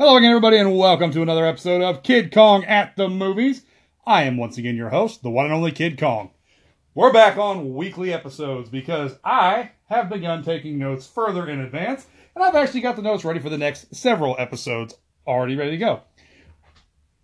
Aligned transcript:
Hello 0.00 0.16
again, 0.16 0.30
everybody, 0.30 0.58
and 0.58 0.78
welcome 0.78 1.10
to 1.10 1.22
another 1.22 1.44
episode 1.44 1.82
of 1.82 2.04
Kid 2.04 2.32
Kong 2.32 2.64
at 2.66 2.94
the 2.94 3.08
Movies. 3.08 3.62
I 4.06 4.22
am 4.22 4.36
once 4.36 4.56
again 4.56 4.76
your 4.76 4.90
host, 4.90 5.24
the 5.24 5.28
one 5.28 5.46
and 5.46 5.52
only 5.52 5.72
Kid 5.72 5.98
Kong. 5.98 6.30
We're 6.94 7.12
back 7.12 7.36
on 7.36 7.74
weekly 7.74 8.12
episodes 8.12 8.70
because 8.70 9.18
I 9.24 9.72
have 9.88 10.08
begun 10.08 10.44
taking 10.44 10.78
notes 10.78 11.04
further 11.04 11.48
in 11.48 11.58
advance, 11.58 12.06
and 12.36 12.44
I've 12.44 12.54
actually 12.54 12.82
got 12.82 12.94
the 12.94 13.02
notes 13.02 13.24
ready 13.24 13.40
for 13.40 13.50
the 13.50 13.58
next 13.58 13.92
several 13.92 14.36
episodes 14.38 14.94
already 15.26 15.56
ready 15.56 15.72
to 15.72 15.78
go. 15.78 16.02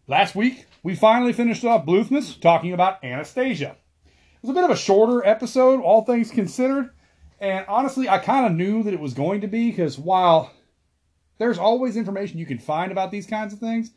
Last 0.08 0.34
week, 0.34 0.66
we 0.82 0.96
finally 0.96 1.32
finished 1.32 1.64
off 1.64 1.86
Bluthmas 1.86 2.40
talking 2.40 2.72
about 2.72 3.04
Anastasia. 3.04 3.76
It 4.04 4.42
was 4.42 4.50
a 4.50 4.54
bit 4.54 4.64
of 4.64 4.70
a 4.70 4.76
shorter 4.76 5.24
episode, 5.24 5.80
all 5.80 6.02
things 6.02 6.32
considered, 6.32 6.90
and 7.38 7.64
honestly, 7.68 8.08
I 8.08 8.18
kind 8.18 8.46
of 8.46 8.52
knew 8.52 8.82
that 8.82 8.94
it 8.94 8.98
was 8.98 9.14
going 9.14 9.42
to 9.42 9.46
be 9.46 9.70
because 9.70 9.96
while 9.96 10.50
there's 11.38 11.58
always 11.58 11.96
information 11.96 12.38
you 12.38 12.46
can 12.46 12.58
find 12.58 12.92
about 12.92 13.10
these 13.10 13.26
kinds 13.26 13.52
of 13.52 13.58
things, 13.58 13.90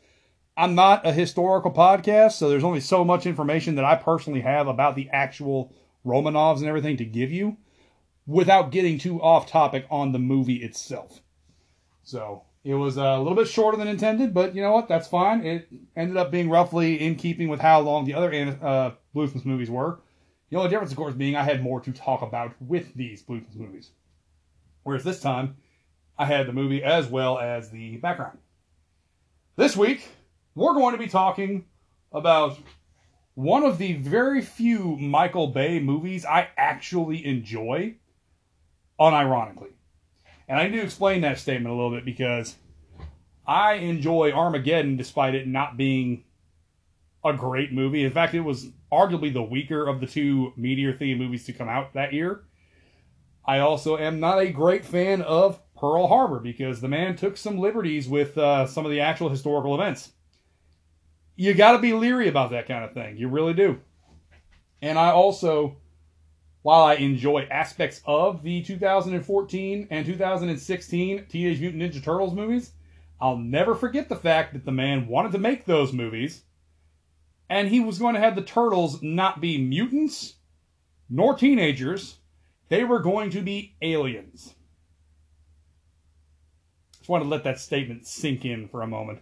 I'm 0.56 0.74
not 0.74 1.06
a 1.06 1.12
historical 1.12 1.70
podcast, 1.70 2.32
so 2.32 2.48
there's 2.48 2.64
only 2.64 2.80
so 2.80 3.04
much 3.04 3.26
information 3.26 3.76
that 3.76 3.84
I 3.84 3.94
personally 3.94 4.40
have 4.40 4.66
about 4.66 4.96
the 4.96 5.08
actual 5.12 5.72
Romanovs 6.04 6.58
and 6.58 6.66
everything 6.66 6.96
to 6.96 7.04
give 7.04 7.30
you 7.30 7.56
without 8.26 8.72
getting 8.72 8.98
too 8.98 9.22
off 9.22 9.48
topic 9.48 9.86
on 9.90 10.12
the 10.12 10.18
movie 10.18 10.56
itself. 10.56 11.20
So 12.02 12.42
it 12.64 12.74
was 12.74 12.96
a 12.96 13.18
little 13.18 13.36
bit 13.36 13.48
shorter 13.48 13.78
than 13.78 13.86
intended, 13.86 14.34
but 14.34 14.54
you 14.54 14.60
know 14.60 14.72
what? 14.72 14.88
That's 14.88 15.06
fine. 15.06 15.44
It 15.44 15.68
ended 15.96 16.16
up 16.16 16.30
being 16.30 16.50
roughly 16.50 17.00
in 17.00 17.14
keeping 17.14 17.48
with 17.48 17.60
how 17.60 17.80
long 17.80 18.04
the 18.04 18.14
other 18.14 18.58
uh, 18.60 18.90
Bluthmas 19.14 19.44
movies 19.44 19.70
were. 19.70 20.00
The 20.50 20.56
only 20.56 20.70
difference, 20.70 20.90
of 20.90 20.96
course, 20.96 21.14
being 21.14 21.36
I 21.36 21.44
had 21.44 21.62
more 21.62 21.80
to 21.80 21.92
talk 21.92 22.22
about 22.22 22.54
with 22.60 22.94
these 22.94 23.22
Bluthmas 23.22 23.54
movies. 23.54 23.90
Whereas 24.82 25.04
this 25.04 25.20
time, 25.20 25.56
I 26.18 26.24
had 26.24 26.46
the 26.46 26.52
movie 26.52 26.82
as 26.82 27.06
well 27.06 27.38
as 27.38 27.70
the 27.70 27.96
background. 27.98 28.38
This 29.56 29.76
week, 29.76 30.08
we're 30.54 30.74
going 30.74 30.92
to 30.92 30.98
be 30.98 31.08
talking 31.08 31.66
about 32.12 32.58
one 33.34 33.62
of 33.62 33.78
the 33.78 33.92
very 33.92 34.42
few 34.42 34.96
Michael 34.96 35.46
Bay 35.46 35.78
movies 35.78 36.24
I 36.24 36.48
actually 36.56 37.24
enjoy, 37.24 37.94
unironically. 38.98 39.72
And 40.48 40.58
I 40.58 40.66
need 40.66 40.78
to 40.78 40.82
explain 40.82 41.20
that 41.20 41.38
statement 41.38 41.72
a 41.72 41.76
little 41.76 41.92
bit 41.92 42.04
because 42.04 42.56
I 43.46 43.74
enjoy 43.74 44.32
Armageddon 44.32 44.96
despite 44.96 45.36
it 45.36 45.46
not 45.46 45.76
being 45.76 46.24
a 47.24 47.32
great 47.32 47.72
movie. 47.72 48.04
In 48.04 48.12
fact, 48.12 48.34
it 48.34 48.40
was 48.40 48.68
arguably 48.90 49.32
the 49.32 49.42
weaker 49.42 49.86
of 49.86 50.00
the 50.00 50.06
two 50.06 50.52
meteor 50.56 50.92
themed 50.94 51.18
movies 51.18 51.46
to 51.46 51.52
come 51.52 51.68
out 51.68 51.94
that 51.94 52.12
year. 52.12 52.42
I 53.44 53.60
also 53.60 53.96
am 53.96 54.20
not 54.20 54.40
a 54.40 54.50
great 54.50 54.84
fan 54.84 55.22
of 55.22 55.60
Pearl 55.78 56.06
Harbor 56.06 56.40
because 56.40 56.80
the 56.80 56.88
man 56.88 57.16
took 57.16 57.36
some 57.36 57.58
liberties 57.58 58.08
with 58.08 58.36
uh, 58.36 58.66
some 58.66 58.84
of 58.84 58.90
the 58.90 59.00
actual 59.00 59.28
historical 59.28 59.74
events. 59.74 60.12
You 61.36 61.54
got 61.54 61.72
to 61.72 61.78
be 61.78 61.92
leery 61.92 62.28
about 62.28 62.50
that 62.50 62.66
kind 62.66 62.84
of 62.84 62.92
thing. 62.92 63.16
You 63.16 63.28
really 63.28 63.54
do. 63.54 63.80
And 64.82 64.98
I 64.98 65.10
also, 65.10 65.76
while 66.62 66.82
I 66.82 66.94
enjoy 66.94 67.46
aspects 67.50 68.00
of 68.04 68.42
the 68.42 68.62
2014 68.62 69.88
and 69.90 70.06
2016 70.06 71.26
Teenage 71.28 71.60
Mutant 71.60 71.82
Ninja 71.82 72.02
Turtles 72.02 72.34
movies, 72.34 72.72
I'll 73.20 73.36
never 73.36 73.74
forget 73.74 74.08
the 74.08 74.16
fact 74.16 74.52
that 74.52 74.64
the 74.64 74.72
man 74.72 75.06
wanted 75.06 75.32
to 75.32 75.38
make 75.38 75.64
those 75.64 75.92
movies 75.92 76.42
and 77.50 77.68
he 77.68 77.80
was 77.80 77.98
going 77.98 78.14
to 78.14 78.20
have 78.20 78.34
the 78.34 78.42
turtles 78.42 79.02
not 79.02 79.40
be 79.40 79.58
mutants 79.58 80.34
nor 81.08 81.34
teenagers, 81.34 82.18
they 82.68 82.84
were 82.84 83.00
going 83.00 83.30
to 83.30 83.40
be 83.40 83.74
aliens. 83.80 84.54
Just 87.08 87.12
wanted 87.12 87.24
to 87.24 87.30
let 87.30 87.44
that 87.44 87.58
statement 87.58 88.06
sink 88.06 88.44
in 88.44 88.68
for 88.68 88.82
a 88.82 88.86
moment. 88.86 89.20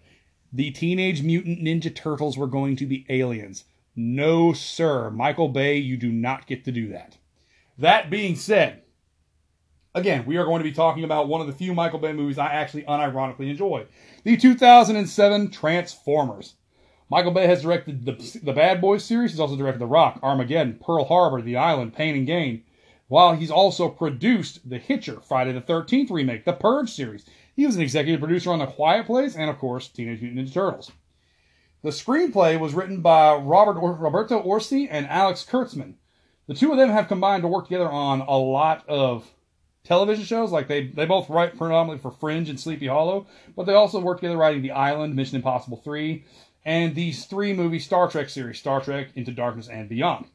The 0.53 0.73
Teenage 0.73 1.23
Mutant 1.23 1.61
Ninja 1.61 1.95
Turtles 1.95 2.37
were 2.37 2.49
going 2.49 2.75
to 2.75 2.85
be 2.85 3.07
aliens. 3.09 3.63
No, 3.95 4.53
sir. 4.53 5.09
Michael 5.11 5.47
Bay, 5.47 5.77
you 5.77 5.97
do 5.97 6.11
not 6.11 6.49
get 6.49 6.65
to 6.65 6.73
do 6.73 6.89
that. 6.89 7.17
That 7.79 8.11
being 8.11 8.35
said, 8.35 8.83
again, 9.95 10.27
we 10.27 10.37
are 10.37 10.45
going 10.45 10.59
to 10.59 10.69
be 10.69 10.73
talking 10.73 11.05
about 11.05 11.29
one 11.29 11.41
of 11.41 11.47
the 11.47 11.53
few 11.53 11.75
Michael 11.75 12.01
Bay 12.01 12.13
movies 12.13 12.39
I 12.39 12.49
actually 12.49 12.83
unironically 12.83 13.51
enjoy 13.51 13.87
the 14.25 14.37
2007 14.37 15.53
Transformers. 15.53 16.57
Michael 17.09 17.31
Bay 17.31 17.47
has 17.47 17.63
directed 17.63 18.05
the, 18.05 18.41
the 18.43 18.53
Bad 18.53 18.81
Boys 18.81 19.05
series. 19.05 19.31
He's 19.31 19.39
also 19.39 19.55
directed 19.55 19.79
The 19.79 19.87
Rock, 19.87 20.19
Armageddon, 20.25 20.81
Pearl 20.85 21.05
Harbor, 21.05 21.41
The 21.41 21.57
Island, 21.57 21.95
Pain 21.95 22.17
and 22.17 22.27
Gain. 22.27 22.65
While 23.07 23.37
he's 23.37 23.53
also 23.53 23.89
produced 23.89 24.69
The 24.69 24.79
Hitcher, 24.79 25.21
Friday 25.21 25.53
the 25.53 25.61
13th 25.61 26.11
remake, 26.11 26.45
The 26.45 26.53
Purge 26.53 26.91
series. 26.91 27.25
He 27.57 27.65
was 27.65 27.75
an 27.75 27.83
executive 27.83 28.21
producer 28.21 28.51
on 28.53 28.59
The 28.59 28.67
Quiet 28.67 29.07
Place 29.07 29.35
and, 29.35 29.49
of 29.49 29.59
course, 29.59 29.89
Teenage 29.89 30.21
Mutant 30.21 30.47
Ninja 30.47 30.53
Turtles. 30.53 30.93
The 31.83 31.89
screenplay 31.89 32.61
was 32.61 32.75
written 32.75 33.01
by 33.01 33.35
Robert 33.35 33.79
or- 33.81 33.95
Roberto 33.95 34.43
Orci 34.43 34.87
and 34.91 35.07
Alex 35.09 35.45
Kurtzman. 35.49 35.95
The 36.49 36.55
two 36.55 36.71
of 36.71 36.79
them 36.79 36.91
have 36.91 37.09
combined 37.09 37.43
to 37.43 37.49
work 37.49 37.65
together 37.65 37.89
on 37.89 38.21
a 38.21 38.37
lot 38.37 38.87
of 38.89 39.33
television 39.85 40.25
shows. 40.25 40.53
Like 40.53 40.69
they, 40.69 40.89
they 40.89 41.07
both 41.07 41.31
write 41.31 41.57
predominantly 41.57 41.99
for 42.03 42.11
Fringe 42.11 42.51
and 42.51 42.61
Sleepy 42.61 42.89
Hollow, 42.89 43.27
but 43.57 43.65
they 43.65 43.75
also 43.75 44.01
work 44.01 44.19
together 44.19 44.37
writing 44.37 44.63
The 44.63 44.73
Island, 44.73 45.17
Mission 45.17 45.37
Impossible 45.37 45.79
3, 45.79 46.25
and 46.65 46.95
these 46.95 47.25
three 47.25 47.55
movie 47.55 47.79
Star 47.79 48.09
Trek 48.11 48.29
series, 48.29 48.59
Star 48.59 48.83
Trek 48.83 49.09
Into 49.15 49.33
Darkness 49.33 49.69
and 49.69 49.89
Beyond. 49.89 50.27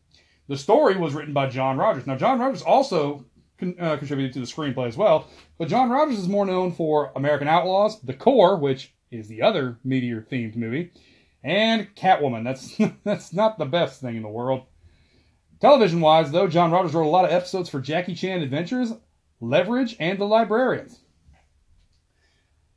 The 0.47 0.57
story 0.57 0.97
was 0.97 1.13
written 1.13 1.33
by 1.33 1.49
John 1.49 1.77
Rogers. 1.77 2.07
Now, 2.07 2.17
John 2.17 2.39
Rogers 2.39 2.61
also 2.61 3.25
con- 3.61 3.75
uh, 3.79 3.95
contributed 3.95 4.33
to 4.33 4.39
the 4.39 4.45
screenplay 4.45 4.88
as 4.88 4.97
well, 4.97 5.27
but 5.57 5.69
John 5.69 5.89
Rogers 5.89 6.19
is 6.19 6.27
more 6.27 6.45
known 6.45 6.73
for 6.73 7.13
American 7.16 7.47
Outlaws, 7.47 8.01
The 8.01 8.13
Core, 8.13 8.57
which 8.57 8.94
is 9.11 9.27
the 9.27 9.41
other 9.41 9.77
meteor 9.83 10.25
themed 10.29 10.55
movie, 10.57 10.91
and 11.44 11.94
Catwoman. 11.95 12.44
That's 12.44 12.75
that's 13.05 13.31
not 13.31 13.57
the 13.57 13.66
best 13.66 14.01
thing 14.01 14.17
in 14.17 14.23
the 14.23 14.29
world. 14.29 14.63
Television 15.61 16.01
wise, 16.01 16.31
though, 16.31 16.47
John 16.47 16.72
Rogers 16.72 16.94
wrote 16.94 17.05
a 17.05 17.09
lot 17.09 17.25
of 17.25 17.31
episodes 17.31 17.69
for 17.69 17.79
Jackie 17.79 18.16
Chan 18.16 18.41
Adventures, 18.41 18.94
Leverage, 19.39 19.95
and 19.99 20.17
The 20.17 20.25
Librarians. 20.25 21.00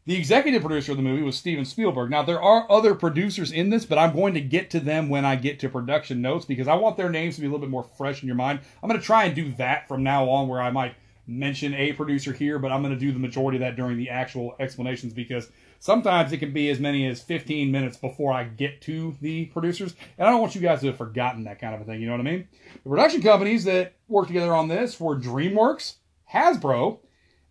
The 0.07 0.17
executive 0.17 0.61
producer 0.61 0.93
of 0.93 0.99
the 0.99 1.03
movie 1.03 1.23
was 1.23 1.39
Steven 1.39 1.65
Spielberg. 1.65 2.11
Now, 2.11 2.23
there 2.23 2.43
are 2.43 2.71
other 2.71 2.95
producers 2.95 3.51
in 3.51 3.71
this, 3.71 3.87
but 3.87 3.97
I'm 3.97 4.15
going 4.15 4.35
to 4.35 4.41
get 4.43 4.69
to 4.71 4.81
them 4.81 5.09
when 5.09 5.25
I 5.25 5.35
get 5.35 5.59
to 5.61 5.71
production 5.71 6.21
notes 6.21 6.45
because 6.45 6.69
I 6.69 6.75
want 6.75 6.99
their 6.99 7.09
names 7.09 7.37
to 7.37 7.41
be 7.41 7.47
a 7.47 7.51
little 7.51 7.65
bit 7.65 7.71
more 7.71 7.89
fresh 7.97 8.21
in 8.23 8.27
your 8.27 8.37
mind. 8.37 8.61
I'm 8.83 8.91
going 8.91 9.01
to 9.01 9.07
try 9.07 9.25
and 9.25 9.35
do 9.35 9.53
that 9.53 9.89
from 9.89 10.03
now 10.03 10.29
on 10.29 10.47
where 10.47 10.61
I 10.61 10.71
might 10.71 10.95
mention 11.27 11.73
a 11.73 11.95
producer 11.95 12.35
here, 12.35 12.59
but 12.59 12.71
I'm 12.71 12.83
going 12.83 12.93
to 12.93 13.01
do 13.01 13.13
the 13.13 13.19
majority 13.19 13.57
of 13.57 13.61
that 13.63 13.77
during 13.77 13.97
the 13.97 14.11
actual 14.11 14.55
explanations 14.61 15.15
because 15.15 15.49
sometimes 15.79 16.33
it 16.33 16.37
can 16.37 16.53
be 16.53 16.69
as 16.69 16.79
many 16.79 17.07
as 17.07 17.23
15 17.23 17.73
minutes 17.73 17.97
before 17.97 18.31
I 18.31 18.45
get 18.45 18.83
to 18.83 19.17
the 19.23 19.47
producers. 19.47 19.95
And 20.19 20.29
I 20.29 20.31
don't 20.31 20.43
want 20.43 20.55
you 20.55 20.61
guys 20.61 20.81
to 20.81 20.89
have 20.89 20.99
forgotten 20.99 21.45
that 21.45 21.59
kind 21.59 21.75
of 21.75 21.81
a 21.81 21.85
thing, 21.85 22.03
you 22.03 22.07
know 22.07 22.13
what 22.13 22.21
I 22.21 22.31
mean? 22.31 22.47
The 22.83 22.91
production 22.91 23.23
companies 23.23 23.65
that 23.65 23.95
worked 24.09 24.29
together 24.29 24.55
on 24.55 24.69
this 24.69 25.01
were 25.01 25.19
DreamWorks, 25.19 25.95
Hasbro, 26.31 26.99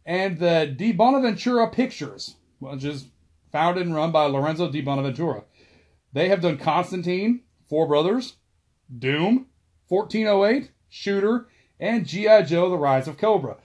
and 0.05 0.37
the 0.37 0.71
De 0.77 0.91
Bonaventura 0.91 1.67
Pictures 1.71 2.35
which 2.63 2.83
is 2.83 3.07
founded 3.51 3.85
and 3.85 3.95
run 3.95 4.11
by 4.11 4.25
Lorenzo 4.25 4.69
Di 4.69 4.81
Bonaventura. 4.81 5.43
They 6.11 6.29
have 6.29 6.41
done 6.41 6.57
Constantine, 6.57 7.41
Four 7.69 7.87
Brothers, 7.87 8.35
Doom, 8.99 9.47
1408, 9.87 10.71
Shooter, 10.89 11.47
and 11.79 12.05
G.I. 12.05 12.43
Joe 12.43 12.69
The 12.69 12.77
Rise 12.77 13.07
of 13.07 13.17
Cobra. 13.17 13.57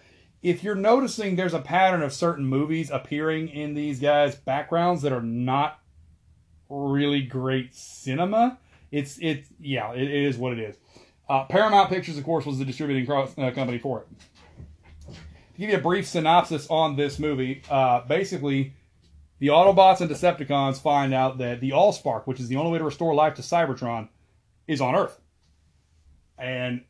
If 0.43 0.63
you're 0.63 0.75
noticing 0.75 1.37
there's 1.37 1.55
a 1.55 1.61
pattern 1.61 2.03
of 2.03 2.13
certain 2.13 2.47
movies 2.47 2.91
appearing 2.91 3.49
in 3.49 3.75
these 3.75 3.99
guys' 3.99 4.35
backgrounds 4.35 5.03
that 5.03 5.13
are 5.13 5.23
not 5.23 5.81
really 6.69 7.23
great 7.23 7.75
cinema, 7.75 8.59
it's 8.91 9.19
it's 9.21 9.49
yeah, 9.61 9.93
it, 9.93 10.03
it 10.03 10.25
is 10.25 10.37
what 10.37 10.53
it 10.53 10.59
is. 10.61 10.77
Uh, 11.29 11.45
Paramount 11.45 11.91
Pictures, 11.91 12.17
of 12.17 12.25
course, 12.25 12.47
was 12.47 12.59
the 12.59 12.65
distributing 12.65 13.05
cross, 13.05 13.37
uh, 13.37 13.51
company 13.51 13.79
for 13.79 14.01
it. 14.01 14.09
To 15.09 15.59
give 15.59 15.71
you 15.71 15.77
a 15.77 15.81
brief 15.81 16.07
synopsis 16.07 16.67
on 16.71 16.97
this 16.97 17.19
movie, 17.19 17.63
uh, 17.69 18.03
basically, 18.03 18.75
the 19.39 19.49
Autobots 19.49 20.01
and 20.01 20.11
Decepticons 20.11 20.81
find 20.81 21.15
out 21.15 21.39
that 21.39 21.61
the 21.61 21.71
Allspark, 21.71 22.27
which 22.27 22.41
is 22.41 22.49
the 22.49 22.57
only 22.57 22.73
way 22.73 22.79
to 22.79 22.85
restore 22.85 23.15
life 23.15 23.35
to 23.35 23.43
Cybertron, 23.43 24.09
is 24.67 24.81
on 24.81 24.95
Earth. 24.95 25.21
And 26.39 26.85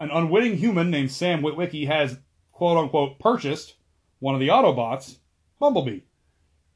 an 0.00 0.10
unwitting 0.10 0.56
human 0.56 0.90
named 0.90 1.12
Sam 1.12 1.42
Witwicky 1.42 1.86
has, 1.86 2.18
quote 2.52 2.78
unquote, 2.78 3.18
purchased 3.18 3.74
one 4.18 4.34
of 4.34 4.40
the 4.40 4.48
Autobots, 4.48 5.18
Bumblebee. 5.58 6.00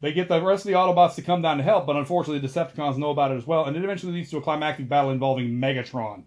They 0.01 0.13
get 0.13 0.29
the 0.29 0.43
rest 0.43 0.65
of 0.65 0.69
the 0.69 0.77
Autobots 0.77 1.15
to 1.15 1.23
come 1.23 1.41
down 1.41 1.57
to 1.57 1.63
help, 1.63 1.87
but 1.87 1.97
unfortunately, 1.97 2.47
the 2.47 2.49
Decepticons 2.49 2.99
know 2.99 3.11
about 3.11 3.31
it 3.31 3.37
as 3.37 3.47
well, 3.47 3.65
and 3.65 3.77
it 3.77 3.85
eventually 3.85 4.13
leads 4.13 4.31
to 4.31 4.37
a 4.37 4.43
climactic 4.43 4.89
battle 4.89 5.11
involving 5.11 5.49
Megatron. 5.49 6.25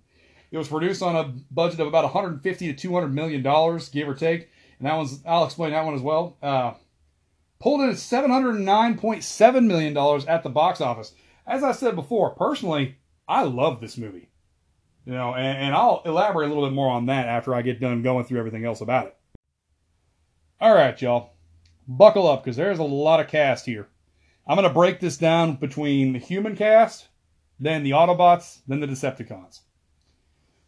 It 0.49 0.57
was 0.57 0.67
produced 0.67 1.03
on 1.03 1.15
a 1.15 1.33
budget 1.51 1.79
of 1.79 1.87
about 1.87 2.05
150 2.05 2.67
to 2.67 2.73
200 2.73 3.13
million 3.13 3.43
dollars, 3.43 3.89
give 3.89 4.07
or 4.07 4.15
take, 4.15 4.49
and 4.79 4.87
that 4.87 4.95
one's 4.95 5.21
I'll 5.25 5.45
explain 5.45 5.71
that 5.71 5.85
one 5.85 5.93
as 5.93 6.01
well. 6.01 6.37
Uh, 6.41 6.73
pulled 7.59 7.81
in 7.81 7.91
$709.7 7.91 9.65
million 9.65 9.97
at 10.27 10.43
the 10.43 10.49
box 10.49 10.81
office. 10.81 11.13
As 11.45 11.63
I 11.63 11.71
said 11.71 11.95
before, 11.95 12.31
personally, 12.31 12.97
I 13.27 13.43
love 13.43 13.81
this 13.81 13.97
movie. 13.97 14.29
You 15.05 15.13
know, 15.13 15.33
and, 15.35 15.57
and, 15.57 15.75
I'll 15.75 16.01
elaborate 16.05 16.47
a 16.47 16.49
little 16.49 16.67
bit 16.67 16.75
more 16.75 16.91
on 16.91 17.05
that 17.05 17.27
after 17.27 17.55
I 17.55 17.61
get 17.61 17.79
done 17.79 18.01
going 18.01 18.25
through 18.25 18.39
everything 18.39 18.65
else 18.65 18.81
about 18.81 19.07
it. 19.07 19.17
All 20.59 20.73
right, 20.73 21.01
y'all. 21.01 21.31
Buckle 21.87 22.27
up, 22.27 22.43
because 22.43 22.57
there's 22.57 22.79
a 22.79 22.83
lot 22.83 23.21
of 23.21 23.29
cast 23.29 23.65
here. 23.65 23.87
I'm 24.45 24.57
going 24.57 24.67
to 24.67 24.73
break 24.73 24.99
this 24.99 25.15
down 25.15 25.55
between 25.55 26.11
the 26.11 26.19
human 26.19 26.57
cast, 26.57 27.07
then 27.57 27.83
the 27.83 27.91
Autobots, 27.91 28.59
then 28.67 28.81
the 28.81 28.87
Decepticons. 28.87 29.61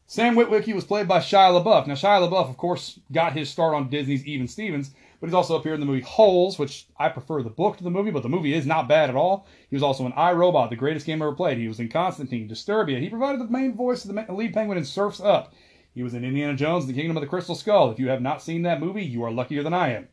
Sam 0.06 0.36
Witwicky 0.36 0.74
was 0.74 0.86
played 0.86 1.08
by 1.08 1.20
Shia 1.20 1.62
LaBeouf. 1.62 1.86
Now, 1.86 1.94
Shia 1.94 2.28
LaBeouf, 2.28 2.50
of 2.50 2.58
course, 2.58 3.00
got 3.12 3.34
his 3.34 3.50
start 3.50 3.76
on 3.76 3.90
Disney's 3.90 4.26
Even 4.26 4.48
Stevens, 4.48 4.92
but 5.20 5.28
he's 5.28 5.34
also 5.34 5.56
appeared 5.56 5.76
in 5.76 5.80
the 5.82 5.86
movie 5.86 6.02
Holes, 6.02 6.58
which 6.58 6.88
I 6.98 7.10
prefer 7.10 7.44
the 7.44 7.50
book 7.50 7.78
to 7.78 7.84
the 7.84 7.90
movie, 7.90 8.12
but 8.12 8.24
the 8.24 8.30
movie 8.30 8.54
is 8.54 8.66
not 8.66 8.88
bad 8.88 9.10
at 9.10 9.16
all. 9.16 9.48
He 9.70 9.76
was 9.76 9.84
also 9.84 10.06
in 10.06 10.14
I, 10.14 10.32
Robot, 10.32 10.70
the 10.70 10.76
greatest 10.76 11.06
game 11.06 11.22
ever 11.22 11.34
played. 11.34 11.58
He 11.58 11.68
was 11.68 11.80
in 11.80 11.90
Constantine, 11.90 12.48
Disturbia. 12.48 13.00
He 13.00 13.10
provided 13.10 13.42
the 13.42 13.52
main 13.52 13.76
voice 13.76 14.06
of 14.06 14.16
the 14.16 14.34
lead 14.34 14.54
penguin 14.54 14.78
in 14.78 14.86
Surf's 14.86 15.20
Up. 15.20 15.54
He 15.94 16.04
was 16.04 16.14
in 16.14 16.24
Indiana 16.24 16.56
Jones, 16.56 16.88
The 16.88 16.94
Kingdom 16.94 17.18
of 17.18 17.22
the 17.22 17.28
Crystal 17.28 17.56
Skull. 17.56 17.92
If 17.92 18.00
you 18.00 18.10
have 18.10 18.22
not 18.22 18.42
seen 18.42 18.62
that 18.62 18.80
movie, 18.80 19.04
you 19.04 19.24
are 19.24 19.32
luckier 19.32 19.64
than 19.64 19.74
I 19.74 19.94
am. 19.94 20.08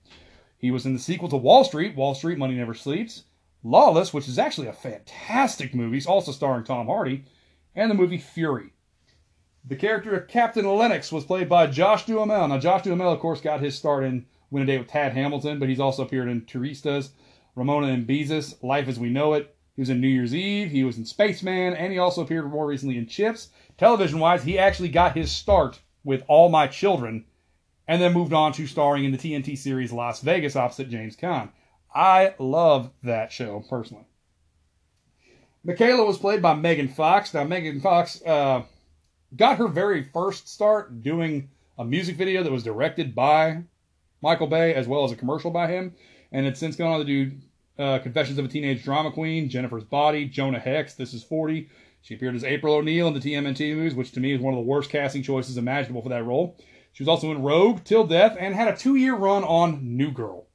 He 0.59 0.71
was 0.71 0.87
in 0.87 0.95
the 0.95 0.99
sequel 0.99 1.29
to 1.29 1.37
Wall 1.37 1.65
Street, 1.65 1.95
Wall 1.95 2.15
Street 2.15 2.39
Money 2.39 2.55
Never 2.55 2.75
Sleeps, 2.75 3.25
Lawless, 3.63 4.13
which 4.13 4.27
is 4.27 4.39
actually 4.39 4.69
a 4.69 4.73
fantastic 4.73 5.75
movie, 5.75 6.05
also 6.07 6.33
starring 6.33 6.65
Tom 6.65 6.87
Hardy, 6.87 7.25
and 7.75 7.91
the 7.91 7.95
movie 7.95 8.19
Fury. 8.19 8.73
The 9.65 9.77
character 9.77 10.15
of 10.15 10.29
Captain 10.29 10.65
Lennox 10.65 11.13
was 11.13 11.25
played 11.25 11.49
by 11.49 11.67
Josh 11.67 12.07
Duhamel. 12.07 12.49
Now, 12.49 12.59
Josh 12.59 12.83
Duhamel, 12.83 13.13
of 13.13 13.21
course, 13.21 13.41
got 13.41 13.61
his 13.61 13.77
start 13.77 14.05
in 14.05 14.25
Win 14.51 14.63
a 14.63 14.67
Day 14.67 14.79
with 14.79 14.89
Tad 14.89 15.13
Hamilton, 15.13 15.59
but 15.59 15.69
he's 15.69 15.81
also 15.81 16.03
appeared 16.03 16.29
in 16.29 16.43
Turistas, 16.43 17.11
Ramona 17.55 17.89
and 17.89 18.07
Beezus, 18.07 18.63
Life 18.63 18.89
as 18.89 18.99
We 18.99 19.11
Know 19.11 19.35
It. 19.35 19.55
He 19.75 19.83
was 19.83 19.91
in 19.91 20.01
New 20.01 20.09
Year's 20.09 20.35
Eve, 20.35 20.71
he 20.71 20.85
was 20.85 20.97
in 20.97 21.05
Spaceman, 21.05 21.75
and 21.75 21.93
he 21.93 21.99
also 21.99 22.23
appeared 22.23 22.51
more 22.51 22.67
recently 22.67 22.97
in 22.97 23.07
Chips. 23.07 23.51
Television 23.77 24.21
wise, 24.21 24.43
he 24.43 24.59
actually 24.59 24.89
got 24.89 25.17
his 25.17 25.31
start 25.31 25.81
with 26.03 26.23
All 26.29 26.49
My 26.49 26.67
Children 26.67 27.25
and 27.89 28.01
then 28.01 28.13
moved 28.13 28.33
on 28.33 28.53
to 28.53 28.67
starring 28.67 29.05
in 29.05 29.13
the 29.13 29.19
TNT 29.19 29.57
series 29.57 29.93
Las 29.93 30.21
Vegas 30.21 30.57
opposite 30.57 30.89
James 30.89 31.17
Caan. 31.17 31.51
I 31.95 32.35
love 32.39 32.91
that 33.03 33.33
show 33.33 33.65
personally. 33.69 34.05
Mikaela 35.67 36.07
was 36.07 36.19
played 36.19 36.43
by 36.43 36.55
Megan 36.55 36.89
Fox. 36.89 37.35
Now, 37.35 37.45
Megan 37.45 37.81
Fox 37.81 38.23
uh, 38.25 38.63
got 39.35 39.59
her 39.59 39.69
very 39.69 40.05
first 40.05 40.49
start 40.49 41.03
doing 41.03 41.51
a 41.79 41.85
music 41.85 42.17
video 42.17 42.43
that 42.43 42.53
was 42.53 42.63
directed 42.63 43.15
by 43.15 43.65
Michael 44.23 44.47
Bay 44.47 44.75
as 44.75 44.89
well 44.89 45.05
as 45.05 45.13
a 45.13 45.17
commercial 45.17 45.51
by 45.51 45.69
him, 45.69 45.95
and 46.33 46.47
it's 46.47 46.61
since 46.61 46.77
gone 46.77 46.93
on 46.93 46.99
to 46.99 47.05
do 47.05 47.33
uh, 47.79 47.99
Confessions 47.99 48.39
of 48.39 48.45
a 48.45 48.49
Teenage 48.49 48.83
Drama 48.83 49.11
Queen, 49.11 49.49
Jennifer's 49.49 49.85
Body, 49.85 50.27
Jonah 50.27 50.59
Hex, 50.59 50.95
This 50.95 51.13
Is 51.13 51.23
40. 51.23 51.69
She 52.03 52.15
appeared 52.15 52.37
as 52.37 52.45
April 52.45 52.75
O'Neil 52.75 53.09
in 53.09 53.15
the 53.15 53.21
TMNT 53.21 53.75
movies, 53.75 53.95
which 53.95 54.13
to 54.13 54.21
me 54.21 54.33
is 54.33 54.41
one 54.41 54.55
of 54.55 54.59
the 54.59 54.67
worst 54.67 54.91
casting 54.91 55.23
choices 55.23 55.57
imaginable 55.57 56.03
for 56.03 56.09
that 56.09 56.25
role. 56.25 56.57
She 56.93 57.03
was 57.03 57.09
also 57.09 57.31
in 57.31 57.43
Rogue, 57.43 57.85
Till 57.85 58.07
Death, 58.07 58.37
and 58.39 58.55
had 58.55 58.69
a 58.69 58.77
two 58.77 58.97
year 58.97 59.15
run 59.15 59.45
on 59.45 59.97
New 59.97 60.11
Girl. 60.11 60.47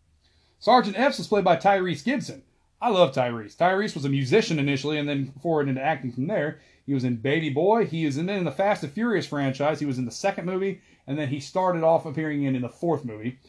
Sergeant 0.59 0.97
Epps 0.97 1.17
was 1.17 1.27
played 1.27 1.43
by 1.43 1.57
Tyrese 1.57 2.03
Gibson. 2.03 2.43
I 2.81 2.89
love 2.89 3.13
Tyrese. 3.13 3.55
Tyrese 3.55 3.93
was 3.93 4.05
a 4.05 4.09
musician 4.09 4.57
initially 4.57 4.97
and 4.97 5.07
then 5.07 5.33
forward 5.41 5.69
into 5.69 5.81
acting 5.81 6.11
from 6.11 6.27
there. 6.27 6.59
He 6.85 6.95
was 6.95 7.03
in 7.03 7.17
Baby 7.17 7.49
Boy. 7.51 7.85
He 7.85 8.05
is 8.05 8.17
in, 8.17 8.27
in 8.27 8.43
the 8.43 8.51
Fast 8.51 8.83
and 8.83 8.91
Furious 8.91 9.27
franchise. 9.27 9.79
He 9.79 9.85
was 9.85 9.99
in 9.99 10.05
the 10.05 10.11
second 10.11 10.45
movie, 10.45 10.81
and 11.07 11.17
then 11.17 11.29
he 11.29 11.39
started 11.39 11.83
off 11.83 12.05
appearing 12.05 12.43
in, 12.43 12.55
in 12.55 12.61
the 12.61 12.69
fourth 12.69 13.05
movie. 13.05 13.39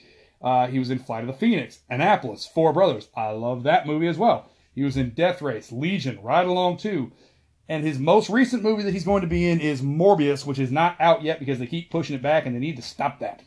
Uh, 0.40 0.66
he 0.66 0.78
was 0.78 0.90
in 0.90 0.98
Flight 0.98 1.22
of 1.22 1.28
the 1.28 1.32
Phoenix, 1.32 1.80
Annapolis, 1.88 2.46
Four 2.46 2.72
Brothers. 2.72 3.08
I 3.16 3.30
love 3.30 3.62
that 3.62 3.86
movie 3.86 4.08
as 4.08 4.18
well. 4.18 4.50
He 4.74 4.82
was 4.82 4.96
in 4.96 5.10
Death 5.10 5.42
Race, 5.42 5.70
Legion, 5.70 6.20
Ride 6.22 6.46
Along 6.46 6.76
2, 6.76 7.12
and 7.68 7.84
his 7.84 7.98
most 7.98 8.28
recent 8.28 8.62
movie 8.62 8.82
that 8.82 8.92
he's 8.92 9.04
going 9.04 9.22
to 9.22 9.28
be 9.28 9.48
in 9.48 9.60
is 9.60 9.82
Morbius, 9.82 10.44
which 10.44 10.58
is 10.58 10.72
not 10.72 10.96
out 11.00 11.22
yet 11.22 11.38
because 11.38 11.58
they 11.58 11.66
keep 11.66 11.90
pushing 11.90 12.16
it 12.16 12.22
back 12.22 12.44
and 12.46 12.54
they 12.54 12.60
need 12.60 12.76
to 12.76 12.82
stop 12.82 13.20
that. 13.20 13.42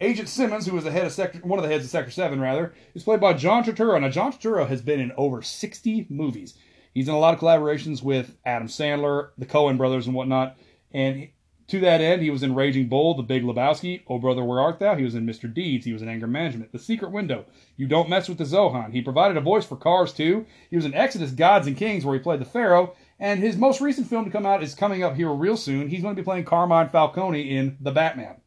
Agent 0.00 0.28
Simmons, 0.28 0.66
who 0.66 0.74
was 0.74 0.84
the 0.84 0.92
head 0.92 1.06
of 1.06 1.12
Sector, 1.12 1.40
one 1.40 1.58
of 1.58 1.64
the 1.64 1.70
heads 1.70 1.84
of 1.84 1.90
Sector 1.90 2.12
7, 2.12 2.40
rather, 2.40 2.72
is 2.94 3.02
played 3.02 3.20
by 3.20 3.32
John 3.32 3.64
Turturro. 3.64 4.00
Now, 4.00 4.08
John 4.08 4.32
Turturro 4.32 4.68
has 4.68 4.80
been 4.80 5.00
in 5.00 5.12
over 5.16 5.42
60 5.42 6.06
movies. 6.08 6.56
He's 6.94 7.08
in 7.08 7.14
a 7.14 7.18
lot 7.18 7.34
of 7.34 7.40
collaborations 7.40 8.02
with 8.02 8.36
Adam 8.44 8.68
Sandler, 8.68 9.30
the 9.38 9.46
Coen 9.46 9.76
brothers, 9.76 10.06
and 10.06 10.14
whatnot. 10.14 10.56
And 10.92 11.28
to 11.68 11.80
that 11.80 12.00
end, 12.00 12.22
he 12.22 12.30
was 12.30 12.42
in 12.42 12.54
Raging 12.54 12.88
Bull, 12.88 13.14
The 13.14 13.22
Big 13.22 13.42
Lebowski, 13.42 14.02
Oh 14.08 14.18
Brother, 14.18 14.42
Where 14.42 14.60
Art 14.60 14.78
Thou? 14.78 14.96
He 14.96 15.04
was 15.04 15.14
in 15.14 15.26
Mr. 15.26 15.52
Deeds. 15.52 15.84
He 15.84 15.92
was 15.92 16.02
in 16.02 16.08
Anger 16.08 16.26
Management, 16.26 16.72
The 16.72 16.78
Secret 16.78 17.12
Window, 17.12 17.44
You 17.76 17.86
Don't 17.86 18.08
Mess 18.08 18.28
with 18.28 18.38
the 18.38 18.44
Zohan. 18.44 18.92
He 18.92 19.02
provided 19.02 19.36
a 19.36 19.42
voice 19.42 19.66
for 19.66 19.76
Cars 19.76 20.12
2. 20.14 20.46
He 20.70 20.76
was 20.76 20.86
in 20.86 20.94
Exodus, 20.94 21.30
Gods 21.30 21.66
and 21.66 21.76
Kings, 21.76 22.04
where 22.04 22.14
he 22.14 22.22
played 22.22 22.40
the 22.40 22.46
Pharaoh. 22.46 22.94
And 23.20 23.40
his 23.40 23.56
most 23.56 23.80
recent 23.80 24.06
film 24.06 24.24
to 24.24 24.30
come 24.30 24.46
out 24.46 24.62
is 24.62 24.74
coming 24.74 25.02
up 25.02 25.16
here 25.16 25.30
real 25.30 25.56
soon. 25.56 25.88
He's 25.88 26.02
going 26.02 26.16
to 26.16 26.22
be 26.22 26.24
playing 26.24 26.44
Carmine 26.44 26.88
Falcone 26.88 27.56
in 27.56 27.76
The 27.80 27.92
Batman. 27.92 28.40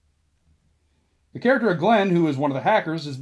The 1.33 1.39
character 1.39 1.69
of 1.69 1.77
Glenn, 1.79 2.09
who 2.09 2.27
is 2.27 2.37
one 2.37 2.51
of 2.51 2.55
the 2.55 2.61
hackers, 2.61 3.07
is 3.07 3.17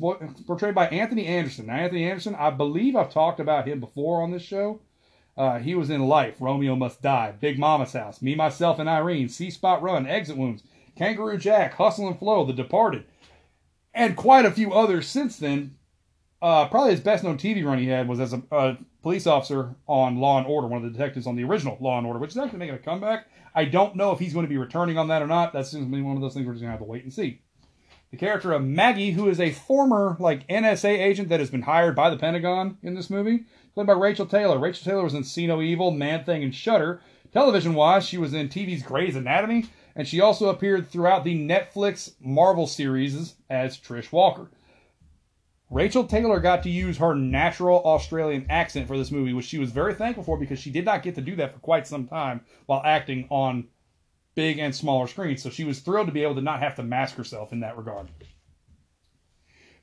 portrayed 0.47 0.75
by 0.75 0.87
Anthony 0.87 1.25
Anderson. 1.25 1.67
Now, 1.67 1.75
Anthony 1.75 2.05
Anderson, 2.05 2.35
I 2.35 2.49
believe 2.49 2.95
I've 2.95 3.13
talked 3.13 3.39
about 3.39 3.67
him 3.67 3.79
before 3.79 4.23
on 4.23 4.31
this 4.31 4.41
show. 4.41 4.81
Uh, 5.39 5.57
he 5.57 5.73
was 5.73 5.89
in 5.89 6.01
Life, 6.01 6.35
Romeo 6.41 6.75
Must 6.75 7.01
Die, 7.01 7.33
Big 7.39 7.57
Mama's 7.57 7.93
House, 7.93 8.21
Me, 8.21 8.35
Myself, 8.35 8.77
and 8.77 8.89
Irene, 8.89 9.29
See 9.29 9.49
Spot 9.49 9.81
Run, 9.81 10.05
Exit 10.05 10.35
Wounds, 10.35 10.63
Kangaroo 10.97 11.37
Jack, 11.37 11.75
Hustle 11.75 12.09
and 12.09 12.19
Flow, 12.19 12.43
The 12.43 12.51
Departed, 12.51 13.05
and 13.93 14.17
quite 14.17 14.45
a 14.45 14.51
few 14.51 14.73
others 14.73 15.07
since 15.07 15.37
then. 15.37 15.77
Uh, 16.41 16.67
probably 16.67 16.91
his 16.91 16.99
best 16.99 17.23
known 17.23 17.37
TV 17.37 17.63
run 17.63 17.79
he 17.79 17.87
had 17.87 18.09
was 18.09 18.19
as 18.19 18.33
a, 18.33 18.43
a, 18.51 18.77
police 19.01 19.27
officer 19.27 19.75
on 19.87 20.17
Law 20.17 20.39
and 20.39 20.47
Order, 20.47 20.67
one 20.67 20.83
of 20.83 20.91
the 20.91 20.97
detectives 20.97 21.25
on 21.25 21.37
the 21.37 21.45
original 21.45 21.77
Law 21.79 21.97
and 21.97 22.05
Order, 22.05 22.19
which 22.19 22.31
is 22.31 22.37
actually 22.37 22.59
making 22.59 22.75
a 22.75 22.79
comeback. 22.79 23.27
I 23.55 23.63
don't 23.63 23.95
know 23.95 24.11
if 24.11 24.19
he's 24.19 24.33
going 24.33 24.45
to 24.45 24.49
be 24.49 24.57
returning 24.57 24.97
on 24.97 25.07
that 25.07 25.21
or 25.21 25.27
not. 25.27 25.53
That 25.53 25.67
seems 25.67 25.85
to 25.85 25.91
be 25.91 26.01
one 26.01 26.17
of 26.17 26.21
those 26.21 26.33
things 26.33 26.45
we're 26.45 26.53
just 26.53 26.63
going 26.63 26.69
to 26.69 26.77
have 26.77 26.85
to 26.85 26.85
wait 26.85 27.03
and 27.03 27.13
see. 27.13 27.41
The 28.11 28.17
character 28.17 28.51
of 28.51 28.63
Maggie, 28.63 29.11
who 29.11 29.29
is 29.29 29.39
a 29.39 29.51
former 29.51 30.17
like 30.19 30.47
NSA 30.49 30.99
agent 30.99 31.29
that 31.29 31.39
has 31.39 31.49
been 31.49 31.61
hired 31.61 31.95
by 31.95 32.09
the 32.09 32.17
Pentagon 32.17 32.77
in 32.83 32.93
this 32.93 33.09
movie, 33.09 33.45
played 33.79 33.87
by 33.87 33.93
Rachael 33.93 34.25
Taylor. 34.25 34.59
Rachael 34.59 34.83
Taylor 34.83 35.03
was 35.05 35.13
in 35.13 35.23
See 35.23 35.47
No 35.47 35.61
Evil, 35.61 35.91
Man 35.91 36.25
Thing, 36.25 36.43
and 36.43 36.53
Shutter. 36.53 36.99
Television 37.31 37.73
wise, 37.75 38.05
she 38.05 38.17
was 38.17 38.33
in 38.33 38.49
TV's 38.49 38.83
Grey's 38.83 39.15
Anatomy, 39.15 39.67
and 39.95 40.05
she 40.05 40.19
also 40.19 40.49
appeared 40.49 40.89
throughout 40.89 41.23
the 41.23 41.47
Netflix 41.47 42.13
Marvel 42.19 42.67
series 42.67 43.35
as 43.49 43.77
Trish 43.77 44.11
Walker. 44.11 44.51
Rachael 45.69 46.03
Taylor 46.03 46.41
got 46.41 46.63
to 46.63 46.69
use 46.69 46.97
her 46.97 47.15
natural 47.15 47.81
Australian 47.85 48.47
accent 48.49 48.85
for 48.85 48.97
this 48.97 49.11
movie, 49.11 49.31
which 49.31 49.45
she 49.45 49.59
was 49.59 49.71
very 49.71 49.93
thankful 49.93 50.25
for 50.25 50.37
because 50.37 50.59
she 50.59 50.71
did 50.71 50.83
not 50.83 51.01
get 51.01 51.15
to 51.15 51.21
do 51.21 51.37
that 51.37 51.53
for 51.53 51.59
quite 51.59 51.87
some 51.87 52.05
time 52.05 52.41
while 52.65 52.81
acting 52.83 53.27
on 53.29 53.69
big 54.35 54.59
and 54.59 54.75
smaller 54.75 55.07
screens. 55.07 55.41
So 55.41 55.49
she 55.49 55.63
was 55.63 55.79
thrilled 55.79 56.07
to 56.07 56.13
be 56.13 56.23
able 56.23 56.35
to 56.35 56.41
not 56.41 56.59
have 56.59 56.75
to 56.75 56.83
mask 56.83 57.15
herself 57.15 57.53
in 57.53 57.61
that 57.61 57.77
regard. 57.77 58.09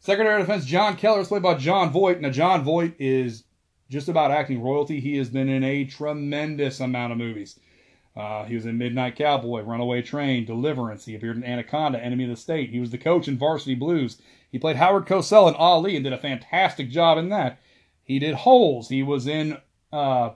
Secretary 0.01 0.39
of 0.39 0.47
Defense 0.47 0.67
John 0.67 0.97
Keller 0.97 1.21
is 1.21 1.29
played 1.29 1.43
by 1.43 1.55
Jon 1.55 1.91
Voight. 1.91 2.21
Now, 2.21 2.31
Jon 2.31 2.63
Voight 2.63 2.97
is 2.99 3.45
just 3.89 4.09
about 4.09 4.31
acting 4.31 4.63
royalty. 4.63 5.01
He 5.01 5.17
has 5.17 5.29
been 5.29 5.49
in 5.49 5.63
a 5.65 5.85
tremendous 5.85 6.81
amount 6.81 7.13
of 7.13 7.19
movies. 7.19 7.59
Uh, 8.17 8.45
he 8.45 8.55
was 8.55 8.65
in 8.65 8.79
Midnight 8.79 9.17
Cowboy, 9.17 9.61
Runaway 9.61 10.03
Train, 10.03 10.47
Deliverance. 10.47 11.05
He 11.05 11.15
appeared 11.15 11.37
in 11.37 11.45
Anaconda, 11.45 12.03
Enemy 12.03 12.25
of 12.25 12.31
the 12.31 12.37
State. 12.37 12.71
He 12.71 12.81
was 12.81 12.91
the 12.91 12.99
coach 12.99 13.29
in 13.29 13.37
Varsity 13.37 13.75
Blues. 13.75 14.21
He 14.51 14.59
played 14.59 14.77
Howard 14.77 15.07
Cosell 15.07 15.49
in 15.49 15.55
Ali 15.55 15.97
and 15.97 16.05
did 16.05 16.15
a 16.15 16.19
fantastic 16.19 16.89
job 16.89 17.19
in 17.19 17.29
that. 17.29 17.61
He 18.03 18.19
did 18.19 18.35
Holes. 18.35 18.89
He 18.89 19.03
was 19.03 19.27
in 19.27 19.59
uh, 19.93 20.31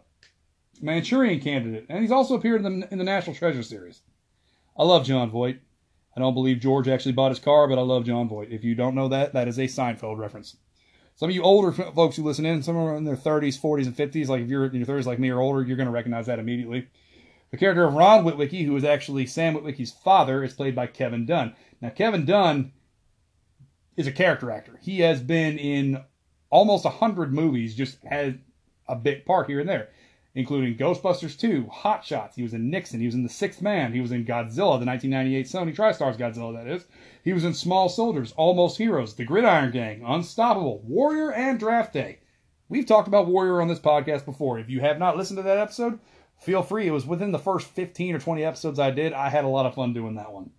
Manchurian 0.82 1.40
Candidate, 1.40 1.86
and 1.88 2.00
he's 2.00 2.10
also 2.10 2.34
appeared 2.34 2.64
in 2.64 2.80
the, 2.80 2.92
in 2.92 2.98
the 2.98 3.04
National 3.04 3.34
Treasure 3.34 3.62
series. 3.62 4.02
I 4.76 4.84
love 4.84 5.06
Jon 5.06 5.30
Voight. 5.30 5.60
I 6.16 6.20
don't 6.20 6.34
believe 6.34 6.60
George 6.60 6.88
actually 6.88 7.12
bought 7.12 7.30
his 7.30 7.38
car, 7.38 7.66
but 7.66 7.78
I 7.78 7.82
love 7.82 8.04
Jon 8.04 8.28
Voight. 8.28 8.50
If 8.50 8.64
you 8.64 8.74
don't 8.74 8.94
know 8.94 9.08
that, 9.08 9.32
that 9.32 9.48
is 9.48 9.58
a 9.58 9.62
Seinfeld 9.62 10.18
reference. 10.18 10.56
Some 11.20 11.28
of 11.28 11.34
you 11.34 11.42
older 11.42 11.70
folks 11.70 12.16
who 12.16 12.22
listen 12.22 12.46
in, 12.46 12.62
some 12.62 12.78
are 12.78 12.96
in 12.96 13.04
their 13.04 13.14
30s, 13.14 13.60
40s, 13.60 13.84
and 13.84 13.94
50s, 13.94 14.28
like 14.28 14.40
if 14.40 14.48
you're 14.48 14.64
in 14.64 14.74
your 14.76 14.86
30s 14.86 15.04
like 15.04 15.18
me 15.18 15.28
or 15.28 15.38
older, 15.38 15.60
you're 15.60 15.76
going 15.76 15.84
to 15.84 15.92
recognize 15.92 16.24
that 16.24 16.38
immediately. 16.38 16.88
The 17.50 17.58
character 17.58 17.84
of 17.84 17.92
Ron 17.92 18.24
Witwicky, 18.24 18.64
who 18.64 18.74
is 18.74 18.84
actually 18.84 19.26
Sam 19.26 19.54
Witwicky's 19.54 19.90
father, 19.90 20.42
is 20.42 20.54
played 20.54 20.74
by 20.74 20.86
Kevin 20.86 21.26
Dunn. 21.26 21.54
Now, 21.82 21.90
Kevin 21.90 22.24
Dunn 22.24 22.72
is 23.98 24.06
a 24.06 24.12
character 24.12 24.50
actor. 24.50 24.80
He 24.80 25.00
has 25.00 25.20
been 25.20 25.58
in 25.58 26.02
almost 26.48 26.86
100 26.86 27.34
movies, 27.34 27.74
just 27.74 27.98
had 28.02 28.40
a 28.88 28.96
bit 28.96 29.26
part 29.26 29.46
here 29.46 29.60
and 29.60 29.68
there 29.68 29.90
including 30.34 30.76
Ghostbusters 30.76 31.38
2, 31.38 31.66
Hot 31.66 32.04
Shots. 32.04 32.36
He 32.36 32.42
was 32.42 32.54
in 32.54 32.70
Nixon. 32.70 33.00
He 33.00 33.06
was 33.06 33.14
in 33.14 33.22
The 33.22 33.28
Sixth 33.28 33.60
Man. 33.60 33.92
He 33.92 34.00
was 34.00 34.12
in 34.12 34.24
Godzilla, 34.24 34.78
the 34.78 34.86
1998 34.86 35.46
Sony 35.46 35.74
TriStars 35.74 36.16
Godzilla, 36.16 36.54
that 36.54 36.66
is. 36.66 36.86
He 37.24 37.32
was 37.32 37.44
in 37.44 37.54
Small 37.54 37.88
Soldiers, 37.88 38.32
Almost 38.36 38.78
Heroes, 38.78 39.14
The 39.14 39.24
Gridiron 39.24 39.72
Gang, 39.72 40.02
Unstoppable, 40.06 40.82
Warrior, 40.84 41.32
and 41.32 41.58
Draft 41.58 41.92
Day. 41.92 42.20
We've 42.68 42.86
talked 42.86 43.08
about 43.08 43.26
Warrior 43.26 43.60
on 43.60 43.68
this 43.68 43.80
podcast 43.80 44.24
before. 44.24 44.58
If 44.58 44.70
you 44.70 44.80
have 44.80 44.98
not 44.98 45.16
listened 45.16 45.38
to 45.38 45.42
that 45.42 45.58
episode, 45.58 45.98
feel 46.38 46.62
free. 46.62 46.86
It 46.86 46.92
was 46.92 47.04
within 47.04 47.32
the 47.32 47.38
first 47.38 47.66
15 47.66 48.14
or 48.14 48.20
20 48.20 48.44
episodes 48.44 48.78
I 48.78 48.92
did. 48.92 49.12
I 49.12 49.28
had 49.28 49.44
a 49.44 49.48
lot 49.48 49.66
of 49.66 49.74
fun 49.74 49.92
doing 49.92 50.14
that 50.14 50.32
one. 50.32 50.50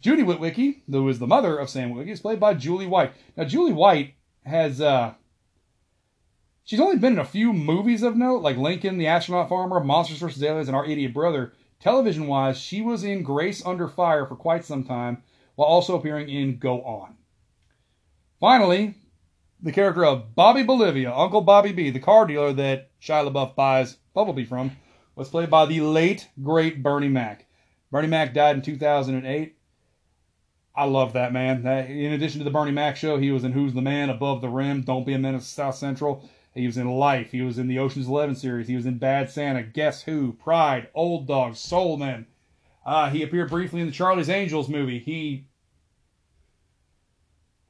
Judy 0.00 0.22
Witwicky, 0.22 0.80
who 0.90 1.08
is 1.08 1.18
the 1.18 1.26
mother 1.26 1.58
of 1.58 1.68
Sam 1.68 1.92
Witwicky, 1.92 2.12
is 2.12 2.20
played 2.20 2.40
by 2.40 2.54
Julie 2.54 2.86
White. 2.86 3.12
Now, 3.36 3.44
Julie 3.44 3.72
White 3.72 4.14
has 4.44 4.80
uh, 4.80 5.14
She's 6.66 6.80
only 6.80 6.98
been 6.98 7.12
in 7.12 7.20
a 7.20 7.24
few 7.24 7.52
movies 7.52 8.02
of 8.02 8.16
note, 8.16 8.42
like 8.42 8.56
Lincoln, 8.56 8.98
The 8.98 9.06
Astronaut 9.06 9.48
Farmer, 9.48 9.78
Monsters 9.78 10.18
vs. 10.18 10.42
Aliens, 10.42 10.66
and 10.66 10.76
Our 10.76 10.84
Idiot 10.84 11.14
Brother. 11.14 11.52
Television 11.78 12.26
wise, 12.26 12.58
she 12.58 12.82
was 12.82 13.04
in 13.04 13.22
Grace 13.22 13.64
Under 13.64 13.86
Fire 13.86 14.26
for 14.26 14.34
quite 14.34 14.64
some 14.64 14.82
time, 14.82 15.22
while 15.54 15.68
also 15.68 15.96
appearing 15.96 16.28
in 16.28 16.58
Go 16.58 16.82
On. 16.82 17.14
Finally, 18.40 18.96
the 19.62 19.70
character 19.70 20.04
of 20.04 20.34
Bobby 20.34 20.64
Bolivia, 20.64 21.14
Uncle 21.14 21.40
Bobby 21.40 21.70
B, 21.70 21.90
the 21.90 22.00
car 22.00 22.26
dealer 22.26 22.52
that 22.54 22.90
Shia 23.00 23.30
LaBeouf 23.30 23.54
buys 23.54 23.98
Bumblebee 24.12 24.44
from, 24.44 24.72
was 25.14 25.28
played 25.28 25.48
by 25.48 25.66
the 25.66 25.80
late, 25.82 26.28
great 26.42 26.82
Bernie 26.82 27.06
Mac. 27.06 27.46
Bernie 27.92 28.08
Mac 28.08 28.34
died 28.34 28.56
in 28.56 28.62
2008. 28.62 29.56
I 30.74 30.84
love 30.84 31.12
that 31.12 31.32
man. 31.32 31.64
In 31.64 32.12
addition 32.12 32.40
to 32.40 32.44
the 32.44 32.50
Bernie 32.50 32.72
Mac 32.72 32.96
show, 32.96 33.18
he 33.18 33.30
was 33.30 33.44
in 33.44 33.52
Who's 33.52 33.72
the 33.72 33.82
Man, 33.82 34.10
Above 34.10 34.40
the 34.40 34.48
Rim, 34.48 34.82
Don't 34.82 35.06
Be 35.06 35.14
a 35.14 35.18
Menace, 35.18 35.46
South 35.46 35.76
Central. 35.76 36.28
He 36.56 36.66
was 36.66 36.76
in 36.78 36.88
Life. 36.88 37.30
He 37.32 37.42
was 37.42 37.58
in 37.58 37.68
the 37.68 37.78
Ocean's 37.78 38.08
Eleven 38.08 38.34
series. 38.34 38.66
He 38.66 38.76
was 38.76 38.86
in 38.86 38.98
Bad 38.98 39.30
Santa, 39.30 39.62
Guess 39.62 40.02
Who, 40.02 40.32
Pride, 40.32 40.88
Old 40.94 41.26
Dog, 41.26 41.54
Soul 41.56 41.96
Men. 41.96 42.26
Uh, 42.84 43.10
he 43.10 43.22
appeared 43.22 43.50
briefly 43.50 43.80
in 43.80 43.86
the 43.86 43.92
Charlie's 43.92 44.30
Angels 44.30 44.68
movie. 44.68 44.98
He 44.98 45.46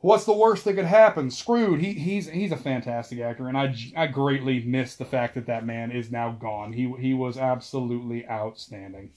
What's 0.06 0.24
the 0.24 0.32
worst 0.32 0.64
that 0.64 0.74
could 0.74 0.84
happen? 0.84 1.32
Screwed. 1.32 1.80
He, 1.80 1.94
he's 1.94 2.28
he's 2.28 2.52
a 2.52 2.56
fantastic 2.56 3.18
actor, 3.18 3.48
and 3.48 3.58
I, 3.58 3.74
I 3.96 4.06
greatly 4.06 4.62
miss 4.62 4.94
the 4.94 5.04
fact 5.04 5.34
that 5.34 5.46
that 5.46 5.66
man 5.66 5.90
is 5.90 6.12
now 6.12 6.30
gone. 6.30 6.72
He 6.72 6.92
he 7.00 7.12
was 7.12 7.36
absolutely 7.36 8.28
outstanding. 8.28 9.10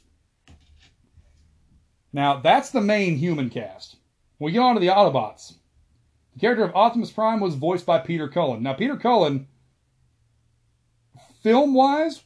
Now 2.12 2.40
that's 2.40 2.72
the 2.72 2.82
main 2.82 3.18
human 3.18 3.52
cast. 3.52 3.98
we 4.40 4.52
get 4.52 4.62
on 4.62 4.74
to 4.74 4.80
the 4.80 4.88
Autobots. 4.88 5.54
The 6.34 6.40
character 6.40 6.64
of 6.64 6.76
Optimus 6.76 7.12
Prime 7.12 7.40
was 7.40 7.54
voiced 7.54 7.86
by 7.86 8.00
Peter 8.00 8.28
Cullen. 8.28 8.64
Now 8.64 8.74
Peter 8.74 8.98
Cullen, 8.98 9.48
film 11.42 11.74
wise, 11.74 12.24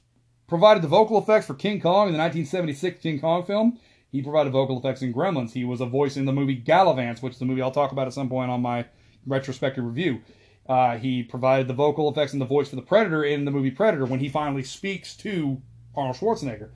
provided 0.47 0.83
the 0.83 0.87
vocal 0.87 1.17
effects 1.17 1.47
for 1.47 1.53
King 1.53 1.79
Kong 1.79 2.07
in 2.07 2.13
the 2.13 2.19
1976 2.19 3.01
King 3.01 3.19
Kong 3.19 3.45
film. 3.45 3.79
He 4.11 4.21
provided 4.21 4.51
vocal 4.51 4.77
effects 4.77 5.01
in 5.01 5.13
Gremlins. 5.13 5.51
He 5.51 5.63
was 5.63 5.81
a 5.81 5.85
voice 5.85 6.17
in 6.17 6.25
the 6.25 6.33
movie 6.33 6.61
Gallavants, 6.61 7.21
which 7.21 7.33
is 7.33 7.39
the 7.39 7.45
movie 7.45 7.61
I'll 7.61 7.71
talk 7.71 7.91
about 7.91 8.07
at 8.07 8.13
some 8.13 8.29
point 8.29 8.51
on 8.51 8.61
my 8.61 8.85
retrospective 9.25 9.83
review. 9.83 10.21
Uh, 10.67 10.97
he 10.97 11.23
provided 11.23 11.67
the 11.67 11.73
vocal 11.73 12.09
effects 12.09 12.33
and 12.33 12.41
the 12.41 12.45
voice 12.45 12.69
for 12.69 12.75
the 12.75 12.81
Predator 12.81 13.23
in 13.23 13.45
the 13.45 13.51
movie 13.51 13.71
Predator 13.71 14.05
when 14.05 14.19
he 14.19 14.29
finally 14.29 14.63
speaks 14.63 15.15
to 15.17 15.61
Arnold 15.95 16.17
Schwarzenegger. 16.17 16.69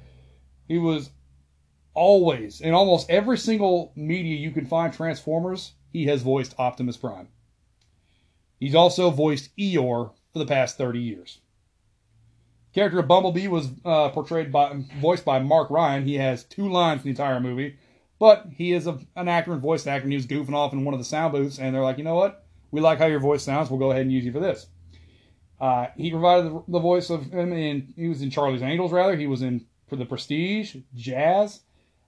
He 0.68 0.78
was 0.78 1.12
always, 1.94 2.60
in 2.60 2.74
almost 2.74 3.10
every 3.10 3.38
single 3.38 3.92
media 3.96 4.36
you 4.36 4.52
can 4.52 4.66
find 4.66 4.92
Transformers, 4.92 5.74
he 5.94 6.06
has 6.08 6.22
voiced 6.22 6.56
Optimus 6.58 6.98
Prime. 6.98 7.30
He's 8.60 8.76
also 8.76 9.10
voiced 9.12 9.56
Eeyore 9.58 10.12
for 10.34 10.40
the 10.40 10.46
past 10.46 10.78
30 10.78 11.00
years 11.00 11.40
character 12.74 13.00
of 13.00 13.08
Bumblebee 13.08 13.48
was 13.48 13.70
uh, 13.86 14.10
portrayed 14.10 14.52
by, 14.52 14.84
voiced 15.00 15.26
by 15.26 15.40
Mark 15.40 15.70
Ryan. 15.70 16.06
He 16.06 16.16
has 16.16 16.44
two 16.44 16.70
lines 16.70 17.02
in 17.02 17.06
the 17.06 17.10
entire 17.12 17.40
movie, 17.40 17.78
but 18.20 18.46
he 18.52 18.74
is 18.74 18.88
a, 18.88 19.00
an 19.16 19.28
actor 19.28 19.54
and 19.54 19.62
voice 19.62 19.88
actor, 19.88 20.04
and 20.04 20.12
he 20.12 20.18
was 20.18 20.28
goofing 20.28 20.54
off 20.54 20.74
in 20.74 20.86
one 20.86 20.94
of 20.94 21.00
the 21.00 21.06
sound 21.06 21.34
booths, 21.34 21.60
and 21.60 21.74
they're 21.74 21.84
like, 21.84 21.98
you 21.98 22.04
know 22.04 22.16
what? 22.16 22.46
We 22.72 22.82
like 22.82 23.00
how 23.00 23.06
your 23.06 23.20
voice 23.20 23.44
sounds. 23.44 23.70
We'll 23.70 23.80
go 23.80 23.92
ahead 23.92 24.04
and 24.04 24.12
use 24.12 24.26
you 24.26 24.32
for 24.32 24.40
this. 24.40 24.68
Uh, 25.60 25.88
he 25.96 26.12
provided 26.12 26.52
the, 26.52 26.64
the, 26.68 26.80
voice 26.80 27.10
of 27.10 27.32
him 27.32 27.52
in, 27.52 27.94
he 27.96 28.08
was 28.08 28.22
in 28.22 28.30
Charlie's 28.30 28.62
Angels, 28.62 28.92
rather. 28.92 29.16
He 29.16 29.26
was 29.26 29.42
in 29.42 29.66
for 29.88 29.96
The 29.96 30.06
Prestige, 30.06 30.76
Jazz, 30.96 31.62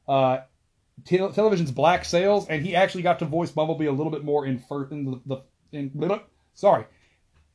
uh, 0.07 0.39
te- 1.05 1.17
television's 1.17 1.71
Black 1.71 2.05
Sails, 2.05 2.47
and 2.47 2.63
he 2.63 2.75
actually 2.75 3.03
got 3.03 3.19
to 3.19 3.25
voice 3.25 3.51
Bumblebee 3.51 3.85
a 3.85 3.91
little 3.91 4.11
bit 4.11 4.23
more 4.23 4.45
in, 4.45 4.59
fir- 4.59 4.89
in 4.91 5.05
the, 5.05 5.21
the 5.25 5.41
in, 5.71 6.19
sorry, 6.53 6.85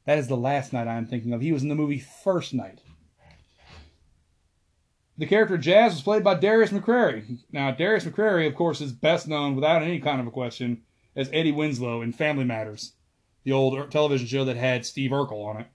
that 0.07 0.19
is 0.19 0.27
the 0.27 0.37
last 0.37 0.73
night 0.73 0.89
I 0.89 0.97
am 0.97 1.07
thinking 1.07 1.33
of. 1.33 1.41
He 1.41 1.53
was 1.53 1.63
in 1.63 1.69
the 1.69 1.75
movie 1.75 2.01
First 2.01 2.55
Knight. 2.55 2.81
The 5.17 5.27
character 5.27 5.57
Jazz 5.57 5.93
was 5.93 6.03
played 6.03 6.25
by 6.25 6.35
Darius 6.35 6.71
McCrary. 6.71 7.39
Now, 7.53 7.71
Darius 7.71 8.05
McCrary, 8.05 8.49
of 8.49 8.57
course, 8.57 8.81
is 8.81 8.93
best 8.93 9.29
known 9.29 9.55
without 9.55 9.83
any 9.83 10.01
kind 10.01 10.21
of 10.21 10.27
a 10.27 10.33
question 10.33 10.83
as 11.15 11.31
Eddie 11.33 11.53
Winslow 11.53 12.03
in 12.03 12.13
Family 12.13 12.45
Matters, 12.45 12.93
the 13.45 13.53
old 13.53 13.91
television 13.93 14.27
show 14.27 14.45
that 14.45 14.57
had 14.57 14.85
Steve 14.85 15.13
Urkel 15.13 15.47
on 15.47 15.61
it. 15.61 15.67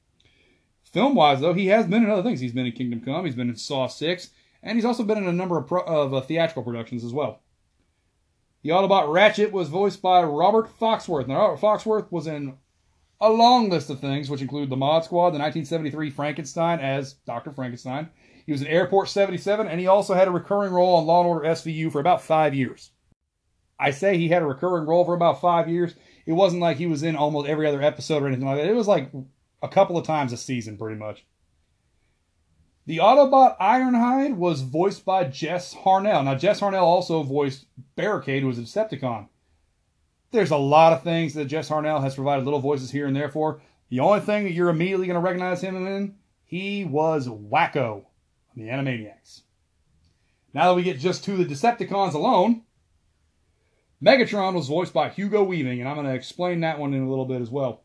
Film 0.83 1.15
wise, 1.15 1.39
though, 1.39 1.53
he 1.53 1.67
has 1.67 1.85
been 1.85 2.03
in 2.03 2.09
other 2.09 2.23
things. 2.23 2.41
He's 2.41 2.51
been 2.51 2.65
in 2.65 2.71
Kingdom 2.73 3.01
Come, 3.01 3.25
he's 3.25 3.35
been 3.35 3.49
in 3.49 3.55
Saw 3.55 3.87
6, 3.87 4.31
and 4.61 4.75
he's 4.75 4.85
also 4.85 5.03
been 5.03 5.19
in 5.19 5.27
a 5.27 5.33
number 5.33 5.57
of, 5.57 5.67
pro- 5.67 5.83
of 5.83 6.13
uh, 6.13 6.21
theatrical 6.21 6.63
productions 6.63 7.05
as 7.05 7.13
well. 7.13 7.39
The 8.63 8.71
Autobot 8.71 9.13
Ratchet 9.13 9.53
was 9.53 9.69
voiced 9.69 10.01
by 10.01 10.21
Robert 10.21 10.67
Foxworth. 10.79 11.27
Now, 11.27 11.39
Robert 11.39 11.61
Foxworth 11.61 12.11
was 12.11 12.27
in 12.27 12.57
a 13.21 13.29
long 13.29 13.69
list 13.69 13.89
of 13.89 13.99
things, 13.99 14.29
which 14.29 14.41
include 14.41 14.69
the 14.69 14.75
Mod 14.75 15.05
Squad, 15.05 15.31
the 15.31 15.39
1973 15.39 16.09
Frankenstein 16.09 16.79
as 16.79 17.13
Dr. 17.25 17.51
Frankenstein, 17.51 18.09
he 18.49 18.51
was 18.51 18.63
in 18.63 18.67
Airport 18.67 19.09
77, 19.09 19.67
and 19.67 19.79
he 19.79 19.85
also 19.85 20.15
had 20.15 20.27
a 20.27 20.31
recurring 20.31 20.73
role 20.73 20.95
on 20.95 21.05
Law 21.05 21.23
& 21.23 21.23
Order 21.23 21.47
SVU 21.49 21.91
for 21.91 21.99
about 21.99 22.23
five 22.23 22.55
years. 22.55 22.89
I 23.79 23.91
say 23.91 24.17
he 24.17 24.29
had 24.29 24.41
a 24.41 24.47
recurring 24.47 24.87
role 24.87 25.05
for 25.05 25.13
about 25.13 25.39
five 25.39 25.69
years. 25.69 25.93
It 26.25 26.31
wasn't 26.33 26.63
like 26.63 26.77
he 26.77 26.87
was 26.87 27.03
in 27.03 27.15
almost 27.15 27.47
every 27.47 27.67
other 27.67 27.79
episode 27.79 28.23
or 28.23 28.27
anything 28.27 28.47
like 28.47 28.57
that. 28.57 28.65
It 28.65 28.73
was 28.73 28.87
like 28.87 29.11
a 29.61 29.67
couple 29.67 29.99
of 29.99 30.07
times 30.07 30.33
a 30.33 30.37
season, 30.37 30.79
pretty 30.79 30.97
much. 30.97 31.27
The 32.87 32.97
Autobot 32.97 33.55
Ironhide 33.59 34.35
was 34.35 34.61
voiced 34.61 35.05
by 35.05 35.25
Jess 35.25 35.75
Harnell. 35.75 36.25
Now, 36.25 36.33
Jess 36.33 36.59
Harnell 36.59 36.81
also 36.81 37.21
voiced 37.21 37.67
Barricade, 37.95 38.41
who 38.41 38.47
was 38.47 38.57
a 38.57 38.63
Decepticon. 38.63 39.27
There's 40.31 40.49
a 40.49 40.57
lot 40.57 40.93
of 40.93 41.03
things 41.03 41.35
that 41.35 41.45
Jess 41.45 41.69
Harnell 41.69 42.01
has 42.01 42.15
provided 42.15 42.45
little 42.45 42.61
voices 42.61 42.89
here 42.89 43.05
and 43.05 43.15
there 43.15 43.29
for. 43.29 43.61
The 43.89 43.99
only 43.99 44.21
thing 44.21 44.45
that 44.45 44.53
you're 44.53 44.69
immediately 44.69 45.05
going 45.05 45.21
to 45.21 45.23
recognize 45.23 45.61
him 45.61 45.85
in, 45.85 46.15
he 46.45 46.83
was 46.83 47.29
Wakko 48.55 48.55
the 48.55 48.69
Animaniacs. 48.69 49.41
Now 50.53 50.69
that 50.69 50.75
we 50.75 50.83
get 50.83 50.99
just 50.99 51.23
to 51.25 51.37
the 51.37 51.45
Decepticons 51.45 52.13
alone, 52.13 52.63
Megatron 54.03 54.53
was 54.53 54.67
voiced 54.67 54.93
by 54.93 55.09
Hugo 55.09 55.43
Weaving, 55.43 55.79
and 55.79 55.89
I'm 55.89 55.95
going 55.95 56.07
to 56.07 56.13
explain 56.13 56.61
that 56.61 56.79
one 56.79 56.93
in 56.93 57.03
a 57.03 57.09
little 57.09 57.25
bit 57.25 57.41
as 57.41 57.49
well. 57.49 57.83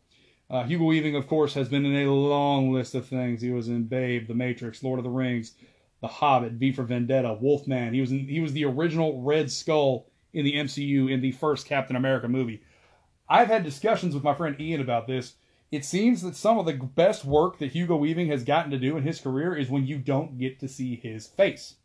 Uh, 0.49 0.63
Hugo 0.63 0.85
Weaving, 0.85 1.17
of 1.17 1.27
course, 1.27 1.55
has 1.55 1.69
been 1.69 1.85
in 1.85 2.07
a 2.07 2.13
long 2.13 2.73
list 2.73 2.95
of 2.95 3.07
things. 3.07 3.43
He 3.43 3.51
was 3.51 3.69
in 3.69 3.85
Babe, 3.85 4.29
The 4.29 4.35
Matrix, 4.35 4.83
Lord 4.83 4.99
of 4.99 5.05
the 5.05 5.11
Rings, 5.11 5.55
The 6.01 6.07
Hobbit, 6.07 6.53
V 6.53 6.73
for 6.73 6.85
Vendetta, 6.85 7.37
Wolfman. 7.41 7.95
He 7.95 8.01
was 8.01 8.13
in, 8.13 8.29
he 8.29 8.41
was 8.41 8.53
the 8.53 8.65
original 8.65 9.23
Red 9.23 9.51
Skull 9.51 10.07
in 10.33 10.45
the 10.45 10.55
MCU 10.55 11.11
in 11.11 11.21
the 11.21 11.33
first 11.33 11.67
Captain 11.67 11.97
America 11.97 12.29
movie. 12.29 12.63
I've 13.29 13.49
had 13.49 13.65
discussions 13.65 14.15
with 14.15 14.23
my 14.23 14.35
friend 14.35 14.61
Ian 14.61 14.81
about 14.81 15.07
this 15.07 15.35
it 15.75 15.85
seems 15.85 16.23
that 16.23 16.37
some 16.37 16.59
of 16.59 16.67
the 16.67 16.75
best 16.75 17.25
work 17.25 17.59
that 17.59 17.73
Hugo 17.73 17.97
Weaving 17.97 18.29
has 18.29 18.45
gotten 18.45 18.71
to 18.71 18.79
do 18.79 18.97
in 18.97 19.03
his 19.03 19.21
career 19.21 19.57
is 19.57 19.69
when 19.69 19.87
you 19.87 19.99
don't 19.99 20.39
get 20.39 20.61
to 20.61 20.69
see 20.69 20.95
his 20.95 21.27
face. 21.27 21.77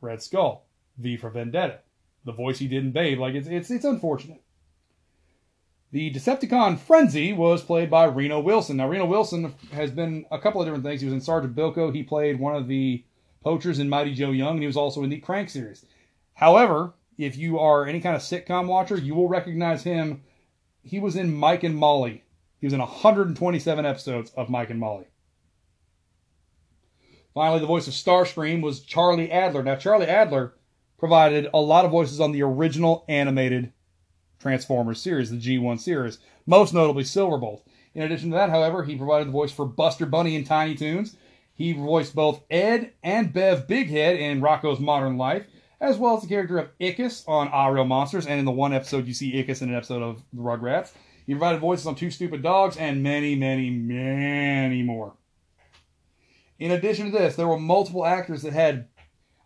Red 0.00 0.22
Skull, 0.22 0.64
V 0.96 1.16
for 1.16 1.30
Vendetta, 1.30 1.80
the 2.24 2.32
voice 2.32 2.58
he 2.58 2.68
did 2.68 2.84
in 2.84 2.92
Babe, 2.92 3.18
like 3.18 3.34
it's 3.34 3.46
it's 3.46 3.70
it's 3.70 3.84
unfortunate. 3.84 4.42
The 5.90 6.12
Decepticon 6.12 6.78
Frenzy 6.78 7.32
was 7.32 7.62
played 7.62 7.90
by 7.90 8.04
Reno 8.04 8.40
Wilson. 8.40 8.76
Now 8.76 8.88
Reno 8.88 9.06
Wilson 9.06 9.54
has 9.72 9.90
been 9.90 10.26
a 10.30 10.38
couple 10.38 10.60
of 10.60 10.66
different 10.66 10.84
things. 10.84 11.00
He 11.00 11.06
was 11.06 11.14
in 11.14 11.20
Sergeant 11.20 11.54
Bilko. 11.54 11.94
He 11.94 12.02
played 12.02 12.38
one 12.38 12.56
of 12.56 12.68
the 12.68 13.04
poachers 13.42 13.78
in 13.78 13.88
Mighty 13.88 14.14
Joe 14.14 14.30
Young, 14.30 14.52
and 14.52 14.60
he 14.62 14.66
was 14.66 14.76
also 14.76 15.02
in 15.02 15.10
the 15.10 15.18
Crank 15.18 15.48
series. 15.48 15.86
However, 16.34 16.92
if 17.16 17.36
you 17.36 17.58
are 17.58 17.86
any 17.86 18.00
kind 18.00 18.14
of 18.14 18.22
sitcom 18.22 18.66
watcher, 18.66 18.96
you 18.96 19.14
will 19.14 19.28
recognize 19.28 19.82
him. 19.82 20.22
He 20.82 21.00
was 21.00 21.16
in 21.16 21.34
Mike 21.34 21.64
and 21.64 21.76
Molly 21.76 22.22
he 22.60 22.66
was 22.66 22.72
in 22.72 22.80
127 22.80 23.86
episodes 23.86 24.30
of 24.36 24.50
Mike 24.50 24.70
and 24.70 24.80
Molly. 24.80 25.06
Finally, 27.34 27.60
the 27.60 27.66
voice 27.66 27.86
of 27.86 27.94
Starscream 27.94 28.62
was 28.62 28.80
Charlie 28.80 29.30
Adler. 29.30 29.62
Now, 29.62 29.76
Charlie 29.76 30.06
Adler 30.06 30.54
provided 30.98 31.48
a 31.54 31.60
lot 31.60 31.84
of 31.84 31.90
voices 31.90 32.20
on 32.20 32.32
the 32.32 32.42
original 32.42 33.04
animated 33.08 33.72
Transformers 34.40 35.00
series, 35.00 35.30
the 35.30 35.36
G1 35.36 35.78
series, 35.78 36.18
most 36.46 36.74
notably 36.74 37.04
Silverbolt. 37.04 37.62
In 37.94 38.02
addition 38.02 38.30
to 38.30 38.36
that, 38.36 38.50
however, 38.50 38.84
he 38.84 38.96
provided 38.96 39.28
the 39.28 39.32
voice 39.32 39.52
for 39.52 39.64
Buster 39.64 40.06
Bunny 40.06 40.36
in 40.36 40.44
Tiny 40.44 40.74
Toons. 40.74 41.16
He 41.54 41.72
voiced 41.72 42.14
both 42.14 42.42
Ed 42.50 42.92
and 43.02 43.32
Bev 43.32 43.66
Bighead 43.66 44.18
in 44.18 44.40
Rocko's 44.40 44.78
Modern 44.78 45.16
Life, 45.16 45.46
as 45.80 45.96
well 45.96 46.16
as 46.16 46.22
the 46.22 46.28
character 46.28 46.58
of 46.58 46.70
Ickis 46.78 47.28
on 47.28 47.48
Ah 47.52 47.68
Real 47.68 47.84
Monsters, 47.84 48.26
and 48.26 48.38
in 48.38 48.44
the 48.44 48.52
one 48.52 48.72
episode 48.72 49.06
you 49.06 49.14
see 49.14 49.32
Ickis 49.32 49.62
in 49.62 49.68
an 49.68 49.74
episode 49.74 50.02
of 50.02 50.22
The 50.32 50.42
Rugrats. 50.42 50.92
He 51.28 51.34
provided 51.34 51.60
voices 51.60 51.86
on 51.86 51.94
Two 51.94 52.10
Stupid 52.10 52.42
Dogs 52.42 52.78
and 52.78 53.02
many, 53.02 53.34
many, 53.36 53.68
many 53.68 54.82
more. 54.82 55.12
In 56.58 56.70
addition 56.70 57.12
to 57.12 57.18
this, 57.18 57.36
there 57.36 57.46
were 57.46 57.58
multiple 57.58 58.06
actors 58.06 58.40
that 58.42 58.54
had, 58.54 58.88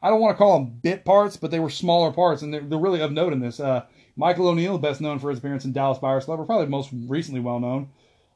I 0.00 0.08
don't 0.08 0.20
want 0.20 0.32
to 0.32 0.38
call 0.38 0.60
them 0.60 0.78
bit 0.80 1.04
parts, 1.04 1.36
but 1.36 1.50
they 1.50 1.58
were 1.58 1.68
smaller 1.68 2.12
parts, 2.12 2.42
and 2.42 2.54
they're, 2.54 2.60
they're 2.60 2.78
really 2.78 3.00
of 3.00 3.10
note 3.10 3.32
in 3.32 3.40
this. 3.40 3.58
Uh, 3.58 3.84
Michael 4.14 4.46
O'Neill, 4.46 4.78
best 4.78 5.00
known 5.00 5.18
for 5.18 5.28
his 5.28 5.40
appearance 5.40 5.64
in 5.64 5.72
Dallas 5.72 5.98
Buyers 5.98 6.26
Club, 6.26 6.38
or 6.38 6.44
probably 6.44 6.68
most 6.68 6.90
recently 6.92 7.40
well 7.40 7.58
known, 7.58 7.88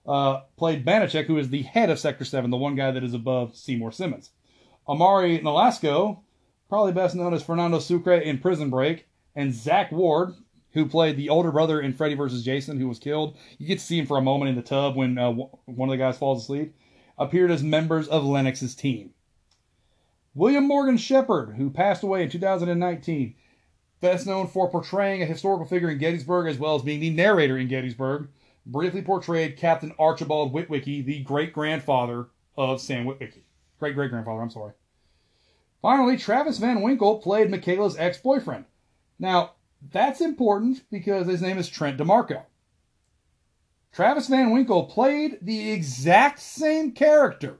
uh, 0.08 0.40
played 0.56 0.84
Banachek, 0.84 1.26
who 1.26 1.38
is 1.38 1.48
the 1.48 1.62
head 1.62 1.88
of 1.88 2.00
Sector 2.00 2.24
7, 2.24 2.50
the 2.50 2.56
one 2.56 2.74
guy 2.74 2.90
that 2.90 3.04
is 3.04 3.14
above 3.14 3.54
Seymour 3.54 3.92
Simmons. 3.92 4.30
Amaury 4.88 5.40
Nolasco, 5.40 6.18
probably 6.68 6.90
best 6.90 7.14
known 7.14 7.32
as 7.32 7.44
Fernando 7.44 7.78
Sucre 7.78 8.14
in 8.14 8.38
Prison 8.38 8.70
Break, 8.70 9.06
and 9.36 9.54
Zach 9.54 9.92
Ward, 9.92 10.34
who 10.76 10.84
played 10.84 11.16
the 11.16 11.30
older 11.30 11.50
brother 11.50 11.80
in 11.80 11.94
Freddy 11.94 12.14
vs. 12.14 12.44
Jason, 12.44 12.78
who 12.78 12.86
was 12.86 12.98
killed. 12.98 13.34
You 13.56 13.66
get 13.66 13.78
to 13.78 13.84
see 13.84 13.98
him 13.98 14.04
for 14.04 14.18
a 14.18 14.22
moment 14.22 14.50
in 14.50 14.56
the 14.56 14.62
tub 14.62 14.94
when 14.94 15.16
uh, 15.16 15.30
one 15.30 15.88
of 15.88 15.90
the 15.90 15.96
guys 15.96 16.18
falls 16.18 16.42
asleep. 16.42 16.76
Appeared 17.16 17.50
as 17.50 17.62
members 17.62 18.08
of 18.08 18.24
Lennox's 18.24 18.74
team. 18.74 19.14
William 20.34 20.68
Morgan 20.68 20.98
Sheppard, 20.98 21.56
who 21.56 21.70
passed 21.70 22.02
away 22.02 22.22
in 22.22 22.28
2019, 22.28 23.34
best 24.02 24.26
known 24.26 24.48
for 24.48 24.68
portraying 24.68 25.22
a 25.22 25.26
historical 25.26 25.66
figure 25.66 25.88
in 25.88 25.96
Gettysburg 25.96 26.46
as 26.46 26.58
well 26.58 26.74
as 26.74 26.82
being 26.82 27.00
the 27.00 27.08
narrator 27.08 27.56
in 27.56 27.68
Gettysburg, 27.68 28.28
briefly 28.66 29.00
portrayed 29.00 29.56
Captain 29.56 29.94
Archibald 29.98 30.52
Witwicky, 30.52 31.02
the 31.02 31.22
great 31.22 31.54
grandfather 31.54 32.26
of 32.54 32.82
Sam 32.82 33.06
Witwicky. 33.06 33.44
Great 33.78 33.94
great 33.94 34.10
grandfather, 34.10 34.42
I'm 34.42 34.50
sorry. 34.50 34.74
Finally, 35.80 36.18
Travis 36.18 36.58
Van 36.58 36.82
Winkle 36.82 37.16
played 37.20 37.48
Mikaela's 37.48 37.96
ex 37.96 38.18
boyfriend. 38.18 38.66
Now, 39.18 39.52
that's 39.82 40.20
important 40.20 40.82
because 40.90 41.26
his 41.26 41.42
name 41.42 41.58
is 41.58 41.68
Trent 41.68 41.98
DeMarco. 41.98 42.42
Travis 43.92 44.28
Van 44.28 44.50
Winkle 44.50 44.84
played 44.84 45.38
the 45.40 45.70
exact 45.70 46.38
same 46.38 46.92
character, 46.92 47.58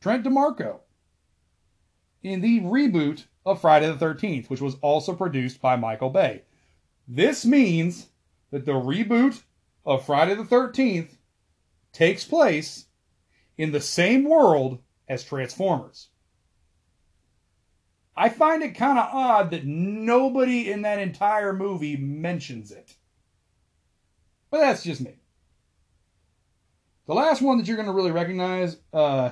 Trent 0.00 0.24
DeMarco, 0.24 0.80
in 2.22 2.40
the 2.40 2.60
reboot 2.60 3.24
of 3.44 3.60
Friday 3.60 3.86
the 3.86 3.94
13th, 3.94 4.48
which 4.48 4.60
was 4.60 4.76
also 4.80 5.14
produced 5.14 5.60
by 5.60 5.76
Michael 5.76 6.10
Bay. 6.10 6.42
This 7.06 7.44
means 7.44 8.08
that 8.50 8.64
the 8.64 8.72
reboot 8.72 9.42
of 9.84 10.04
Friday 10.04 10.34
the 10.34 10.44
13th 10.44 11.16
takes 11.92 12.24
place 12.24 12.86
in 13.56 13.72
the 13.72 13.80
same 13.80 14.24
world 14.24 14.78
as 15.08 15.24
Transformers. 15.24 16.08
I 18.16 18.30
find 18.30 18.62
it 18.62 18.74
kind 18.74 18.98
of 18.98 19.08
odd 19.12 19.50
that 19.50 19.66
nobody 19.66 20.70
in 20.70 20.82
that 20.82 20.98
entire 20.98 21.52
movie 21.52 21.96
mentions 21.96 22.72
it. 22.72 22.94
But 24.50 24.60
that's 24.60 24.82
just 24.82 25.02
me. 25.02 25.16
The 27.06 27.14
last 27.14 27.42
one 27.42 27.58
that 27.58 27.66
you're 27.66 27.76
going 27.76 27.88
to 27.88 27.92
really 27.92 28.10
recognize, 28.10 28.78
uh, 28.92 29.30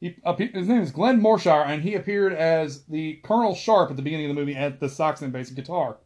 he, 0.00 0.16
uh, 0.24 0.34
his 0.34 0.68
name 0.68 0.82
is 0.82 0.90
Glenn 0.90 1.20
Morshower, 1.20 1.66
and 1.66 1.82
he 1.82 1.94
appeared 1.94 2.32
as 2.32 2.82
the 2.84 3.20
Colonel 3.22 3.54
Sharp 3.54 3.90
at 3.90 3.96
the 3.96 4.02
beginning 4.02 4.28
of 4.28 4.34
the 4.34 4.40
movie 4.40 4.56
at 4.56 4.80
the 4.80 4.88
sax 4.88 5.22
and 5.22 5.32
bass 5.32 5.50
guitar. 5.50 5.98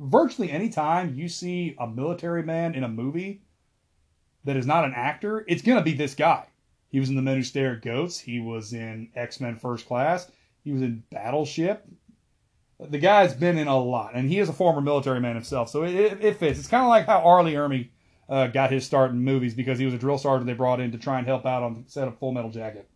Virtually 0.00 0.50
any 0.50 0.68
time 0.68 1.14
you 1.14 1.28
see 1.28 1.76
a 1.78 1.86
military 1.86 2.42
man 2.42 2.74
in 2.74 2.84
a 2.84 2.88
movie 2.88 3.42
that 4.44 4.56
is 4.56 4.66
not 4.66 4.84
an 4.84 4.92
actor, 4.94 5.44
it's 5.48 5.62
going 5.62 5.78
to 5.78 5.84
be 5.84 5.94
this 5.94 6.14
guy. 6.14 6.46
He 6.90 7.00
was 7.00 7.08
in 7.08 7.16
The 7.16 7.22
Men 7.22 7.36
Who 7.36 7.42
Stare 7.42 7.72
at 7.72 7.82
Goats. 7.82 8.20
He 8.20 8.38
was 8.38 8.72
in 8.72 9.08
X 9.16 9.40
Men 9.40 9.56
First 9.56 9.86
Class. 9.86 10.30
He 10.64 10.72
was 10.72 10.82
in 10.82 11.04
Battleship. 11.10 11.86
The 12.80 12.98
guy's 12.98 13.34
been 13.34 13.58
in 13.58 13.68
a 13.68 13.78
lot, 13.78 14.14
and 14.14 14.28
he 14.28 14.40
is 14.40 14.48
a 14.48 14.52
former 14.52 14.80
military 14.80 15.20
man 15.20 15.34
himself, 15.34 15.70
so 15.70 15.84
it, 15.84 15.94
it, 15.94 16.24
it 16.24 16.36
fits. 16.38 16.58
It's 16.58 16.68
kind 16.68 16.82
of 16.82 16.88
like 16.88 17.06
how 17.06 17.22
R. 17.22 17.44
Lee 17.44 17.54
Ermey 17.54 17.90
uh, 18.28 18.48
got 18.48 18.72
his 18.72 18.84
start 18.84 19.12
in 19.12 19.22
movies 19.22 19.54
because 19.54 19.78
he 19.78 19.84
was 19.84 19.94
a 19.94 19.98
drill 19.98 20.18
sergeant 20.18 20.46
they 20.46 20.54
brought 20.54 20.80
in 20.80 20.90
to 20.92 20.98
try 20.98 21.18
and 21.18 21.26
help 21.26 21.46
out 21.46 21.62
on 21.62 21.74
the 21.74 21.90
set 21.90 22.08
of 22.08 22.18
Full 22.18 22.32
Metal 22.32 22.50
Jacket. 22.50 22.88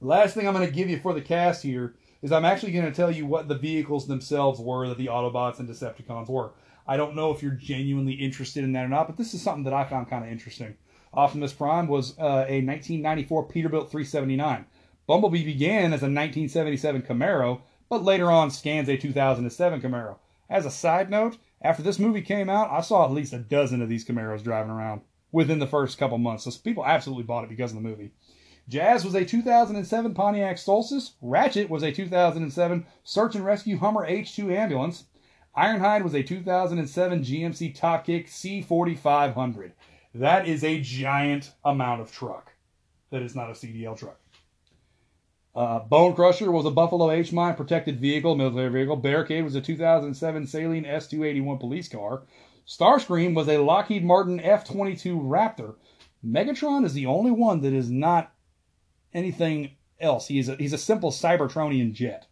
The 0.00 0.06
last 0.06 0.34
thing 0.34 0.46
I'm 0.46 0.54
going 0.54 0.66
to 0.66 0.72
give 0.72 0.90
you 0.90 0.98
for 0.98 1.14
the 1.14 1.22
cast 1.22 1.62
here 1.62 1.94
is 2.20 2.32
I'm 2.32 2.44
actually 2.44 2.72
going 2.72 2.86
to 2.86 2.92
tell 2.92 3.10
you 3.10 3.24
what 3.24 3.48
the 3.48 3.56
vehicles 3.56 4.06
themselves 4.06 4.60
were 4.60 4.88
that 4.88 4.98
the 4.98 5.06
Autobots 5.06 5.58
and 5.60 5.68
Decepticons 5.68 6.28
were. 6.28 6.52
I 6.86 6.96
don't 6.96 7.14
know 7.14 7.30
if 7.30 7.42
you're 7.42 7.52
genuinely 7.52 8.14
interested 8.14 8.64
in 8.64 8.72
that 8.72 8.84
or 8.84 8.88
not, 8.88 9.06
but 9.06 9.16
this 9.16 9.34
is 9.34 9.42
something 9.42 9.64
that 9.64 9.72
I 9.72 9.84
found 9.84 10.10
kind 10.10 10.24
of 10.24 10.30
interesting. 10.30 10.76
Optimus 11.14 11.52
Prime 11.52 11.88
was 11.88 12.18
uh, 12.18 12.46
a 12.48 12.62
1994 12.64 13.48
Peterbilt 13.48 13.90
379. 13.90 14.64
Bumblebee 15.12 15.44
began 15.44 15.92
as 15.92 16.00
a 16.00 16.08
1977 16.08 17.02
Camaro, 17.02 17.60
but 17.90 18.02
later 18.02 18.30
on 18.30 18.50
scans 18.50 18.88
a 18.88 18.96
2007 18.96 19.82
Camaro. 19.82 20.16
As 20.48 20.64
a 20.64 20.70
side 20.70 21.10
note, 21.10 21.36
after 21.60 21.82
this 21.82 21.98
movie 21.98 22.22
came 22.22 22.48
out, 22.48 22.70
I 22.70 22.80
saw 22.80 23.04
at 23.04 23.10
least 23.10 23.34
a 23.34 23.38
dozen 23.38 23.82
of 23.82 23.90
these 23.90 24.06
Camaros 24.06 24.42
driving 24.42 24.72
around 24.72 25.02
within 25.30 25.58
the 25.58 25.66
first 25.66 25.98
couple 25.98 26.16
months. 26.16 26.44
So 26.44 26.50
people 26.64 26.86
absolutely 26.86 27.24
bought 27.24 27.44
it 27.44 27.50
because 27.50 27.72
of 27.72 27.74
the 27.74 27.86
movie. 27.86 28.12
Jazz 28.70 29.04
was 29.04 29.14
a 29.14 29.22
2007 29.22 30.14
Pontiac 30.14 30.56
Solstice. 30.56 31.12
Ratchet 31.20 31.68
was 31.68 31.82
a 31.82 31.92
2007 31.92 32.86
Search 33.04 33.34
and 33.34 33.44
Rescue 33.44 33.76
Hummer 33.76 34.08
H2 34.08 34.50
ambulance. 34.50 35.04
Ironhide 35.54 36.04
was 36.04 36.14
a 36.14 36.22
2007 36.22 37.22
GMC 37.22 37.74
Top 37.74 38.06
Kick 38.06 38.28
C4500. 38.28 39.72
That 40.14 40.48
is 40.48 40.64
a 40.64 40.80
giant 40.80 41.52
amount 41.66 42.00
of 42.00 42.10
truck. 42.10 42.54
That 43.10 43.20
is 43.20 43.36
not 43.36 43.50
a 43.50 43.52
CDL 43.52 43.98
truck. 43.98 44.21
Uh, 45.54 45.80
Bone 45.80 46.14
Crusher 46.14 46.50
was 46.50 46.64
a 46.64 46.70
Buffalo 46.70 47.10
H 47.10 47.32
mine 47.32 47.54
protected 47.54 48.00
vehicle, 48.00 48.34
military 48.34 48.70
vehicle. 48.70 48.96
Barricade 48.96 49.44
was 49.44 49.54
a 49.54 49.60
2007 49.60 50.44
Saleen 50.44 50.86
S281 50.86 51.60
police 51.60 51.88
car. 51.88 52.22
Starscream 52.66 53.34
was 53.34 53.48
a 53.48 53.58
Lockheed 53.58 54.04
Martin 54.04 54.40
F 54.40 54.64
22 54.64 55.18
Raptor. 55.18 55.74
Megatron 56.24 56.84
is 56.84 56.94
the 56.94 57.06
only 57.06 57.30
one 57.30 57.60
that 57.60 57.72
is 57.72 57.90
not 57.90 58.32
anything 59.12 59.72
else. 60.00 60.28
He's 60.28 60.48
a, 60.48 60.56
he's 60.56 60.72
a 60.72 60.78
simple 60.78 61.10
Cybertronian 61.10 61.92
jet. 61.92 62.26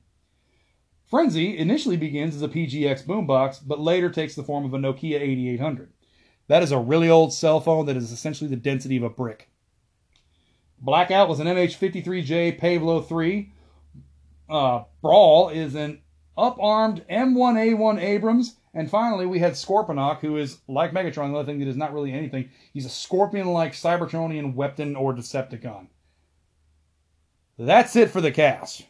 Frenzy 1.04 1.58
initially 1.58 1.96
begins 1.96 2.36
as 2.36 2.42
a 2.42 2.48
PGX 2.48 3.04
boombox, 3.04 3.60
but 3.66 3.80
later 3.80 4.08
takes 4.08 4.34
the 4.36 4.44
form 4.44 4.64
of 4.64 4.72
a 4.72 4.78
Nokia 4.78 5.20
8800. 5.20 5.92
That 6.46 6.62
is 6.62 6.72
a 6.72 6.78
really 6.78 7.10
old 7.10 7.34
cell 7.34 7.60
phone 7.60 7.86
that 7.86 7.96
is 7.96 8.12
essentially 8.12 8.48
the 8.48 8.56
density 8.56 8.96
of 8.96 9.02
a 9.02 9.10
brick. 9.10 9.50
Blackout 10.80 11.28
was 11.28 11.40
an 11.40 11.46
MH53J 11.46 12.58
Pave 12.58 12.82
Low 12.82 13.02
3. 13.02 13.52
Uh, 14.48 14.84
Brawl 15.02 15.50
is 15.50 15.74
an 15.74 16.00
up-armed 16.36 17.04
M1A1 17.08 18.00
Abrams. 18.00 18.56
And 18.72 18.88
finally, 18.88 19.26
we 19.26 19.40
had 19.40 19.52
Scorponok, 19.52 20.20
who 20.20 20.36
is 20.36 20.58
like 20.68 20.92
Megatron, 20.92 21.32
the 21.32 21.38
other 21.38 21.44
thing 21.44 21.58
that 21.58 21.68
is 21.68 21.76
not 21.76 21.92
really 21.92 22.12
anything. 22.12 22.50
He's 22.72 22.86
a 22.86 22.90
scorpion-like 22.90 23.72
Cybertronian 23.72 24.54
weapon 24.54 24.94
or 24.94 25.12
Decepticon. 25.12 25.88
That's 27.58 27.96
it 27.96 28.10
for 28.10 28.20
the 28.20 28.30
cast. 28.30 28.86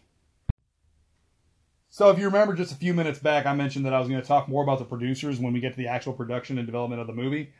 So, 1.88 2.10
if 2.10 2.18
you 2.18 2.26
remember 2.26 2.54
just 2.54 2.72
a 2.72 2.76
few 2.76 2.94
minutes 2.94 3.18
back, 3.18 3.46
I 3.46 3.54
mentioned 3.54 3.84
that 3.86 3.94
I 3.94 3.98
was 3.98 4.08
going 4.08 4.20
to 4.20 4.26
talk 4.26 4.48
more 4.48 4.62
about 4.62 4.78
the 4.78 4.84
producers 4.84 5.40
when 5.40 5.52
we 5.52 5.60
get 5.60 5.72
to 5.72 5.76
the 5.76 5.88
actual 5.88 6.12
production 6.12 6.56
and 6.56 6.66
development 6.66 7.00
of 7.00 7.08
the 7.08 7.12
movie. 7.14 7.52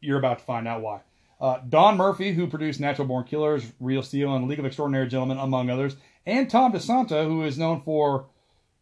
You're 0.00 0.18
about 0.18 0.38
to 0.38 0.44
find 0.44 0.66
out 0.66 0.80
why. 0.80 1.00
Uh, 1.40 1.58
Don 1.68 1.96
Murphy, 1.96 2.32
who 2.32 2.48
produced 2.48 2.80
Natural 2.80 3.06
Born 3.06 3.24
Killers, 3.24 3.72
Real 3.78 4.02
Steel, 4.02 4.34
and 4.34 4.48
League 4.48 4.58
of 4.58 4.64
Extraordinary 4.64 5.06
Gentlemen, 5.06 5.38
among 5.38 5.70
others, 5.70 5.96
and 6.26 6.50
Tom 6.50 6.72
DeSanto, 6.72 7.24
who 7.26 7.44
is 7.44 7.58
known 7.58 7.80
for 7.82 8.26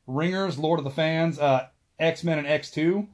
Ringers, 0.07 0.59
Lord 0.59 0.79
of 0.79 0.85
the 0.85 0.90
Fans, 0.90 1.38
uh, 1.38 1.69
X 1.99 2.25
Men, 2.25 2.38
and 2.38 2.47
X2. 2.47 3.07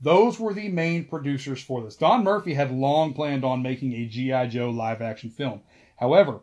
Those 0.00 0.38
were 0.38 0.52
the 0.52 0.68
main 0.68 1.04
producers 1.04 1.62
for 1.62 1.82
this. 1.82 1.96
Don 1.96 2.24
Murphy 2.24 2.54
had 2.54 2.70
long 2.70 3.14
planned 3.14 3.44
on 3.44 3.62
making 3.62 3.92
a 3.94 4.06
G.I. 4.06 4.48
Joe 4.48 4.70
live 4.70 5.00
action 5.00 5.30
film. 5.30 5.62
However, 5.96 6.40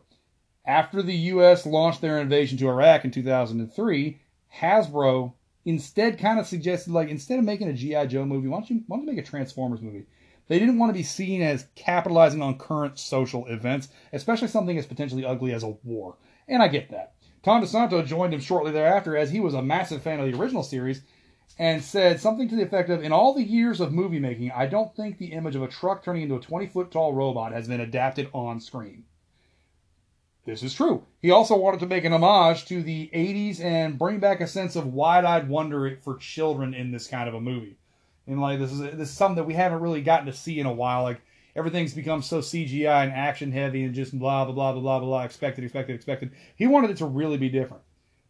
after 0.66 1.02
the 1.02 1.14
U.S. 1.14 1.66
launched 1.66 2.00
their 2.00 2.18
invasion 2.20 2.58
to 2.58 2.68
Iraq 2.68 3.04
in 3.04 3.10
2003, 3.10 4.18
Hasbro 4.60 5.34
instead 5.64 6.18
kind 6.18 6.40
of 6.40 6.46
suggested, 6.46 6.92
like, 6.92 7.08
instead 7.08 7.38
of 7.38 7.44
making 7.44 7.68
a 7.68 7.74
G.I. 7.74 8.06
Joe 8.06 8.24
movie, 8.24 8.48
why 8.48 8.58
don't 8.58 8.70
you, 8.70 8.82
why 8.86 8.96
don't 8.96 9.06
you 9.06 9.12
make 9.12 9.24
a 9.24 9.28
Transformers 9.28 9.82
movie? 9.82 10.06
They 10.46 10.58
didn't 10.58 10.78
want 10.78 10.90
to 10.90 10.98
be 10.98 11.02
seen 11.02 11.40
as 11.40 11.68
capitalizing 11.74 12.42
on 12.42 12.58
current 12.58 12.98
social 12.98 13.46
events, 13.46 13.88
especially 14.12 14.48
something 14.48 14.76
as 14.76 14.86
potentially 14.86 15.24
ugly 15.24 15.52
as 15.52 15.62
a 15.62 15.76
war. 15.84 16.16
And 16.46 16.62
I 16.62 16.68
get 16.68 16.90
that. 16.90 17.14
Tom 17.42 17.62
DeSanto 17.62 18.04
joined 18.04 18.34
him 18.34 18.40
shortly 18.40 18.72
thereafter 18.72 19.16
as 19.16 19.30
he 19.30 19.40
was 19.40 19.54
a 19.54 19.62
massive 19.62 20.02
fan 20.02 20.20
of 20.20 20.30
the 20.30 20.38
original 20.38 20.62
series 20.62 21.02
and 21.58 21.82
said 21.82 22.20
something 22.20 22.48
to 22.48 22.56
the 22.56 22.62
effect 22.62 22.90
of 22.90 23.02
In 23.02 23.12
all 23.12 23.34
the 23.34 23.42
years 23.42 23.80
of 23.80 23.92
movie 23.92 24.18
making, 24.18 24.50
I 24.50 24.66
don't 24.66 24.94
think 24.96 25.18
the 25.18 25.32
image 25.32 25.56
of 25.56 25.62
a 25.62 25.68
truck 25.68 26.02
turning 26.02 26.22
into 26.22 26.36
a 26.36 26.40
20 26.40 26.66
foot 26.66 26.90
tall 26.90 27.12
robot 27.12 27.52
has 27.52 27.68
been 27.68 27.80
adapted 27.80 28.28
on 28.32 28.60
screen. 28.60 29.04
This 30.44 30.62
is 30.62 30.74
true. 30.74 31.06
He 31.22 31.30
also 31.30 31.56
wanted 31.56 31.80
to 31.80 31.86
make 31.86 32.04
an 32.04 32.12
homage 32.12 32.66
to 32.66 32.82
the 32.82 33.10
80s 33.14 33.60
and 33.60 33.98
bring 33.98 34.20
back 34.20 34.40
a 34.40 34.46
sense 34.46 34.76
of 34.76 34.92
wide 34.92 35.24
eyed 35.24 35.48
wonder 35.48 35.98
for 36.02 36.16
children 36.16 36.74
in 36.74 36.90
this 36.90 37.06
kind 37.06 37.28
of 37.28 37.34
a 37.34 37.40
movie. 37.40 37.78
And 38.26 38.40
like 38.40 38.58
this 38.58 38.72
is 38.72 38.80
this 38.80 39.10
is 39.10 39.10
something 39.10 39.36
that 39.36 39.44
we 39.44 39.54
haven't 39.54 39.80
really 39.80 40.02
gotten 40.02 40.26
to 40.26 40.32
see 40.32 40.58
in 40.58 40.66
a 40.66 40.72
while. 40.72 41.02
Like 41.02 41.20
everything's 41.54 41.94
become 41.94 42.22
so 42.22 42.40
CGI 42.40 43.04
and 43.04 43.12
action 43.12 43.52
heavy 43.52 43.84
and 43.84 43.94
just 43.94 44.18
blah 44.18 44.44
blah 44.44 44.54
blah 44.54 44.72
blah 44.72 44.80
blah 44.80 45.00
blah 45.00 45.22
expected 45.24 45.64
expected 45.64 45.94
expected. 45.94 46.32
He 46.56 46.66
wanted 46.66 46.90
it 46.90 46.96
to 46.98 47.06
really 47.06 47.36
be 47.36 47.48
different. 47.48 47.82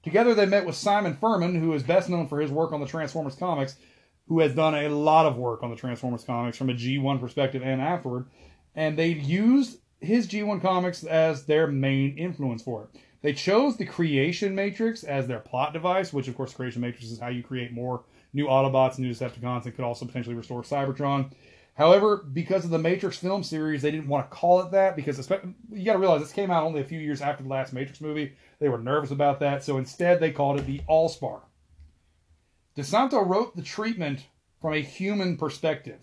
Together 0.02 0.34
they 0.34 0.46
met 0.46 0.66
with 0.66 0.74
Simon 0.74 1.14
Furman, 1.14 1.54
who 1.54 1.72
is 1.72 1.82
best 1.82 2.10
known 2.10 2.28
for 2.28 2.40
his 2.40 2.50
work 2.50 2.72
on 2.72 2.80
the 2.80 2.86
Transformers 2.86 3.36
comics, 3.36 3.76
who 4.28 4.40
has 4.40 4.54
done 4.54 4.74
a 4.74 4.88
lot 4.88 5.26
of 5.26 5.36
work 5.36 5.62
on 5.62 5.70
the 5.70 5.76
Transformers 5.76 6.24
comics 6.24 6.58
from 6.58 6.70
a 6.70 6.74
G1 6.74 7.20
perspective 7.20 7.62
and 7.62 7.80
afterward. 7.80 8.26
And 8.74 8.98
they 8.98 9.08
used 9.08 9.78
his 10.00 10.26
G1 10.26 10.60
comics 10.60 11.04
as 11.04 11.46
their 11.46 11.66
main 11.66 12.18
influence 12.18 12.62
for 12.62 12.84
it. 12.84 13.00
They 13.22 13.32
chose 13.32 13.76
the 13.76 13.86
Creation 13.86 14.54
Matrix 14.54 15.04
as 15.04 15.26
their 15.26 15.38
plot 15.38 15.72
device, 15.72 16.12
which 16.12 16.28
of 16.28 16.36
course 16.36 16.52
Creation 16.52 16.82
Matrix 16.82 17.06
is 17.06 17.18
how 17.18 17.28
you 17.28 17.42
create 17.42 17.72
more 17.72 18.04
new 18.34 18.46
Autobots, 18.46 18.96
and 18.96 19.06
new 19.06 19.12
Decepticons, 19.12 19.64
and 19.64 19.74
could 19.74 19.84
also 19.84 20.04
potentially 20.04 20.34
restore 20.34 20.62
Cybertron. 20.62 21.30
However, 21.74 22.18
because 22.18 22.64
of 22.64 22.70
the 22.70 22.78
Matrix 22.78 23.16
film 23.16 23.42
series, 23.42 23.82
they 23.82 23.90
didn't 23.90 24.08
want 24.08 24.30
to 24.30 24.36
call 24.36 24.60
it 24.60 24.70
that 24.72 24.94
because 24.94 25.18
you 25.72 25.84
got 25.84 25.94
to 25.94 25.98
realize 25.98 26.20
this 26.20 26.32
came 26.32 26.50
out 26.50 26.64
only 26.64 26.80
a 26.80 26.84
few 26.84 27.00
years 27.00 27.20
after 27.20 27.42
the 27.42 27.48
last 27.48 27.72
Matrix 27.72 28.00
movie. 28.00 28.32
They 28.60 28.68
were 28.68 28.78
nervous 28.78 29.10
about 29.10 29.40
that, 29.40 29.64
so 29.64 29.78
instead 29.78 30.20
they 30.20 30.30
called 30.30 30.60
it 30.60 30.66
the 30.66 30.82
Allspark. 30.88 31.42
DeSanto 32.76 33.26
wrote 33.26 33.56
the 33.56 33.62
treatment 33.62 34.26
from 34.60 34.74
a 34.74 34.80
human 34.80 35.36
perspective 35.36 36.00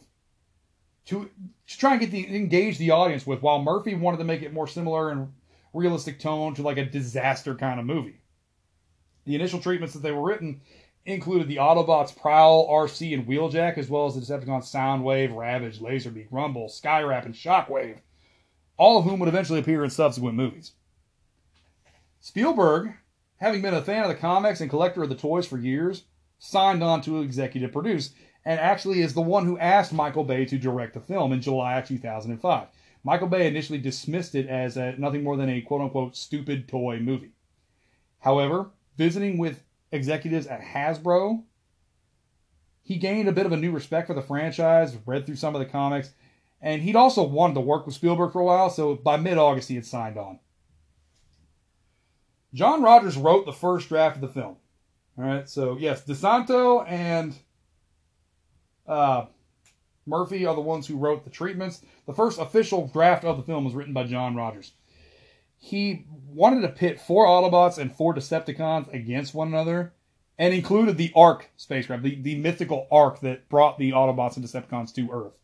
to, 1.05 1.29
to 1.67 1.77
try 1.77 1.93
and 1.93 2.01
get 2.01 2.11
the 2.11 2.35
engage 2.35 2.77
the 2.77 2.91
audience 2.91 3.25
with, 3.25 3.41
while 3.41 3.61
Murphy 3.61 3.95
wanted 3.95 4.17
to 4.17 4.23
make 4.23 4.41
it 4.41 4.53
more 4.53 4.67
similar 4.67 5.09
and 5.09 5.33
realistic 5.73 6.19
tone 6.19 6.53
to 6.55 6.61
like 6.61 6.77
a 6.77 6.85
disaster 6.85 7.55
kind 7.55 7.79
of 7.79 7.85
movie. 7.85 8.19
The 9.25 9.35
initial 9.35 9.59
treatments 9.59 9.93
that 9.93 10.01
they 10.01 10.11
were 10.11 10.27
written 10.27 10.61
included 11.05 11.47
the 11.47 11.57
Autobots 11.57 12.15
Prowl, 12.15 12.67
Arcee, 12.69 13.13
and 13.13 13.27
Wheeljack, 13.27 13.77
as 13.77 13.89
well 13.89 14.05
as 14.05 14.15
the 14.15 14.21
Decepticons 14.21 14.71
Soundwave, 14.71 15.35
Ravage, 15.35 15.79
Laserbeak, 15.79 16.27
Rumble, 16.31 16.67
Skywarp, 16.67 17.25
and 17.25 17.33
Shockwave, 17.33 17.97
all 18.77 18.99
of 18.99 19.05
whom 19.05 19.19
would 19.19 19.29
eventually 19.29 19.59
appear 19.59 19.83
in 19.83 19.89
subsequent 19.89 20.35
movies. 20.35 20.73
Spielberg, 22.19 22.93
having 23.37 23.61
been 23.61 23.73
a 23.73 23.81
fan 23.81 24.03
of 24.03 24.09
the 24.09 24.15
comics 24.15 24.61
and 24.61 24.69
collector 24.69 25.01
of 25.03 25.09
the 25.09 25.15
toys 25.15 25.47
for 25.47 25.57
years, 25.57 26.03
signed 26.37 26.83
on 26.83 27.01
to 27.01 27.21
executive 27.21 27.71
produce, 27.71 28.13
and 28.45 28.59
actually 28.59 29.01
is 29.01 29.13
the 29.13 29.21
one 29.21 29.45
who 29.45 29.57
asked 29.57 29.93
Michael 29.93 30.23
Bay 30.23 30.45
to 30.45 30.57
direct 30.57 30.93
the 30.93 30.99
film 30.99 31.33
in 31.33 31.41
July 31.41 31.79
of 31.79 31.87
2005. 31.87 32.67
Michael 33.03 33.27
Bay 33.27 33.47
initially 33.47 33.79
dismissed 33.79 34.35
it 34.35 34.47
as 34.47 34.77
a, 34.77 34.95
nothing 34.97 35.23
more 35.23 35.37
than 35.37 35.49
a 35.49 35.61
quote 35.61 35.81
unquote 35.81 36.15
stupid 36.15 36.67
toy 36.67 36.99
movie. 36.99 37.31
However, 38.19 38.69
visiting 38.97 39.39
with 39.39 39.63
executives 39.91 40.47
at 40.47 40.61
Hasbro, 40.61 41.43
he 42.81 42.97
gained 42.97 43.27
a 43.27 43.33
bit 43.33 43.45
of 43.45 43.51
a 43.51 43.57
new 43.57 43.71
respect 43.71 44.07
for 44.07 44.13
the 44.13 44.21
franchise, 44.21 44.97
read 45.05 45.25
through 45.25 45.35
some 45.35 45.55
of 45.55 45.59
the 45.59 45.65
comics, 45.65 46.11
and 46.61 46.81
he'd 46.81 46.95
also 46.95 47.23
wanted 47.23 47.55
to 47.55 47.61
work 47.61 47.85
with 47.85 47.95
Spielberg 47.95 48.31
for 48.31 48.41
a 48.41 48.45
while, 48.45 48.69
so 48.69 48.95
by 48.95 49.17
mid 49.17 49.37
August 49.37 49.69
he 49.69 49.75
had 49.75 49.85
signed 49.85 50.17
on. 50.17 50.39
John 52.53 52.83
Rogers 52.83 53.17
wrote 53.17 53.45
the 53.45 53.53
first 53.53 53.87
draft 53.87 54.15
of 54.15 54.21
the 54.21 54.27
film. 54.27 54.57
All 55.17 55.23
right, 55.23 55.47
so 55.47 55.77
yes, 55.77 56.03
DeSanto 56.03 56.87
and 56.87 57.35
uh, 58.87 59.25
Murphy 60.05 60.45
are 60.45 60.55
the 60.55 60.61
ones 60.61 60.87
who 60.87 60.97
wrote 60.97 61.23
the 61.23 61.29
treatments. 61.29 61.81
The 62.07 62.13
first 62.13 62.39
official 62.39 62.87
draft 62.87 63.23
of 63.23 63.37
the 63.37 63.43
film 63.43 63.63
was 63.65 63.73
written 63.73 63.93
by 63.93 64.03
John 64.05 64.35
Rogers. 64.35 64.73
He 65.63 66.05
wanted 66.27 66.61
to 66.61 66.69
pit 66.69 66.99
four 66.99 67.27
Autobots 67.27 67.77
and 67.77 67.95
four 67.95 68.15
Decepticons 68.15 68.91
against 68.93 69.35
one 69.35 69.47
another, 69.47 69.93
and 70.37 70.55
included 70.55 70.97
the 70.97 71.13
Ark 71.15 71.51
spacecraft, 71.55 72.01
the, 72.01 72.15
the 72.15 72.35
mythical 72.35 72.87
Ark 72.91 73.19
that 73.21 73.47
brought 73.47 73.77
the 73.77 73.91
Autobots 73.91 74.35
and 74.35 74.43
Decepticons 74.43 74.93
to 74.95 75.11
Earth. 75.11 75.37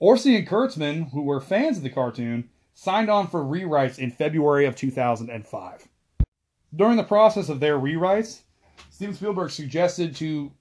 Orci 0.00 0.36
and 0.36 0.46
Kurtzman, 0.46 1.10
who 1.10 1.22
were 1.22 1.40
fans 1.40 1.78
of 1.78 1.82
the 1.82 1.90
cartoon, 1.90 2.50
signed 2.74 3.08
on 3.08 3.26
for 3.26 3.42
rewrites 3.42 3.98
in 3.98 4.10
February 4.10 4.66
of 4.66 4.76
2005. 4.76 5.88
During 6.76 6.96
the 6.96 7.02
process 7.02 7.48
of 7.48 7.60
their 7.60 7.78
rewrites, 7.78 8.42
Steven 8.90 9.14
Spielberg 9.14 9.50
suggested 9.50 10.14
to 10.16 10.52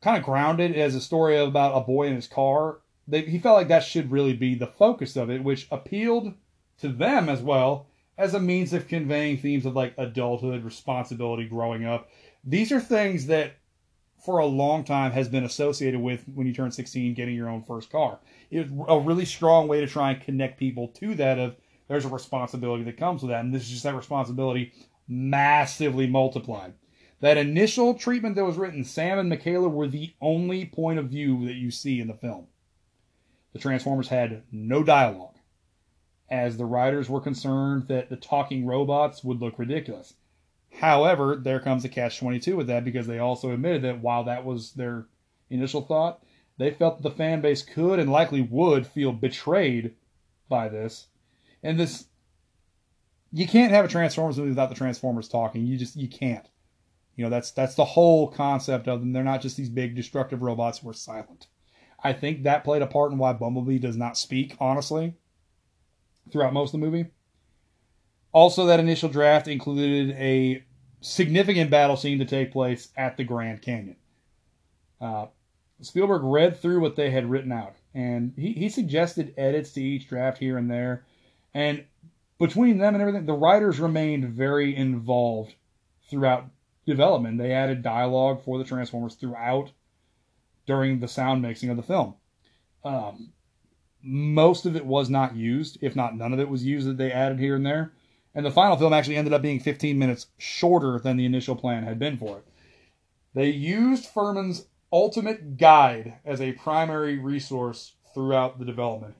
kind 0.00 0.16
of 0.16 0.24
ground 0.24 0.60
it 0.60 0.74
as 0.74 0.94
a 0.94 1.00
story 1.00 1.36
about 1.36 1.76
a 1.76 1.84
boy 1.84 2.06
in 2.06 2.14
his 2.14 2.26
car. 2.26 2.78
They, 3.06 3.22
he 3.22 3.38
felt 3.38 3.58
like 3.58 3.68
that 3.68 3.84
should 3.84 4.10
really 4.10 4.34
be 4.34 4.54
the 4.54 4.66
focus 4.66 5.14
of 5.14 5.28
it, 5.28 5.44
which 5.44 5.68
appealed 5.70 6.32
to 6.78 6.88
them 6.88 7.28
as 7.28 7.42
well 7.42 7.87
as 8.18 8.34
a 8.34 8.40
means 8.40 8.72
of 8.72 8.88
conveying 8.88 9.38
themes 9.38 9.64
of 9.64 9.76
like 9.76 9.94
adulthood, 9.96 10.64
responsibility, 10.64 11.46
growing 11.46 11.86
up. 11.86 12.10
These 12.44 12.72
are 12.72 12.80
things 12.80 13.26
that 13.28 13.52
for 14.24 14.38
a 14.38 14.46
long 14.46 14.82
time 14.82 15.12
has 15.12 15.28
been 15.28 15.44
associated 15.44 16.00
with 16.00 16.24
when 16.34 16.46
you 16.46 16.52
turn 16.52 16.72
16 16.72 17.14
getting 17.14 17.36
your 17.36 17.48
own 17.48 17.62
first 17.62 17.90
car. 17.90 18.18
It's 18.50 18.70
a 18.88 18.98
really 18.98 19.24
strong 19.24 19.68
way 19.68 19.80
to 19.80 19.86
try 19.86 20.10
and 20.10 20.20
connect 20.20 20.58
people 20.58 20.88
to 20.88 21.14
that 21.14 21.38
of 21.38 21.56
there's 21.86 22.04
a 22.04 22.08
responsibility 22.08 22.82
that 22.84 22.98
comes 22.98 23.22
with 23.22 23.30
that 23.30 23.44
and 23.44 23.54
this 23.54 23.62
is 23.62 23.70
just 23.70 23.84
that 23.84 23.94
responsibility 23.94 24.72
massively 25.06 26.08
multiplied. 26.08 26.74
That 27.20 27.36
initial 27.36 27.94
treatment 27.94 28.36
that 28.36 28.44
was 28.44 28.56
written, 28.56 28.84
Sam 28.84 29.18
and 29.18 29.32
Mikaela 29.32 29.70
were 29.70 29.88
the 29.88 30.12
only 30.20 30.66
point 30.66 30.98
of 30.98 31.06
view 31.06 31.46
that 31.46 31.54
you 31.54 31.70
see 31.70 32.00
in 32.00 32.08
the 32.08 32.14
film. 32.14 32.46
The 33.52 33.58
Transformers 33.58 34.08
had 34.08 34.42
no 34.52 34.84
dialogue, 34.84 35.34
as 36.30 36.56
the 36.56 36.66
writers 36.66 37.08
were 37.08 37.20
concerned 37.20 37.88
that 37.88 38.10
the 38.10 38.16
talking 38.16 38.66
robots 38.66 39.24
would 39.24 39.40
look 39.40 39.58
ridiculous. 39.58 40.14
However, 40.80 41.36
there 41.36 41.60
comes 41.60 41.84
a 41.84 41.88
catch 41.88 42.18
22 42.18 42.56
with 42.56 42.66
that 42.66 42.84
because 42.84 43.06
they 43.06 43.18
also 43.18 43.50
admitted 43.50 43.82
that 43.82 44.00
while 44.00 44.24
that 44.24 44.44
was 44.44 44.72
their 44.72 45.06
initial 45.50 45.82
thought, 45.82 46.22
they 46.58 46.70
felt 46.70 46.98
that 46.98 47.08
the 47.08 47.14
fan 47.14 47.40
base 47.40 47.62
could 47.62 47.98
and 47.98 48.10
likely 48.10 48.42
would 48.42 48.86
feel 48.86 49.12
betrayed 49.12 49.94
by 50.48 50.68
this. 50.68 51.06
And 51.62 51.78
this 51.80 52.06
you 53.32 53.46
can't 53.46 53.72
have 53.72 53.84
a 53.84 53.88
Transformers 53.88 54.38
movie 54.38 54.50
without 54.50 54.68
the 54.68 54.74
Transformers 54.74 55.28
talking. 55.28 55.66
You 55.66 55.76
just 55.76 55.96
you 55.96 56.08
can't. 56.08 56.46
You 57.16 57.24
know, 57.24 57.30
that's 57.30 57.50
that's 57.50 57.74
the 57.74 57.84
whole 57.84 58.28
concept 58.28 58.88
of 58.88 59.00
them. 59.00 59.12
They're 59.12 59.24
not 59.24 59.42
just 59.42 59.56
these 59.56 59.68
big 59.68 59.96
destructive 59.96 60.42
robots 60.42 60.78
who 60.78 60.88
are 60.88 60.94
silent. 60.94 61.48
I 62.02 62.12
think 62.12 62.42
that 62.42 62.64
played 62.64 62.82
a 62.82 62.86
part 62.86 63.12
in 63.12 63.18
why 63.18 63.32
Bumblebee 63.32 63.78
does 63.78 63.96
not 63.96 64.16
speak, 64.16 64.56
honestly, 64.60 65.14
throughout 66.30 66.52
most 66.52 66.74
of 66.74 66.80
the 66.80 66.86
movie. 66.86 67.06
Also, 68.32 68.66
that 68.66 68.80
initial 68.80 69.08
draft 69.08 69.48
included 69.48 70.10
a 70.16 70.62
significant 71.00 71.70
battle 71.70 71.96
scene 71.96 72.18
to 72.18 72.24
take 72.24 72.52
place 72.52 72.88
at 72.96 73.16
the 73.16 73.24
Grand 73.24 73.62
Canyon. 73.62 73.96
Uh, 75.00 75.26
Spielberg 75.80 76.22
read 76.24 76.56
through 76.60 76.80
what 76.80 76.96
they 76.96 77.10
had 77.10 77.30
written 77.30 77.52
out, 77.52 77.76
and 77.94 78.32
he, 78.36 78.52
he 78.52 78.68
suggested 78.68 79.34
edits 79.36 79.72
to 79.72 79.82
each 79.82 80.08
draft 80.08 80.38
here 80.38 80.58
and 80.58 80.70
there. 80.70 81.04
And 81.54 81.84
between 82.38 82.78
them 82.78 82.94
and 82.94 83.00
everything, 83.00 83.26
the 83.26 83.32
writers 83.32 83.80
remained 83.80 84.28
very 84.28 84.76
involved 84.76 85.54
throughout 86.10 86.46
development. 86.86 87.38
They 87.38 87.52
added 87.52 87.82
dialogue 87.82 88.42
for 88.44 88.58
the 88.58 88.64
Transformers 88.64 89.14
throughout 89.14 89.70
during 90.66 91.00
the 91.00 91.08
sound 91.08 91.42
mixing 91.42 91.70
of 91.70 91.76
the 91.76 91.82
film. 91.82 92.14
Um, 92.84 93.32
most 94.02 94.66
of 94.66 94.76
it 94.76 94.86
was 94.86 95.10
not 95.10 95.36
used, 95.36 95.78
if 95.80 95.96
not 95.96 96.16
none 96.16 96.32
of 96.32 96.40
it 96.40 96.48
was 96.48 96.64
used 96.64 96.86
that 96.88 96.96
they 96.96 97.12
added 97.12 97.38
here 97.38 97.56
and 97.56 97.66
there. 97.66 97.92
And 98.34 98.44
the 98.46 98.50
final 98.50 98.76
film 98.76 98.92
actually 98.92 99.16
ended 99.16 99.32
up 99.32 99.42
being 99.42 99.60
15 99.60 99.98
minutes 99.98 100.26
shorter 100.38 100.98
than 100.98 101.16
the 101.16 101.24
initial 101.24 101.56
plan 101.56 101.82
had 101.82 101.98
been 101.98 102.16
for 102.16 102.38
it. 102.38 102.44
They 103.34 103.50
used 103.50 104.06
Furman's 104.06 104.66
Ultimate 104.92 105.56
Guide 105.56 106.18
as 106.24 106.40
a 106.40 106.52
primary 106.52 107.18
resource 107.18 107.92
throughout 108.14 108.58
the 108.58 108.64
development. 108.64 109.14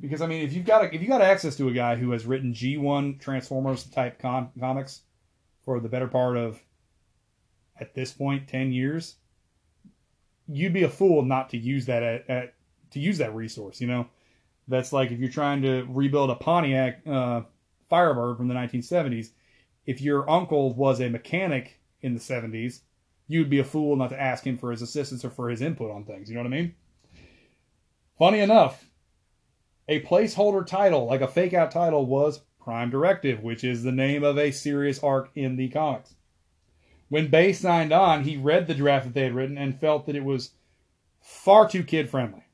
Because 0.00 0.22
I 0.22 0.26
mean, 0.26 0.42
if 0.42 0.52
you've 0.52 0.66
got 0.66 0.84
a, 0.84 0.94
if 0.94 1.00
you 1.00 1.08
got 1.08 1.20
access 1.20 1.56
to 1.56 1.68
a 1.68 1.72
guy 1.72 1.96
who 1.96 2.10
has 2.10 2.26
written 2.26 2.54
G1 2.54 3.20
Transformers 3.20 3.84
type 3.84 4.18
com- 4.18 4.50
comics 4.58 5.02
for 5.64 5.80
the 5.80 5.88
better 5.88 6.08
part 6.08 6.36
of 6.36 6.60
at 7.78 7.94
this 7.94 8.12
point 8.12 8.48
10 8.48 8.72
years 8.72 9.16
you'd 10.48 10.72
be 10.72 10.82
a 10.82 10.88
fool 10.88 11.22
not 11.22 11.50
to 11.50 11.58
use 11.58 11.86
that 11.86 12.02
at, 12.02 12.28
at 12.28 12.54
to 12.90 13.00
use 13.00 13.18
that 13.18 13.34
resource 13.34 13.80
you 13.80 13.86
know 13.86 14.06
that's 14.68 14.92
like 14.92 15.10
if 15.10 15.18
you're 15.18 15.30
trying 15.30 15.62
to 15.62 15.86
rebuild 15.88 16.30
a 16.30 16.34
pontiac 16.34 17.00
uh, 17.06 17.42
firebird 17.88 18.36
from 18.36 18.48
the 18.48 18.54
1970s 18.54 19.30
if 19.86 20.00
your 20.00 20.28
uncle 20.30 20.72
was 20.74 21.00
a 21.00 21.08
mechanic 21.08 21.80
in 22.00 22.14
the 22.14 22.20
70s 22.20 22.80
you'd 23.28 23.50
be 23.50 23.58
a 23.58 23.64
fool 23.64 23.96
not 23.96 24.10
to 24.10 24.20
ask 24.20 24.46
him 24.46 24.58
for 24.58 24.70
his 24.70 24.82
assistance 24.82 25.24
or 25.24 25.30
for 25.30 25.48
his 25.48 25.62
input 25.62 25.90
on 25.90 26.04
things. 26.04 26.28
You 26.28 26.34
know 26.34 26.42
what 26.42 26.52
i 26.52 26.56
mean? 26.56 26.74
Funny 28.18 28.40
enough 28.40 28.84
a 29.88 30.00
placeholder 30.02 30.64
title 30.64 31.06
like 31.06 31.20
a 31.20 31.28
fake 31.28 31.54
out 31.54 31.70
title 31.70 32.06
was 32.06 32.40
prime 32.60 32.90
directive 32.90 33.42
which 33.42 33.64
is 33.64 33.82
the 33.82 33.92
name 33.92 34.22
of 34.22 34.38
a 34.38 34.52
serious 34.52 35.02
arc 35.02 35.30
in 35.34 35.56
the 35.56 35.68
comics. 35.68 36.14
When 37.08 37.28
Bay 37.28 37.52
signed 37.52 37.92
on, 37.92 38.24
he 38.24 38.38
read 38.38 38.66
the 38.66 38.74
draft 38.74 39.04
that 39.04 39.12
they 39.12 39.24
had 39.24 39.34
written 39.34 39.58
and 39.58 39.78
felt 39.78 40.06
that 40.06 40.16
it 40.16 40.24
was 40.24 40.52
far 41.20 41.68
too 41.68 41.84
kid 41.84 42.08
friendly. 42.08 42.44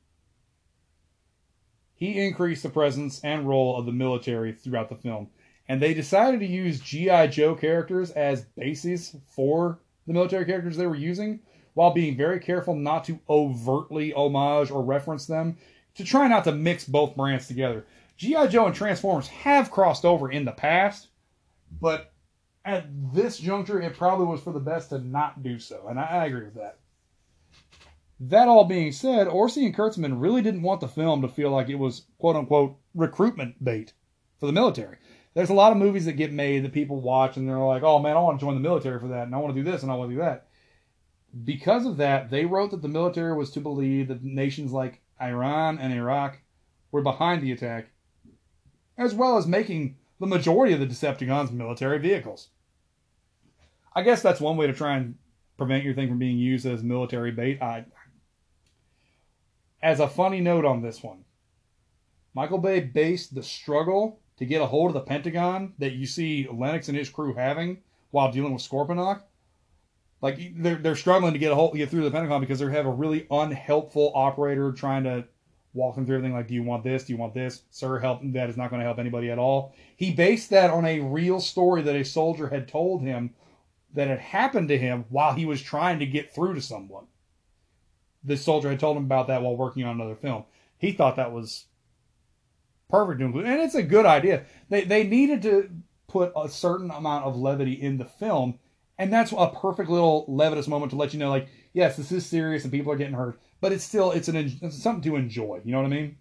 He 1.99 2.17
increased 2.17 2.63
the 2.63 2.69
presence 2.69 3.19
and 3.25 3.45
role 3.45 3.77
of 3.77 3.85
the 3.85 3.91
military 3.91 4.53
throughout 4.53 4.87
the 4.87 4.95
film, 4.95 5.27
and 5.67 5.81
they 5.81 5.93
decided 5.93 6.39
to 6.39 6.45
use 6.45 6.79
G.I. 6.79 7.27
Joe 7.27 7.55
characters 7.55 8.11
as 8.11 8.45
bases 8.45 9.17
for 9.27 9.79
the 10.07 10.13
military 10.13 10.45
characters 10.45 10.77
they 10.77 10.87
were 10.87 10.95
using, 10.95 11.41
while 11.73 11.91
being 11.91 12.15
very 12.15 12.39
careful 12.39 12.73
not 12.73 13.03
to 13.03 13.19
overtly 13.29 14.13
homage 14.13 14.71
or 14.71 14.81
reference 14.81 15.25
them, 15.25 15.57
to 15.95 16.05
try 16.05 16.29
not 16.29 16.45
to 16.45 16.53
mix 16.53 16.85
both 16.85 17.17
brands 17.17 17.47
together. 17.47 17.85
G.I. 18.15 18.47
Joe 18.47 18.67
and 18.67 18.75
Transformers 18.75 19.27
have 19.27 19.69
crossed 19.69 20.05
over 20.05 20.31
in 20.31 20.45
the 20.45 20.53
past, 20.53 21.09
but 21.81 22.13
at 22.63 22.87
this 23.13 23.39
juncture, 23.39 23.81
it 23.81 23.97
probably 23.97 24.25
was 24.25 24.41
for 24.41 24.53
the 24.53 24.59
best 24.61 24.89
to 24.89 24.99
not 24.99 25.43
do 25.43 25.59
so, 25.59 25.87
and 25.89 25.99
I, 25.99 26.05
I 26.05 26.25
agree 26.27 26.45
with 26.45 26.55
that. 26.55 26.78
That 28.19 28.49
all 28.49 28.65
being 28.65 28.91
said, 28.91 29.27
Orci 29.27 29.65
and 29.65 29.75
Kurtzman 29.75 30.19
really 30.19 30.41
didn't 30.41 30.61
want 30.61 30.81
the 30.81 30.87
film 30.87 31.21
to 31.21 31.29
feel 31.29 31.51
like 31.51 31.69
it 31.69 31.75
was 31.75 32.05
quote 32.17 32.35
unquote 32.35 32.77
recruitment 32.93 33.63
bait 33.63 33.93
for 34.39 34.45
the 34.45 34.51
military. 34.51 34.97
There's 35.33 35.49
a 35.49 35.53
lot 35.53 35.71
of 35.71 35.77
movies 35.77 36.05
that 36.05 36.13
get 36.13 36.33
made 36.33 36.65
that 36.65 36.73
people 36.73 36.99
watch 36.99 37.37
and 37.37 37.47
they're 37.47 37.57
like, 37.57 37.83
oh 37.83 37.99
man, 37.99 38.17
I 38.17 38.19
want 38.19 38.39
to 38.39 38.45
join 38.45 38.55
the 38.55 38.61
military 38.61 38.99
for 38.99 39.07
that, 39.09 39.23
and 39.23 39.33
I 39.33 39.37
want 39.37 39.55
to 39.55 39.63
do 39.63 39.69
this 39.69 39.83
and 39.83 39.91
I 39.91 39.95
want 39.95 40.09
to 40.09 40.15
do 40.15 40.21
that. 40.21 40.47
Because 41.45 41.85
of 41.85 41.97
that, 41.97 42.29
they 42.29 42.45
wrote 42.45 42.71
that 42.71 42.81
the 42.81 42.87
military 42.87 43.35
was 43.37 43.51
to 43.51 43.61
believe 43.61 44.07
that 44.07 44.23
nations 44.23 44.71
like 44.71 45.01
Iran 45.21 45.77
and 45.77 45.93
Iraq 45.93 46.39
were 46.91 47.03
behind 47.03 47.41
the 47.41 47.51
attack, 47.51 47.89
as 48.97 49.13
well 49.13 49.37
as 49.37 49.45
making 49.47 49.97
the 50.19 50.27
majority 50.27 50.73
of 50.73 50.79
the 50.79 50.87
Decepticons 50.87 51.51
military 51.51 51.99
vehicles. 51.99 52.49
I 53.95 54.01
guess 54.01 54.21
that's 54.21 54.41
one 54.41 54.57
way 54.57 54.67
to 54.67 54.73
try 54.73 54.97
and 54.97 55.15
prevent 55.57 55.83
your 55.83 55.93
thing 55.93 56.09
from 56.09 56.19
being 56.19 56.37
used 56.37 56.65
as 56.65 56.83
military 56.83 57.31
bait. 57.31 57.61
I, 57.61 57.85
as 59.81 59.99
a 59.99 60.07
funny 60.07 60.41
note 60.41 60.65
on 60.65 60.81
this 60.81 61.01
one, 61.01 61.25
Michael 62.33 62.57
Bay 62.57 62.79
based 62.79 63.35
the 63.35 63.43
struggle 63.43 64.19
to 64.37 64.45
get 64.45 64.61
a 64.61 64.65
hold 64.65 64.89
of 64.89 64.93
the 64.93 65.01
Pentagon 65.01 65.73
that 65.79 65.93
you 65.93 66.05
see 66.05 66.47
Lennox 66.51 66.87
and 66.87 66.97
his 66.97 67.09
crew 67.09 67.33
having 67.33 67.81
while 68.11 68.31
dealing 68.31 68.53
with 68.53 68.63
Scorponok 68.63 69.21
like 70.21 70.53
they're 70.57 70.75
they're 70.75 70.95
struggling 70.95 71.33
to 71.33 71.39
get 71.39 71.51
a 71.51 71.55
whole 71.55 71.73
get 71.73 71.89
through 71.89 72.03
the 72.03 72.11
Pentagon 72.11 72.41
because 72.41 72.59
they 72.59 72.69
have 72.71 72.85
a 72.85 72.91
really 72.91 73.25
unhelpful 73.31 74.11
operator 74.15 74.71
trying 74.71 75.03
to 75.03 75.25
walk 75.73 75.95
them 75.95 76.05
through 76.05 76.17
everything. 76.17 76.35
Like, 76.35 76.47
do 76.47 76.53
you 76.53 76.63
want 76.63 76.83
this? 76.83 77.05
Do 77.05 77.13
you 77.13 77.19
want 77.19 77.33
this? 77.33 77.61
Sir, 77.69 77.99
help. 77.99 78.21
That 78.23 78.49
is 78.49 78.57
not 78.57 78.69
going 78.69 78.79
to 78.79 78.85
help 78.85 78.99
anybody 78.99 79.29
at 79.29 79.39
all. 79.39 79.73
He 79.95 80.11
based 80.11 80.49
that 80.49 80.71
on 80.71 80.85
a 80.85 80.99
real 80.99 81.39
story 81.39 81.81
that 81.83 81.95
a 81.95 82.03
soldier 82.03 82.49
had 82.49 82.67
told 82.67 83.01
him 83.01 83.33
that 83.93 84.07
had 84.07 84.19
happened 84.19 84.67
to 84.69 84.77
him 84.77 85.05
while 85.09 85.33
he 85.33 85.45
was 85.45 85.61
trying 85.61 85.99
to 85.99 86.05
get 86.05 86.33
through 86.33 86.55
to 86.55 86.61
someone. 86.61 87.05
This 88.23 88.43
soldier 88.43 88.69
had 88.69 88.79
told 88.79 88.97
him 88.97 89.05
about 89.05 89.27
that 89.27 89.41
while 89.41 89.55
working 89.55 89.83
on 89.83 89.95
another 89.95 90.15
film. 90.15 90.43
He 90.77 90.91
thought 90.91 91.15
that 91.15 91.31
was 91.31 91.65
perfect 92.89 93.21
and 93.21 93.35
it's 93.35 93.75
a 93.75 93.83
good 93.83 94.05
idea. 94.05 94.45
They 94.69 94.83
they 94.83 95.03
needed 95.03 95.41
to 95.43 95.69
put 96.07 96.33
a 96.35 96.49
certain 96.49 96.89
amount 96.91 97.25
of 97.25 97.37
levity 97.37 97.73
in 97.73 97.97
the 97.97 98.05
film, 98.05 98.59
and 98.97 99.13
that's 99.13 99.31
a 99.31 99.49
perfect 99.49 99.89
little 99.89 100.25
levitous 100.27 100.67
moment 100.67 100.91
to 100.91 100.97
let 100.97 101.13
you 101.13 101.19
know, 101.19 101.29
like, 101.29 101.47
yes, 101.73 101.95
this 101.95 102.11
is 102.11 102.25
serious 102.25 102.63
and 102.63 102.73
people 102.73 102.91
are 102.91 102.97
getting 102.97 103.13
hurt, 103.13 103.39
but 103.61 103.71
it's 103.71 103.83
still 103.83 104.11
it's 104.11 104.27
an 104.27 104.35
it's 104.35 104.81
something 104.81 105.03
to 105.03 105.17
enjoy. 105.17 105.61
You 105.63 105.71
know 105.71 105.81
what 105.81 105.87
I 105.87 105.95
mean? 105.95 106.17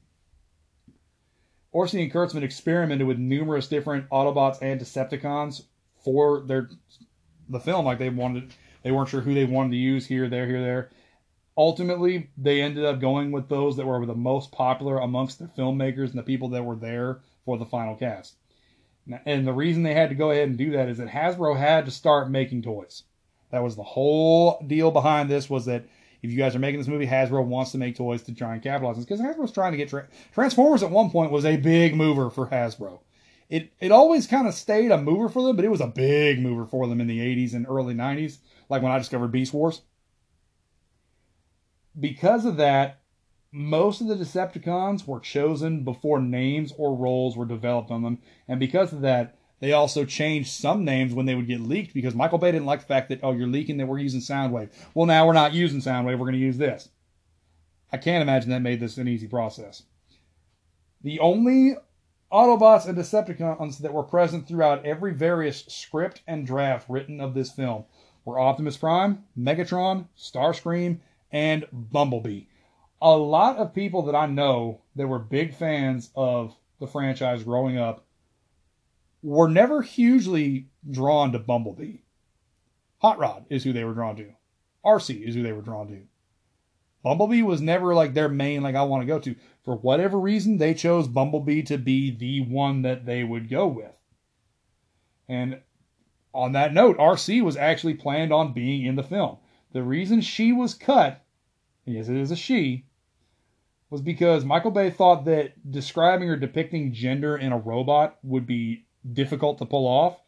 Orson 1.73 2.01
and 2.01 2.13
Kurtzman 2.13 2.43
experimented 2.43 3.07
with 3.07 3.19
numerous 3.19 3.69
different 3.69 4.09
Autobots 4.11 4.59
and 4.63 4.81
Decepticons 4.81 5.63
for 6.03 6.41
their 6.41 6.71
the 7.49 7.61
film. 7.61 7.85
Like 7.85 7.99
they 7.99 8.11
wanted, 8.11 8.53
they 8.83 8.91
weren't 8.91 9.09
sure 9.09 9.21
who 9.21 9.35
they 9.35 9.45
wanted 9.45 9.71
to 9.71 9.77
use 9.77 10.07
here, 10.07 10.29
there, 10.29 10.47
here, 10.47 10.61
there. 10.61 10.91
Ultimately, 11.59 12.31
they 12.38 12.62
ended 12.62 12.85
up 12.85 13.01
going 13.01 13.33
with 13.33 13.49
those 13.49 13.77
that 13.77 13.87
were 13.87 14.07
the 14.07 14.14
most 14.14 14.53
popular 14.53 14.99
amongst 14.99 15.40
the 15.40 15.47
filmmakers 15.47 16.11
and 16.11 16.18
the 16.18 16.23
people 16.23 16.49
that 16.51 16.64
were 16.64 16.77
there 16.77 17.18
for 17.44 17.59
the 17.59 17.66
final 17.66 17.97
cast. 17.97 18.37
And 19.27 19.44
the 19.44 19.53
reason 19.53 19.83
they 19.83 19.94
had 19.94 20.11
to 20.11 20.14
go 20.14 20.31
ahead 20.31 20.49
and 20.49 20.57
do 20.57 20.71
that 20.71 20.88
is 20.88 20.99
that 20.99 21.09
Hasbro 21.09 21.59
had 21.59 21.85
to 21.87 21.90
start 21.90 22.31
making 22.31 22.62
toys. 22.62 23.03
That 23.51 23.64
was 23.64 23.75
the 23.75 23.83
whole 23.83 24.62
deal 24.68 24.92
behind 24.92 25.29
this 25.29 25.51
was 25.51 25.64
that 25.64 25.85
if 26.23 26.31
you 26.31 26.37
guys 26.37 26.55
are 26.55 26.61
making 26.61 26.79
this 26.79 26.88
movie, 26.88 27.07
Hasbro 27.07 27.44
wants 27.44 27.73
to 27.73 27.79
make 27.79 27.97
toys 27.97 28.23
to 28.25 28.35
try 28.35 28.55
and 28.55 28.62
capitalize 28.62 28.99
because 28.99 29.21
Hasbro's 29.21 29.51
trying 29.51 29.73
to 29.73 29.79
get 29.79 29.88
tra- 29.88 30.07
Transformers 30.35 30.85
at 30.85 30.90
one 30.90 31.11
point 31.11 31.33
was 31.33 31.44
a 31.44 31.57
big 31.57 31.97
mover 31.97 32.31
for 32.31 32.47
Hasbro. 32.47 33.01
It 33.49 33.73
it 33.81 33.90
always 33.90 34.29
kind 34.29 34.47
of 34.47 34.55
stayed 34.55 34.92
a 34.92 34.99
mover 34.99 35.29
for 35.29 35.42
them, 35.42 35.57
but 35.57 35.64
it 35.64 35.71
was 35.71 35.81
a 35.81 35.88
big 35.88 36.40
mover 36.40 36.66
for 36.66 36.87
them 36.87 37.01
in 37.01 37.09
the 37.09 37.18
80s 37.18 37.55
and 37.55 37.66
early 37.68 37.94
90s, 37.94 38.38
like 38.68 38.83
when 38.83 38.92
I 38.92 38.99
discovered 38.99 39.33
Beast 39.33 39.53
Wars. 39.53 39.81
Because 41.99 42.45
of 42.45 42.57
that, 42.57 43.01
most 43.51 44.01
of 44.01 44.09
the 44.09 44.15
Decepticons 44.15 45.07
were 45.07 45.21
chosen 45.21 45.85
before 45.85 46.21
names 46.21 46.73
or 46.77 46.95
roles 46.95 47.37
were 47.37 47.47
developed 47.47 47.91
on 47.91 48.03
them, 48.03 48.19
and 48.47 48.61
because 48.61 48.93
of 48.93 49.01
that, 49.01 49.37
they 49.61 49.73
also 49.73 50.05
changed 50.05 50.51
some 50.51 50.85
names 50.85 51.15
when 51.15 51.27
they 51.27 51.35
would 51.35 51.49
get 51.49 51.61
leaked 51.61 51.95
because 51.95 52.15
Michael 52.15 52.39
Bay 52.39 52.53
didn't 52.53 52.67
like 52.67 52.81
the 52.81 52.87
fact 52.87 53.09
that, 53.09 53.21
oh, 53.23 53.33
you're 53.33 53.49
leaking 53.49 53.79
that 53.79 53.87
we're 53.89 53.99
using 53.99 54.21
Soundwave. 54.21 54.71
Well, 54.95 55.07
now 55.07 55.27
we're 55.27 55.33
not 55.33 55.55
using 55.55 55.81
Soundwave, 55.81 56.19
we're 56.19 56.27
going 56.27 56.33
to 56.33 56.39
use 56.39 56.59
this. 56.59 56.91
I 57.91 57.97
can't 57.97 58.23
imagine 58.23 58.51
that 58.51 58.61
made 58.61 58.81
this 58.81 58.99
an 58.99 59.09
easy 59.09 59.27
process. 59.27 59.83
The 61.03 61.19
only 61.21 61.75
Autobots 62.31 62.87
and 62.87 62.99
Decepticons 62.99 63.79
that 63.79 63.95
were 63.95 64.03
present 64.03 64.47
throughout 64.47 64.85
every 64.85 65.15
various 65.15 65.65
script 65.67 66.21
and 66.27 66.47
draft 66.47 66.89
written 66.89 67.21
of 67.21 67.33
this 67.33 67.51
film 67.51 67.85
were 68.25 68.39
Optimus 68.39 68.77
Prime, 68.77 69.25
Megatron, 69.39 70.07
Starscream, 70.19 71.01
and 71.31 71.67
Bumblebee. 71.73 72.45
A 73.01 73.17
lot 73.17 73.57
of 73.57 73.75
people 73.75 74.03
that 74.03 74.14
I 74.14 74.27
know 74.27 74.83
that 74.97 75.07
were 75.07 75.19
big 75.19 75.55
fans 75.55 76.11
of 76.14 76.57
the 76.81 76.87
franchise 76.87 77.45
growing 77.45 77.79
up 77.79 78.05
were 79.23 79.49
never 79.49 79.83
hugely 79.83 80.69
drawn 80.88 81.33
to 81.33 81.38
Bumblebee. 81.38 81.99
Hot 82.99 83.19
Rod 83.19 83.47
is 83.49 83.64
who 83.64 83.73
they 83.73 83.85
were 83.85 83.95
drawn 83.95 84.17
to. 84.17 84.33
Arcee 84.85 85.27
is 85.27 85.35
who 85.35 85.43
they 85.43 85.53
were 85.53 85.62
drawn 85.62 85.88
to. 85.88 86.01
Bumblebee 87.03 87.43
was 87.43 87.61
never 87.61 87.95
like 87.95 88.14
their 88.14 88.29
main, 88.29 88.62
like 88.62 88.75
I 88.75 88.83
want 88.83 89.03
to 89.03 89.07
go 89.07 89.19
to. 89.21 89.37
For 89.64 89.77
whatever 89.77 90.19
reason, 90.19 90.59
they 90.59 90.75
chose 90.75 91.07
Bumblebee 91.07 91.62
to 91.62 91.79
be 91.79 92.11
the 92.11 92.41
one 92.41 92.83
that 92.83 93.07
they 93.07 93.23
would 93.23 93.49
go 93.49 93.67
with. 93.69 93.95
And 95.29 95.61
on 96.35 96.53
that 96.53 96.73
note, 96.73 96.99
Arcee 96.99 97.43
was 97.43 97.57
actually 97.57 97.95
planned 97.95 98.33
on 98.33 98.53
being 98.53 98.85
in 98.85 98.97
the 98.97 99.03
film. 99.03 99.38
The 99.73 99.83
reason 99.83 100.21
she 100.21 100.53
was 100.53 100.75
cut, 100.75 101.25
yes, 101.85 102.09
it 102.09 102.17
is 102.17 102.31
a 102.31 102.37
she, 102.37 102.87
was 103.91 104.01
because 104.01 104.45
Michael 104.45 104.71
Bay 104.71 104.91
thought 104.91 105.25
that 105.25 105.71
describing 105.71 106.29
or 106.29 106.37
depicting 106.37 106.93
gender 106.93 107.37
in 107.37 107.53
a 107.53 107.59
robot 107.59 108.19
would 108.23 108.47
be 108.47 108.87
difficult 109.13 109.59
to 109.59 109.67
pull 109.67 109.87
off. 109.87 110.21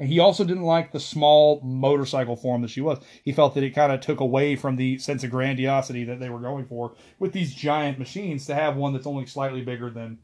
And 0.00 0.08
he 0.08 0.20
also 0.20 0.44
didn't 0.44 0.62
like 0.62 0.92
the 0.92 1.00
small 1.00 1.60
motorcycle 1.62 2.36
form 2.36 2.62
that 2.62 2.70
she 2.70 2.80
was. 2.80 2.98
He 3.24 3.32
felt 3.32 3.54
that 3.54 3.64
it 3.64 3.74
kind 3.74 3.90
of 3.90 4.00
took 4.00 4.20
away 4.20 4.54
from 4.54 4.76
the 4.76 4.98
sense 4.98 5.24
of 5.24 5.30
grandiosity 5.30 6.04
that 6.04 6.20
they 6.20 6.28
were 6.28 6.38
going 6.38 6.66
for 6.66 6.94
with 7.18 7.32
these 7.32 7.52
giant 7.52 7.98
machines 7.98 8.46
to 8.46 8.54
have 8.54 8.76
one 8.76 8.92
that's 8.92 9.08
only 9.08 9.26
slightly 9.26 9.62
bigger 9.62 9.90
than 9.90 10.18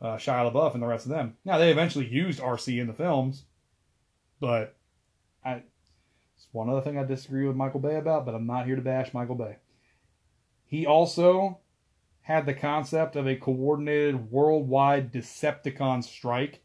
uh, 0.00 0.16
Shia 0.16 0.50
LaBeouf 0.50 0.72
and 0.72 0.82
the 0.82 0.86
rest 0.86 1.04
of 1.04 1.10
them. 1.10 1.36
Now, 1.44 1.58
they 1.58 1.70
eventually 1.70 2.06
used 2.06 2.40
Arcee 2.40 2.80
in 2.80 2.86
the 2.86 2.94
films, 2.94 3.44
but 4.40 4.76
I, 5.44 5.62
it's 6.40 6.48
one 6.52 6.70
other 6.70 6.80
thing 6.80 6.96
I 6.96 7.04
disagree 7.04 7.46
with 7.46 7.54
Michael 7.54 7.80
Bay 7.80 7.96
about, 7.96 8.24
but 8.24 8.34
I'm 8.34 8.46
not 8.46 8.64
here 8.64 8.74
to 8.74 8.80
bash 8.80 9.12
Michael 9.12 9.34
Bay. 9.34 9.56
He 10.64 10.86
also 10.86 11.58
had 12.22 12.46
the 12.46 12.54
concept 12.54 13.14
of 13.14 13.28
a 13.28 13.36
coordinated 13.36 14.30
worldwide 14.30 15.12
Decepticon 15.12 16.02
strike 16.02 16.62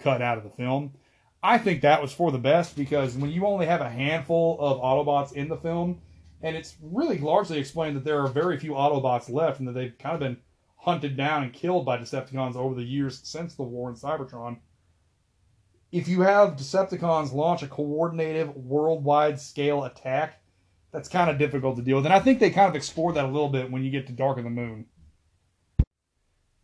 cut 0.00 0.20
out 0.20 0.38
of 0.38 0.42
the 0.42 0.50
film. 0.50 0.94
I 1.40 1.56
think 1.56 1.82
that 1.82 2.02
was 2.02 2.12
for 2.12 2.32
the 2.32 2.38
best 2.38 2.74
because 2.74 3.14
when 3.14 3.30
you 3.30 3.46
only 3.46 3.66
have 3.66 3.80
a 3.80 3.88
handful 3.88 4.56
of 4.58 4.80
Autobots 4.80 5.34
in 5.34 5.48
the 5.48 5.56
film, 5.56 6.00
and 6.42 6.56
it's 6.56 6.74
really 6.82 7.18
largely 7.18 7.60
explained 7.60 7.94
that 7.94 8.04
there 8.04 8.20
are 8.20 8.26
very 8.26 8.58
few 8.58 8.72
Autobots 8.72 9.30
left 9.30 9.60
and 9.60 9.68
that 9.68 9.72
they've 9.72 9.98
kind 9.98 10.14
of 10.14 10.20
been 10.20 10.38
hunted 10.78 11.16
down 11.16 11.44
and 11.44 11.52
killed 11.52 11.86
by 11.86 11.96
Decepticons 11.96 12.56
over 12.56 12.74
the 12.74 12.82
years 12.82 13.20
since 13.22 13.54
the 13.54 13.62
war 13.62 13.88
in 13.88 13.94
Cybertron. 13.94 14.58
If 15.92 16.06
you 16.06 16.20
have 16.20 16.56
Decepticons 16.56 17.32
launch 17.32 17.62
a 17.62 17.66
coordinated 17.66 18.54
worldwide 18.54 19.40
scale 19.40 19.84
attack, 19.84 20.40
that's 20.92 21.08
kind 21.08 21.30
of 21.30 21.38
difficult 21.38 21.76
to 21.76 21.82
deal 21.82 21.96
with. 21.96 22.06
And 22.06 22.14
I 22.14 22.20
think 22.20 22.38
they 22.38 22.50
kind 22.50 22.68
of 22.68 22.76
explored 22.76 23.16
that 23.16 23.24
a 23.24 23.28
little 23.28 23.48
bit 23.48 23.70
when 23.70 23.82
you 23.82 23.90
get 23.90 24.06
to 24.06 24.12
Dark 24.12 24.38
of 24.38 24.44
the 24.44 24.50
Moon. 24.50 24.86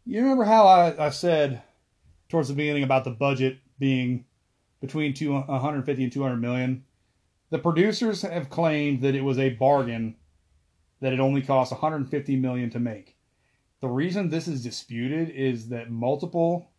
You 0.04 0.22
remember 0.22 0.44
how 0.44 0.66
I, 0.66 1.06
I 1.06 1.10
said 1.10 1.62
towards 2.28 2.48
the 2.48 2.54
beginning 2.54 2.84
about 2.84 3.04
the 3.04 3.10
budget 3.10 3.58
being 3.78 4.24
between 4.80 5.14
two, 5.14 5.32
150 5.32 6.04
and 6.04 6.12
200 6.12 6.36
million. 6.36 6.84
The 7.50 7.58
producers 7.58 8.22
have 8.22 8.50
claimed 8.50 9.02
that 9.02 9.14
it 9.14 9.22
was 9.22 9.38
a 9.38 9.50
bargain 9.50 10.16
that 11.00 11.12
it 11.12 11.20
only 11.20 11.42
cost 11.42 11.72
150 11.72 12.36
million 12.36 12.70
to 12.70 12.80
make. 12.80 13.16
The 13.80 13.88
reason 13.88 14.28
this 14.28 14.48
is 14.48 14.62
disputed 14.62 15.30
is 15.30 15.68
that 15.68 15.90
multiple 15.90 16.70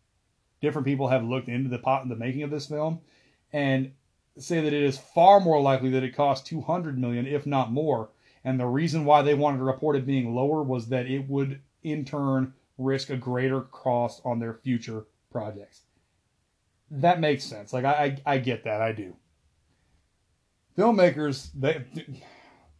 different 0.60 0.86
people 0.86 1.08
have 1.08 1.24
looked 1.24 1.48
into 1.48 1.68
the 1.68 1.78
pot 1.78 2.08
the 2.08 2.16
making 2.16 2.42
of 2.42 2.50
this 2.50 2.66
film 2.66 3.00
and 3.52 3.92
say 4.36 4.60
that 4.60 4.72
it 4.72 4.82
is 4.82 4.98
far 4.98 5.40
more 5.40 5.60
likely 5.60 5.90
that 5.90 6.04
it 6.04 6.14
cost 6.14 6.46
200 6.46 6.98
million 6.98 7.26
if 7.26 7.46
not 7.46 7.72
more 7.72 8.10
and 8.44 8.58
the 8.58 8.66
reason 8.66 9.04
why 9.04 9.22
they 9.22 9.34
wanted 9.34 9.58
to 9.58 9.64
report 9.64 9.96
it 9.96 10.06
being 10.06 10.34
lower 10.34 10.62
was 10.62 10.88
that 10.88 11.06
it 11.06 11.28
would 11.28 11.60
in 11.82 12.04
turn 12.04 12.54
risk 12.78 13.10
a 13.10 13.16
greater 13.16 13.62
cost 13.62 14.22
on 14.24 14.38
their 14.38 14.54
future 14.54 15.06
projects. 15.30 15.82
That 16.90 17.20
makes 17.20 17.44
sense. 17.44 17.72
Like 17.72 17.84
I, 17.84 18.16
I, 18.24 18.34
I 18.34 18.38
get 18.38 18.64
that. 18.64 18.80
I 18.80 18.92
do. 18.92 19.16
Filmmakers, 20.76 21.50
they 21.54 21.84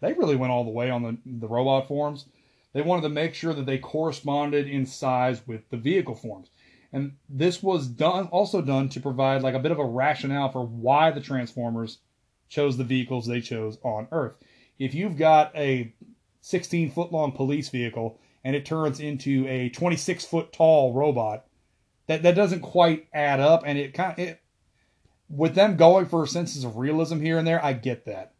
they 0.01 0.13
really 0.13 0.37
went 0.37 0.53
all 0.53 0.65
the 0.65 0.71
way 0.71 0.89
on 0.89 1.03
the, 1.03 1.19
the 1.27 1.49
robot 1.49 1.89
forms. 1.89 2.27
They 2.73 2.83
wanted 2.83 3.03
to 3.03 3.09
make 3.09 3.35
sure 3.35 3.53
that 3.53 3.67
they 3.67 3.79
corresponded 3.79 4.69
in 4.69 4.87
size 4.87 5.47
with 5.47 5.69
the 5.71 5.77
vehicle 5.77 6.15
forms. 6.15 6.51
And 6.93 7.17
this 7.29 7.63
was 7.63 7.87
done 7.87 8.27
also 8.29 8.63
done 8.63 8.89
to 8.91 9.01
provide 9.01 9.43
like 9.43 9.55
a 9.55 9.59
bit 9.59 9.73
of 9.73 9.79
a 9.79 9.85
rationale 9.85 10.51
for 10.51 10.65
why 10.65 11.11
the 11.11 11.21
Transformers 11.21 11.99
chose 12.49 12.77
the 12.77 12.85
vehicles 12.85 13.27
they 13.27 13.41
chose 13.41 13.79
on 13.83 14.09
Earth. 14.11 14.35
If 14.79 14.95
you've 14.95 15.17
got 15.17 15.55
a 15.55 15.93
16 16.41 16.93
foot 16.93 17.13
long 17.13 17.33
police 17.33 17.69
vehicle 17.69 18.19
and 18.43 18.57
it 18.57 18.65
turns 18.65 19.01
into 19.01 19.47
a 19.49 19.69
26 19.71 20.25
foot 20.25 20.53
tall 20.53 20.95
robot, 20.95 21.45
that 22.07 22.23
that 22.23 22.35
doesn't 22.35 22.61
quite 22.61 23.07
add 23.13 23.39
up, 23.39 23.63
and 23.67 23.79
it 23.79 23.93
kind 23.93 24.13
of 24.13 24.19
it 24.19 24.41
with 25.29 25.55
them 25.55 25.77
going 25.77 26.07
for 26.07 26.27
senses 26.27 26.65
of 26.65 26.79
realism 26.79 27.21
here 27.21 27.39
and 27.39 27.47
there. 27.47 27.63
I 27.63 27.75
get 27.75 28.07
that. 28.07 28.33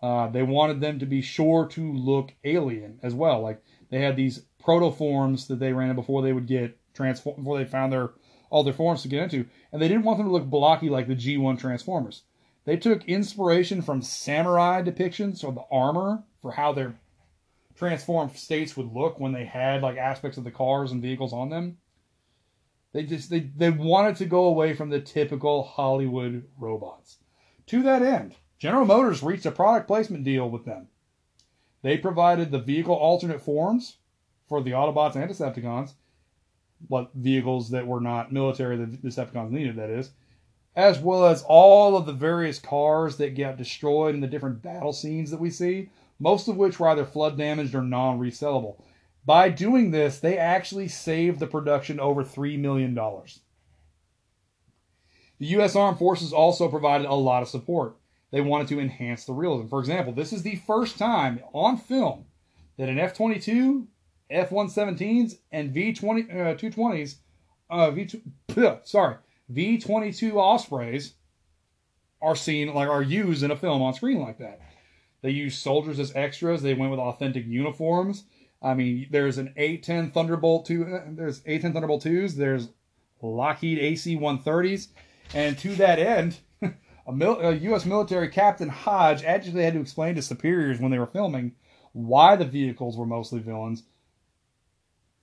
Uh, 0.00 0.28
they 0.28 0.44
wanted 0.44 0.80
them 0.80 1.00
to 1.00 1.06
be 1.06 1.20
sure 1.20 1.66
to 1.66 1.92
look 1.92 2.32
alien 2.44 3.00
as 3.02 3.14
well. 3.14 3.40
Like 3.40 3.60
they 3.90 4.00
had 4.00 4.14
these 4.14 4.44
protoforms 4.64 5.48
that 5.48 5.58
they 5.58 5.72
ran 5.72 5.96
before 5.96 6.22
they 6.22 6.32
would 6.32 6.46
get 6.46 6.77
transform 6.98 7.36
before 7.36 7.58
they 7.58 7.64
found 7.64 7.92
their 7.92 8.10
all 8.50 8.64
their 8.64 8.72
forms 8.72 9.02
to 9.02 9.08
get 9.08 9.22
into, 9.22 9.46
and 9.72 9.80
they 9.80 9.88
didn't 9.88 10.04
want 10.04 10.18
them 10.18 10.26
to 10.26 10.32
look 10.32 10.46
blocky 10.46 10.88
like 10.88 11.06
the 11.06 11.14
G1 11.14 11.58
Transformers. 11.58 12.22
They 12.64 12.76
took 12.76 13.04
inspiration 13.04 13.82
from 13.82 14.02
samurai 14.02 14.82
depictions 14.82 15.44
or 15.44 15.52
the 15.52 15.64
armor 15.70 16.24
for 16.40 16.52
how 16.52 16.72
their 16.72 16.94
transformed 17.76 18.36
states 18.36 18.76
would 18.76 18.92
look 18.92 19.20
when 19.20 19.32
they 19.32 19.44
had 19.44 19.82
like 19.82 19.96
aspects 19.96 20.38
of 20.38 20.44
the 20.44 20.50
cars 20.50 20.90
and 20.90 21.00
vehicles 21.00 21.32
on 21.32 21.50
them. 21.50 21.78
They 22.92 23.04
just 23.04 23.30
they, 23.30 23.40
they 23.40 23.70
wanted 23.70 24.16
to 24.16 24.26
go 24.26 24.44
away 24.44 24.74
from 24.74 24.90
the 24.90 25.00
typical 25.00 25.62
Hollywood 25.62 26.48
robots. 26.58 27.18
To 27.66 27.82
that 27.82 28.02
end, 28.02 28.34
General 28.58 28.86
Motors 28.86 29.22
reached 29.22 29.46
a 29.46 29.52
product 29.52 29.86
placement 29.86 30.24
deal 30.24 30.50
with 30.50 30.64
them. 30.64 30.88
They 31.82 31.96
provided 31.96 32.50
the 32.50 32.58
vehicle 32.58 32.94
alternate 32.94 33.40
forms 33.40 33.98
for 34.48 34.62
the 34.62 34.72
Autobots 34.72 35.14
and 35.14 35.30
Decepticons, 35.30 35.92
what 36.86 37.10
vehicles 37.14 37.70
that 37.70 37.86
were 37.86 38.00
not 38.00 38.32
military 38.32 38.76
that 38.76 39.02
the 39.02 39.08
Decepticons 39.08 39.50
needed, 39.50 39.76
that 39.76 39.90
is, 39.90 40.10
as 40.76 41.00
well 41.00 41.26
as 41.26 41.44
all 41.48 41.96
of 41.96 42.06
the 42.06 42.12
various 42.12 42.58
cars 42.58 43.16
that 43.16 43.34
get 43.34 43.56
destroyed 43.56 44.14
in 44.14 44.20
the 44.20 44.28
different 44.28 44.62
battle 44.62 44.92
scenes 44.92 45.30
that 45.30 45.40
we 45.40 45.50
see, 45.50 45.90
most 46.20 46.48
of 46.48 46.56
which 46.56 46.78
were 46.78 46.88
either 46.88 47.04
flood 47.04 47.36
damaged 47.36 47.74
or 47.74 47.82
non 47.82 48.20
resellable. 48.20 48.80
By 49.24 49.50
doing 49.50 49.90
this, 49.90 50.20
they 50.20 50.38
actually 50.38 50.88
saved 50.88 51.40
the 51.40 51.46
production 51.46 52.00
over 52.00 52.24
$3 52.24 52.58
million. 52.58 52.94
The 52.94 53.30
U.S. 55.46 55.76
Armed 55.76 55.98
Forces 55.98 56.32
also 56.32 56.68
provided 56.68 57.06
a 57.06 57.14
lot 57.14 57.42
of 57.42 57.48
support. 57.48 57.96
They 58.30 58.40
wanted 58.40 58.68
to 58.68 58.80
enhance 58.80 59.24
the 59.24 59.32
realism. 59.32 59.68
For 59.68 59.80
example, 59.80 60.12
this 60.12 60.32
is 60.32 60.42
the 60.42 60.56
first 60.56 60.98
time 60.98 61.40
on 61.52 61.76
film 61.76 62.26
that 62.76 62.88
an 62.88 62.98
F 62.98 63.14
22, 63.14 63.86
F 64.30 64.50
117s, 64.50 65.38
and 65.52 65.70
V 65.72 65.92
20, 65.92 66.22
uh, 66.22 66.54
220s, 66.54 67.16
uh, 67.70 67.90
V, 67.90 68.22
sorry, 68.84 69.16
V 69.48 69.78
22 69.78 70.38
Ospreys 70.38 71.14
are 72.20 72.36
seen, 72.36 72.74
like, 72.74 72.88
are 72.88 73.02
used 73.02 73.42
in 73.42 73.50
a 73.50 73.56
film 73.56 73.82
on 73.82 73.94
screen 73.94 74.20
like 74.20 74.38
that. 74.38 74.60
They 75.22 75.30
use 75.30 75.56
soldiers 75.58 75.98
as 75.98 76.14
extras. 76.14 76.62
They 76.62 76.74
went 76.74 76.90
with 76.90 77.00
authentic 77.00 77.46
uniforms. 77.46 78.24
I 78.62 78.74
mean, 78.74 79.06
there's 79.10 79.38
an 79.38 79.54
A10 79.56 80.12
Thunderbolt 80.12 80.66
two. 80.66 80.84
Uh, 80.84 81.02
there's 81.08 81.40
A10 81.42 81.72
Thunderbolt 81.72 82.02
twos. 82.02 82.34
There's 82.34 82.68
Lockheed 83.22 83.78
AC 83.78 84.16
130s, 84.16 84.88
and 85.34 85.58
to 85.58 85.74
that 85.76 85.98
end, 85.98 86.38
a, 87.06 87.12
mil- 87.12 87.40
a, 87.40 87.52
U.S. 87.52 87.84
military 87.84 88.28
captain 88.28 88.68
Hodge 88.68 89.24
actually 89.24 89.64
had 89.64 89.74
to 89.74 89.80
explain 89.80 90.14
to 90.14 90.22
superiors 90.22 90.80
when 90.80 90.90
they 90.90 90.98
were 90.98 91.06
filming 91.06 91.52
why 91.92 92.36
the 92.36 92.44
vehicles 92.44 92.96
were 92.96 93.06
mostly 93.06 93.40
villains, 93.40 93.82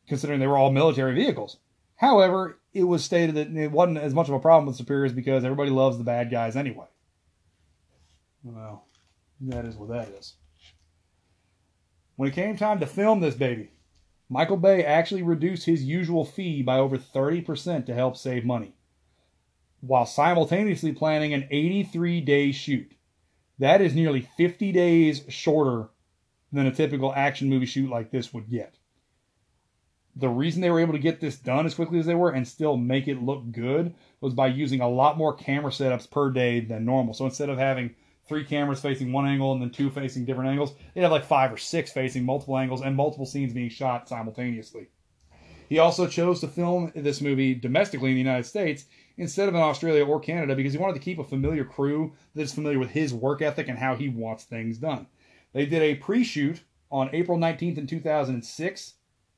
considering 0.07 0.39
they 0.39 0.47
were 0.47 0.57
all 0.57 0.71
military 0.71 1.15
vehicles. 1.15 1.57
However, 1.95 2.59
it 2.73 2.83
was 2.83 3.03
stated 3.03 3.35
that 3.35 3.55
it 3.55 3.71
wasn't 3.71 3.99
as 3.99 4.13
much 4.13 4.27
of 4.27 4.33
a 4.33 4.39
problem 4.39 4.65
with 4.65 4.75
superiors 4.75 5.13
because 5.13 5.43
everybody 5.43 5.69
loves 5.69 5.97
the 5.97 6.03
bad 6.03 6.29
guys 6.29 6.55
anyway. 6.55 6.87
Well, 8.43 8.85
that 9.41 9.65
is 9.65 9.75
what 9.75 9.89
that 9.89 10.09
is. 10.09 10.35
When 12.15 12.29
it 12.29 12.35
came 12.35 12.57
time 12.57 12.79
to 12.79 12.85
film 12.85 13.19
this 13.19 13.35
baby, 13.35 13.71
Michael 14.29 14.57
Bay 14.57 14.83
actually 14.83 15.23
reduced 15.23 15.65
his 15.65 15.83
usual 15.83 16.25
fee 16.25 16.61
by 16.61 16.79
over 16.79 16.97
30% 16.97 17.85
to 17.85 17.93
help 17.93 18.17
save 18.17 18.45
money, 18.45 18.73
while 19.81 20.05
simultaneously 20.05 20.93
planning 20.93 21.33
an 21.33 21.47
83 21.51 22.21
day 22.21 22.51
shoot. 22.51 22.91
That 23.59 23.81
is 23.81 23.95
nearly 23.95 24.27
50 24.37 24.71
days 24.71 25.23
shorter 25.29 25.89
than 26.51 26.65
a 26.65 26.73
typical 26.73 27.13
action 27.13 27.49
movie 27.49 27.65
shoot 27.65 27.89
like 27.89 28.11
this 28.11 28.33
would 28.33 28.49
get. 28.49 28.75
The 30.15 30.29
reason 30.29 30.61
they 30.61 30.71
were 30.71 30.79
able 30.79 30.93
to 30.93 30.99
get 30.99 31.19
this 31.19 31.37
done 31.37 31.65
as 31.65 31.75
quickly 31.75 31.99
as 31.99 32.05
they 32.05 32.15
were 32.15 32.31
and 32.31 32.47
still 32.47 32.77
make 32.77 33.07
it 33.07 33.21
look 33.21 33.51
good 33.51 33.93
was 34.21 34.33
by 34.33 34.47
using 34.47 34.79
a 34.79 34.89
lot 34.89 35.17
more 35.17 35.33
camera 35.33 35.71
setups 35.71 36.09
per 36.09 36.31
day 36.31 36.61
than 36.61 36.85
normal. 36.85 37.13
So 37.13 37.25
instead 37.25 37.49
of 37.49 37.57
having 37.57 37.95
three 38.27 38.43
cameras 38.43 38.81
facing 38.81 39.11
one 39.11 39.27
angle 39.27 39.53
and 39.53 39.61
then 39.61 39.69
two 39.69 39.89
facing 39.89 40.25
different 40.25 40.49
angles. 40.49 40.73
They'd 40.93 41.01
have 41.01 41.11
like 41.11 41.25
five 41.25 41.51
or 41.51 41.57
six 41.57 41.91
facing 41.91 42.25
multiple 42.25 42.57
angles 42.57 42.81
and 42.81 42.95
multiple 42.95 43.25
scenes 43.25 43.53
being 43.53 43.69
shot 43.69 44.09
simultaneously. 44.09 44.87
He 45.69 45.79
also 45.79 46.07
chose 46.07 46.41
to 46.41 46.47
film 46.47 46.91
this 46.95 47.21
movie 47.21 47.55
domestically 47.55 48.09
in 48.09 48.15
the 48.15 48.21
United 48.21 48.45
States 48.45 48.85
instead 49.17 49.49
of 49.49 49.55
in 49.55 49.61
Australia 49.61 50.05
or 50.05 50.19
Canada 50.19 50.55
because 50.55 50.73
he 50.73 50.79
wanted 50.79 50.93
to 50.93 50.99
keep 50.99 51.19
a 51.19 51.23
familiar 51.23 51.65
crew 51.65 52.13
that 52.35 52.41
is 52.41 52.53
familiar 52.53 52.79
with 52.79 52.91
his 52.91 53.13
work 53.13 53.41
ethic 53.41 53.67
and 53.67 53.79
how 53.79 53.95
he 53.95 54.09
wants 54.09 54.43
things 54.43 54.77
done. 54.77 55.07
They 55.53 55.65
did 55.65 55.81
a 55.81 55.95
pre-shoot 55.95 56.61
on 56.91 57.09
April 57.13 57.37
19th 57.37 57.77
in 57.77 57.87
2006 57.87 58.93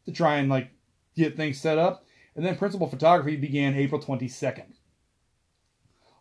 to 0.08 0.14
try 0.14 0.38
and 0.38 0.50
like 0.50 0.72
get 1.16 1.36
things 1.36 1.60
set 1.60 1.78
up, 1.78 2.06
and 2.36 2.46
then 2.46 2.56
principal 2.56 2.88
photography 2.88 3.36
began 3.36 3.76
April 3.76 4.02
22nd. 4.02 4.74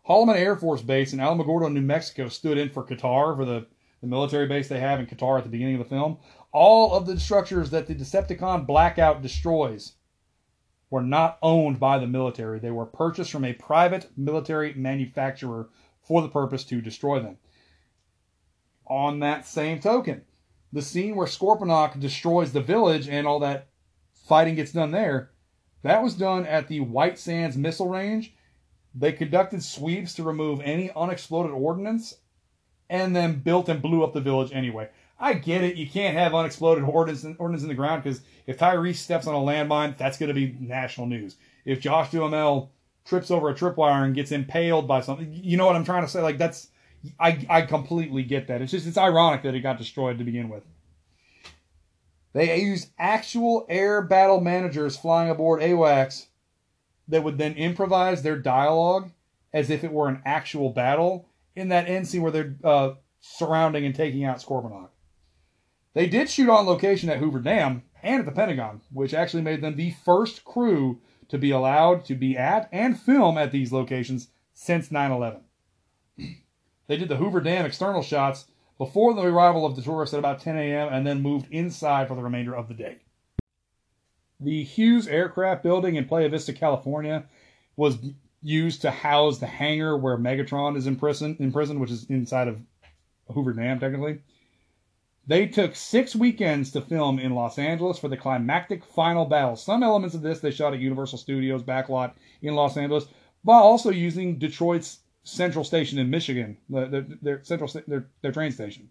Holloman 0.07 0.35
Air 0.35 0.55
Force 0.55 0.81
Base 0.81 1.13
in 1.13 1.19
Alamogordo, 1.19 1.71
New 1.71 1.81
Mexico 1.81 2.27
stood 2.27 2.57
in 2.57 2.69
for 2.69 2.85
Qatar, 2.85 3.35
for 3.35 3.45
the, 3.45 3.65
the 4.01 4.07
military 4.07 4.47
base 4.47 4.67
they 4.67 4.79
have 4.79 4.99
in 4.99 5.05
Qatar 5.05 5.37
at 5.37 5.43
the 5.43 5.49
beginning 5.49 5.75
of 5.75 5.79
the 5.79 5.89
film. 5.95 6.17
All 6.51 6.93
of 6.93 7.05
the 7.05 7.19
structures 7.19 7.69
that 7.71 7.87
the 7.87 7.95
Decepticon 7.95 8.65
Blackout 8.67 9.21
destroys 9.21 9.93
were 10.89 11.01
not 11.01 11.37
owned 11.41 11.79
by 11.79 11.99
the 11.99 12.07
military. 12.07 12.59
They 12.59 12.71
were 12.71 12.85
purchased 12.85 13.31
from 13.31 13.45
a 13.45 13.53
private 13.53 14.09
military 14.17 14.73
manufacturer 14.73 15.69
for 16.01 16.21
the 16.21 16.29
purpose 16.29 16.63
to 16.65 16.81
destroy 16.81 17.19
them. 17.19 17.37
On 18.85 19.19
that 19.19 19.45
same 19.45 19.79
token, 19.79 20.23
the 20.71 20.81
scene 20.81 21.15
where 21.15 21.27
Scorponok 21.27 21.99
destroys 21.99 22.53
the 22.53 22.61
village 22.61 23.09
and 23.09 23.27
all 23.27 23.39
that 23.39 23.67
fighting 24.27 24.55
gets 24.55 24.71
done 24.71 24.91
there, 24.91 25.31
that 25.83 26.03
was 26.03 26.15
done 26.15 26.45
at 26.45 26.67
the 26.67 26.81
White 26.81 27.17
Sands 27.17 27.57
Missile 27.57 27.89
Range 27.89 28.33
they 28.99 29.11
conducted 29.11 29.63
sweeps 29.63 30.15
to 30.15 30.23
remove 30.23 30.59
any 30.61 30.89
unexploded 30.95 31.51
ordnance 31.51 32.15
and 32.89 33.15
then 33.15 33.39
built 33.39 33.69
and 33.69 33.81
blew 33.81 34.03
up 34.03 34.13
the 34.13 34.21
village 34.21 34.51
anyway. 34.51 34.89
I 35.19 35.33
get 35.33 35.63
it. 35.63 35.75
You 35.75 35.87
can't 35.87 36.17
have 36.17 36.33
unexploded 36.33 36.83
ordnance, 36.83 37.25
ordnance 37.37 37.63
in 37.63 37.69
the 37.69 37.75
ground 37.75 38.03
because 38.03 38.21
if 38.47 38.57
Tyrese 38.57 38.95
steps 38.95 39.27
on 39.27 39.35
a 39.35 39.37
landmine, 39.37 39.97
that's 39.97 40.17
going 40.17 40.29
to 40.29 40.33
be 40.33 40.55
national 40.59 41.07
news. 41.07 41.35
If 41.65 41.79
Josh 41.79 42.11
Duhamel 42.11 42.71
trips 43.05 43.29
over 43.29 43.49
a 43.49 43.53
tripwire 43.53 44.03
and 44.03 44.15
gets 44.15 44.31
impaled 44.31 44.87
by 44.87 45.01
something, 45.01 45.31
you 45.31 45.57
know 45.57 45.65
what 45.65 45.75
I'm 45.75 45.85
trying 45.85 46.03
to 46.03 46.11
say? 46.11 46.21
Like 46.21 46.37
that's, 46.37 46.69
I 47.19 47.45
I 47.49 47.61
completely 47.63 48.23
get 48.23 48.47
that. 48.47 48.61
It's 48.61 48.71
just 48.71 48.87
it's 48.87 48.97
ironic 48.97 49.43
that 49.43 49.53
it 49.53 49.61
got 49.61 49.77
destroyed 49.77 50.17
to 50.17 50.23
begin 50.23 50.49
with. 50.49 50.63
They 52.37 52.61
used 52.61 52.91
actual 52.99 53.65
air 53.67 53.99
battle 53.99 54.41
managers 54.41 54.95
flying 54.95 55.31
aboard 55.31 55.59
AWACS 55.59 56.27
that 57.07 57.23
would 57.23 57.39
then 57.39 57.55
improvise 57.55 58.21
their 58.21 58.37
dialogue 58.37 59.09
as 59.51 59.71
if 59.71 59.83
it 59.83 59.91
were 59.91 60.07
an 60.07 60.21
actual 60.23 60.69
battle 60.69 61.27
in 61.55 61.69
that 61.69 61.89
end 61.89 62.07
scene 62.07 62.21
where 62.21 62.31
they're 62.31 62.55
uh, 62.63 62.91
surrounding 63.21 63.85
and 63.87 63.95
taking 63.95 64.23
out 64.23 64.37
Scorponok. 64.37 64.89
They 65.95 66.05
did 66.05 66.29
shoot 66.29 66.47
on 66.47 66.67
location 66.67 67.09
at 67.09 67.17
Hoover 67.17 67.39
Dam 67.39 67.81
and 68.03 68.19
at 68.19 68.27
the 68.27 68.31
Pentagon, 68.31 68.81
which 68.93 69.15
actually 69.15 69.41
made 69.41 69.61
them 69.61 69.75
the 69.75 69.95
first 70.05 70.45
crew 70.45 70.99
to 71.29 71.39
be 71.39 71.49
allowed 71.49 72.05
to 72.05 72.13
be 72.13 72.37
at 72.37 72.69
and 72.71 72.99
film 72.99 73.39
at 73.39 73.51
these 73.51 73.71
locations 73.71 74.27
since 74.53 74.91
9 74.91 75.11
11. 75.11 75.41
They 76.85 76.97
did 76.97 77.09
the 77.09 77.17
Hoover 77.17 77.41
Dam 77.41 77.65
external 77.65 78.03
shots 78.03 78.45
before 78.77 79.13
the 79.13 79.23
arrival 79.23 79.65
of 79.65 79.75
the 79.75 79.81
tourists 79.81 80.13
at 80.13 80.19
about 80.19 80.39
10 80.39 80.57
a.m. 80.57 80.93
and 80.93 81.05
then 81.05 81.21
moved 81.21 81.47
inside 81.51 82.07
for 82.07 82.15
the 82.15 82.23
remainder 82.23 82.55
of 82.55 82.67
the 82.67 82.73
day. 82.73 82.97
The 84.39 84.63
Hughes 84.63 85.07
Aircraft 85.07 85.63
Building 85.63 85.95
in 85.95 86.05
Playa 86.05 86.29
Vista, 86.29 86.53
California, 86.53 87.25
was 87.75 87.97
used 88.43 88.81
to 88.83 88.91
house 88.91 89.39
the 89.39 89.47
hangar 89.47 89.97
where 89.97 90.17
Megatron 90.17 90.77
is 90.77 90.85
imprisoned, 90.85 91.37
imprisoned 91.39 91.79
which 91.79 91.91
is 91.91 92.05
inside 92.05 92.47
of 92.47 92.59
Hoover 93.33 93.53
Dam, 93.53 93.79
technically. 93.79 94.19
They 95.25 95.47
took 95.47 95.75
six 95.75 96.15
weekends 96.15 96.71
to 96.71 96.81
film 96.81 97.19
in 97.19 97.35
Los 97.35 97.59
Angeles 97.59 97.99
for 97.99 98.07
the 98.07 98.15
climactic 98.15 98.85
final 98.85 99.25
battle. 99.25 99.57
Some 99.57 99.83
elements 99.83 100.15
of 100.15 100.21
this 100.21 100.39
they 100.39 100.51
shot 100.51 100.73
at 100.73 100.79
Universal 100.79 101.17
Studios 101.17 101.63
backlot 101.63 102.13
in 102.41 102.55
Los 102.55 102.77
Angeles, 102.77 103.07
while 103.43 103.61
also 103.61 103.89
using 103.89 104.39
Detroit's 104.39 104.99
Central 105.27 105.65
Station 105.65 105.99
in 105.99 106.09
Michigan, 106.09 106.57
their, 106.69 107.05
their 107.21 107.43
central 107.43 107.69
their, 107.85 108.07
their 108.21 108.31
train 108.31 108.51
station. 108.51 108.89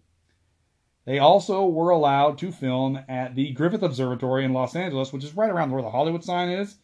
They 1.05 1.17
also 1.17 1.65
were 1.65 1.89
allowed 1.89 2.37
to 2.39 2.51
film 2.51 2.99
at 3.07 3.33
the 3.33 3.51
Griffith 3.53 3.81
Observatory 3.81 4.45
in 4.45 4.53
Los 4.53 4.75
Angeles, 4.75 5.11
which 5.11 5.23
is 5.23 5.35
right 5.35 5.49
around 5.49 5.71
where 5.71 5.81
the 5.81 5.89
Hollywood 5.89 6.23
sign 6.23 6.49
is. 6.49 6.75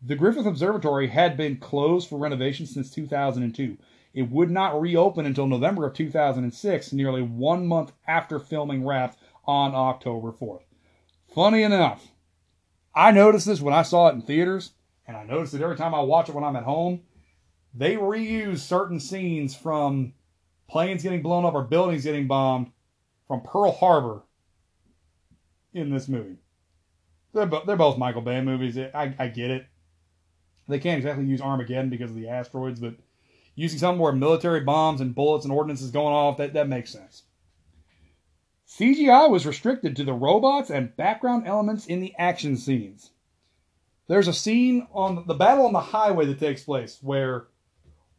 The 0.00 0.14
Griffith 0.14 0.46
Observatory 0.46 1.08
had 1.08 1.36
been 1.36 1.56
closed 1.56 2.08
for 2.08 2.18
renovation 2.18 2.66
since 2.66 2.90
2002. 2.90 3.78
It 4.12 4.30
would 4.30 4.50
not 4.50 4.80
reopen 4.80 5.26
until 5.26 5.48
November 5.48 5.86
of 5.86 5.94
2006, 5.94 6.92
nearly 6.92 7.22
one 7.22 7.66
month 7.66 7.90
after 8.06 8.38
filming 8.38 8.86
wrapped 8.86 9.18
on 9.44 9.74
October 9.74 10.30
4th. 10.30 10.62
Funny 11.34 11.64
enough, 11.64 12.12
I 12.94 13.10
noticed 13.10 13.46
this 13.46 13.60
when 13.60 13.74
I 13.74 13.82
saw 13.82 14.06
it 14.06 14.12
in 14.12 14.22
theaters, 14.22 14.70
and 15.04 15.16
I 15.16 15.24
noticed 15.24 15.54
it 15.54 15.62
every 15.62 15.76
time 15.76 15.96
I 15.96 16.00
watch 16.02 16.28
it 16.28 16.34
when 16.34 16.44
I'm 16.44 16.54
at 16.54 16.62
home. 16.62 17.00
They 17.74 17.96
reuse 17.96 18.58
certain 18.58 19.00
scenes 19.00 19.56
from 19.56 20.14
planes 20.68 21.02
getting 21.02 21.22
blown 21.22 21.44
up 21.44 21.54
or 21.54 21.62
buildings 21.62 22.04
getting 22.04 22.28
bombed 22.28 22.70
from 23.26 23.40
Pearl 23.40 23.72
Harbor 23.72 24.22
in 25.72 25.90
this 25.90 26.08
movie. 26.08 26.36
They're, 27.32 27.46
bo- 27.46 27.64
they're 27.66 27.76
both 27.76 27.98
Michael 27.98 28.22
Bay 28.22 28.40
movies. 28.40 28.78
I, 28.78 29.14
I 29.18 29.26
get 29.26 29.50
it. 29.50 29.66
They 30.68 30.78
can't 30.78 30.98
exactly 30.98 31.26
use 31.26 31.40
Armageddon 31.40 31.90
because 31.90 32.10
of 32.10 32.16
the 32.16 32.28
asteroids, 32.28 32.80
but 32.80 32.94
using 33.56 33.78
something 33.78 34.00
where 34.00 34.12
military 34.12 34.60
bombs 34.60 35.00
and 35.00 35.14
bullets 35.14 35.44
and 35.44 35.52
ordnance 35.52 35.82
is 35.82 35.90
going 35.90 36.14
off, 36.14 36.36
that, 36.38 36.54
that 36.54 36.68
makes 36.68 36.90
sense. 36.90 37.24
CGI 38.68 39.28
was 39.28 39.46
restricted 39.46 39.96
to 39.96 40.04
the 40.04 40.14
robots 40.14 40.70
and 40.70 40.96
background 40.96 41.46
elements 41.46 41.86
in 41.86 42.00
the 42.00 42.14
action 42.18 42.56
scenes. 42.56 43.10
There's 44.06 44.28
a 44.28 44.32
scene 44.32 44.86
on 44.92 45.24
the 45.26 45.34
battle 45.34 45.66
on 45.66 45.72
the 45.72 45.80
highway 45.80 46.26
that 46.26 46.38
takes 46.38 46.62
place 46.62 46.98
where 47.02 47.46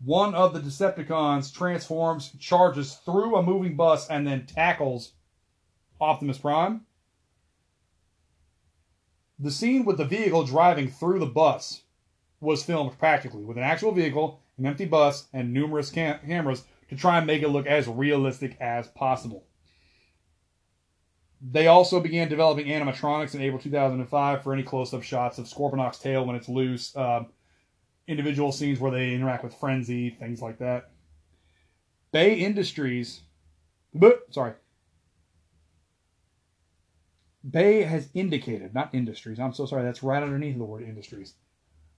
one 0.04 0.36
of 0.36 0.54
the 0.54 0.60
Decepticons 0.60 1.54
transforms, 1.54 2.32
charges 2.40 2.96
through 2.96 3.36
a 3.36 3.44
moving 3.44 3.76
bus, 3.76 4.08
and 4.10 4.28
then 4.28 4.46
tackles 4.46 5.14
Optimus 6.00 6.38
Prime. 6.38 6.82
The 9.40 9.52
scene 9.52 9.86
with 9.86 9.98
the 9.98 10.06
vehicle 10.06 10.46
driving 10.46 10.90
through 10.90 11.20
the 11.20 11.26
bus 11.26 11.82
was 12.40 12.64
filmed 12.64 12.98
practically 12.98 13.44
with 13.44 13.58
an 13.58 13.64
actual 13.64 13.92
vehicle, 13.92 14.42
an 14.58 14.66
empty 14.66 14.86
bus, 14.86 15.28
and 15.34 15.54
numerous 15.54 15.92
cam- 15.92 16.20
cameras 16.26 16.64
to 16.90 16.96
try 16.96 17.18
and 17.18 17.28
make 17.28 17.42
it 17.42 17.50
look 17.50 17.66
as 17.66 17.88
realistic 17.88 18.58
as 18.62 18.88
possible. 18.88 19.46
They 21.42 21.68
also 21.68 22.00
began 22.00 22.30
developing 22.30 22.68
animatronics 22.68 23.36
in 23.36 23.42
April 23.42 23.62
2005 23.62 24.44
for 24.44 24.54
any 24.54 24.64
close-up 24.64 25.04
shots 25.04 25.38
of 25.38 25.46
Scorponok's 25.46 26.00
tail 26.00 26.26
when 26.26 26.36
it's 26.36 26.50
loose, 26.50 26.96
uh, 26.96 27.26
individual 28.08 28.52
scenes 28.52 28.80
where 28.80 28.92
they 28.92 29.14
interact 29.14 29.44
with 29.44 29.56
Frenzy, 29.56 30.10
things 30.12 30.42
like 30.42 30.60
that. 30.60 30.92
Bay 32.12 32.36
Industries, 32.36 33.22
but 33.94 34.34
sorry, 34.34 34.54
Bay 37.50 37.84
has 37.84 38.10
indicated, 38.14 38.74
not 38.74 38.94
industries. 38.94 39.40
I'm 39.40 39.54
so 39.54 39.66
sorry. 39.66 39.84
That's 39.84 40.02
right 40.02 40.24
underneath 40.24 40.58
the 40.58 40.64
word 40.64 40.84
industries. 40.84 41.34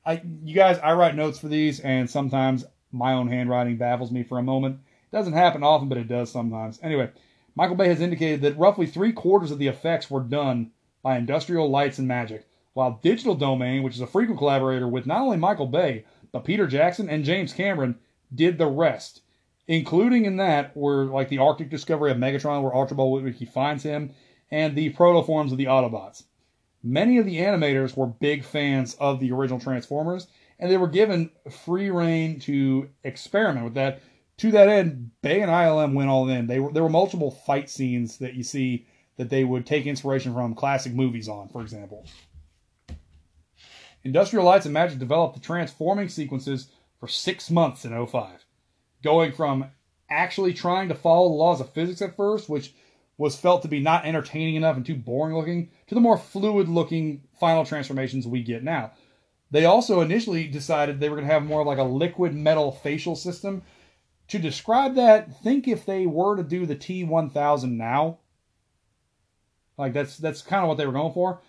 I, 0.05 0.22
you 0.43 0.55
guys, 0.55 0.80
I 0.80 0.93
write 0.93 1.16
notes 1.16 1.39
for 1.39 1.47
these, 1.47 1.80
and 1.80 2.10
sometimes 2.10 2.66
my 2.91 3.14
own 3.14 3.28
handwriting 3.28 3.78
baffles 3.78 4.12
me 4.12 4.24
for 4.24 4.38
a 4.38 4.43
moment. 4.43 4.80
It 5.12 5.16
doesn't 5.16 5.34
happen 5.34 5.64
often, 5.64 5.89
but 5.89 5.97
it 5.97 6.08
does 6.08 6.32
sometimes. 6.32 6.80
Anyway, 6.82 7.12
Michael 7.55 7.76
Bay 7.76 7.88
has 7.88 8.01
indicated 8.01 8.41
that 8.41 8.58
roughly 8.58 8.88
three 8.88 9.12
quarters 9.12 9.51
of 9.51 9.60
the 9.60 9.68
effects 9.68 10.10
were 10.10 10.22
done 10.22 10.72
by 11.01 11.18
Industrial 11.18 11.70
Lights 11.70 11.99
and 11.99 12.08
Magic, 12.08 12.46
while 12.78 12.99
Digital 13.01 13.34
Domain, 13.34 13.82
which 13.82 13.95
is 13.95 14.01
a 14.01 14.05
frequent 14.05 14.38
collaborator 14.38 14.88
with 14.88 15.07
not 15.07 15.21
only 15.21 15.36
Michael 15.36 15.65
Bay, 15.65 16.05
but 16.32 16.45
Peter 16.45 16.67
Jackson 16.67 17.09
and 17.09 17.25
James 17.25 17.51
Cameron, 17.51 17.95
did 18.36 18.59
the 18.59 18.67
rest. 18.67 19.21
Including 19.67 20.25
in 20.25 20.38
that 20.38 20.78
were 20.78 21.05
like 21.05 21.28
the 21.28 21.39
Arctic 21.39 21.71
discovery 21.71 22.11
of 22.11 22.17
Megatron, 22.17 22.61
where 22.61 22.86
Ball 22.86 23.19
he 23.32 23.45
finds 23.45 23.82
him, 23.82 24.11
and 24.51 24.75
the 24.75 24.93
protoforms 24.93 25.51
of 25.51 25.57
the 25.57 25.65
Autobots. 25.65 26.25
Many 26.84 27.17
of 27.17 27.25
the 27.25 27.38
animators 27.38 27.97
were 27.97 28.05
big 28.05 28.43
fans 28.43 28.93
of 28.99 29.19
the 29.19 29.32
original 29.32 29.59
Transformers, 29.59 30.28
and 30.59 30.69
they 30.69 30.78
were 30.78 30.88
given 30.88 31.32
free 31.49 31.89
reign 31.89 32.39
to 32.41 32.89
experiment 33.03 33.63
with 33.63 33.73
that. 33.73 34.03
To 34.38 34.51
that 34.51 34.69
end, 34.69 35.09
Bay 35.23 35.41
and 35.41 35.49
ILM 35.49 35.95
went 35.95 36.11
all 36.11 36.30
in. 36.30 36.45
They 36.45 36.59
were 36.59 36.71
there 36.71 36.84
were 36.84 36.89
multiple 36.89 37.32
fight 37.32 37.71
scenes 37.71 38.19
that 38.19 38.36
you 38.36 38.43
see 38.43 38.86
that 39.15 39.32
they 39.32 39.43
would 39.43 39.65
take 39.65 39.88
inspiration 39.88 40.32
from 40.32 40.53
classic 40.53 40.93
movies 40.93 41.28
on, 41.28 41.49
for 41.49 41.63
example. 41.63 42.05
Industrial 44.08 44.45
Lights 44.45 44.66
and 44.66 44.74
Magic 44.74 44.99
developed 44.99 45.36
the 45.36 45.41
transforming 45.41 46.08
sequences 46.08 46.70
for 46.97 47.10
six 47.10 47.51
months 47.51 47.84
in 47.84 48.08
05, 48.08 48.45
going 49.03 49.34
from 49.34 49.66
actually 50.10 50.53
trying 50.53 50.88
to 50.88 50.95
follow 50.95 51.28
the 51.28 51.36
laws 51.36 51.60
of 51.60 51.74
physics 51.74 52.01
at 52.01 52.16
first, 52.16 52.47
which 52.47 52.74
was 53.18 53.38
felt 53.38 53.64
to 53.64 53.68
be 53.68 53.82
not 53.82 54.05
entertaining 54.05 54.55
enough 54.55 54.78
and 54.78 54.86
too 54.86 54.95
boring 54.95 55.36
looking 55.36 55.70
to 55.88 55.93
the 55.93 55.99
more 56.01 56.18
fluid 56.18 56.70
looking 56.70 57.22
final 57.38 57.66
transformations 57.66 58.26
we 58.26 58.41
get 58.41 58.64
now. 58.64 58.91
They 59.51 59.66
also 59.66 59.99
initially 59.99 60.47
decided 60.47 60.99
they 60.99 61.10
were 61.10 61.18
going 61.18 61.28
to 61.28 61.34
have 61.34 61.43
more 61.43 61.62
of 61.62 61.68
like 61.68 61.78
a 61.78 61.84
liquid 61.84 62.34
metal 62.34 62.72
facial 62.72 63.16
system. 63.16 63.64
To 64.30 64.39
describe 64.39 64.95
that, 64.95 65.41
think 65.41 65.68
if 65.68 65.86
they 65.86 66.05
were 66.05 66.38
to 66.38 66.43
do 66.43 66.66
the 66.66 66.76
T1000 66.76 67.72
now. 67.72 68.20
Like 69.78 69.93
that's 69.93 70.18
that's 70.18 70.41
kind 70.41 70.64
of 70.64 70.70
what 70.70 70.78
they 70.78 70.86
were 70.86 70.93
going 70.93 71.14
for. 71.14 71.41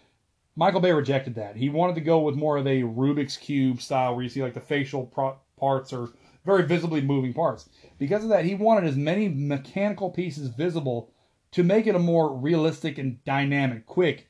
Michael 0.58 0.80
Bay 0.80 0.90
rejected 0.90 1.36
that. 1.36 1.54
He 1.54 1.68
wanted 1.68 1.94
to 1.94 2.00
go 2.00 2.18
with 2.18 2.34
more 2.34 2.56
of 2.56 2.66
a 2.66 2.82
Rubik's 2.82 3.36
cube 3.36 3.80
style 3.80 4.12
where 4.16 4.24
you 4.24 4.28
see 4.28 4.42
like 4.42 4.54
the 4.54 4.60
facial 4.60 5.06
pro- 5.06 5.38
parts 5.56 5.92
are 5.92 6.08
very 6.44 6.64
visibly 6.64 7.00
moving 7.00 7.32
parts. 7.32 7.68
Because 7.96 8.24
of 8.24 8.30
that, 8.30 8.44
he 8.44 8.56
wanted 8.56 8.82
as 8.82 8.96
many 8.96 9.28
mechanical 9.28 10.10
pieces 10.10 10.48
visible 10.48 11.12
to 11.52 11.62
make 11.62 11.86
it 11.86 11.94
a 11.94 12.00
more 12.00 12.36
realistic 12.36 12.98
and 12.98 13.22
dynamic, 13.22 13.86
quick, 13.86 14.26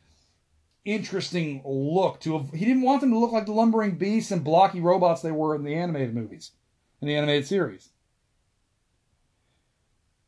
interesting 0.84 1.62
look. 1.64 2.20
To 2.20 2.40
he 2.52 2.66
didn't 2.66 2.82
want 2.82 3.00
them 3.00 3.10
to 3.10 3.18
look 3.18 3.32
like 3.32 3.46
the 3.46 3.52
lumbering 3.52 3.96
beasts 3.96 4.30
and 4.30 4.44
blocky 4.44 4.80
robots 4.80 5.22
they 5.22 5.32
were 5.32 5.54
in 5.54 5.64
the 5.64 5.74
animated 5.74 6.14
movies, 6.14 6.50
in 7.00 7.08
the 7.08 7.16
animated 7.16 7.46
series. 7.46 7.88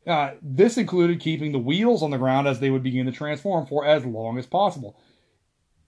Uh, 0.07 0.31
this 0.41 0.79
included 0.79 1.21
keeping 1.21 1.53
the 1.53 1.59
wheels 1.59 2.03
on 2.03 2.11
the 2.11 2.17
ground 2.17 2.49
as 2.49 2.59
they 2.59 2.71
would 2.71 2.83
begin 2.83 3.05
to 3.05 3.13
transform 3.13 3.67
for 3.67 3.85
as 3.85 4.07
long 4.07 4.39
as 4.39 4.47
possible. 4.47 4.97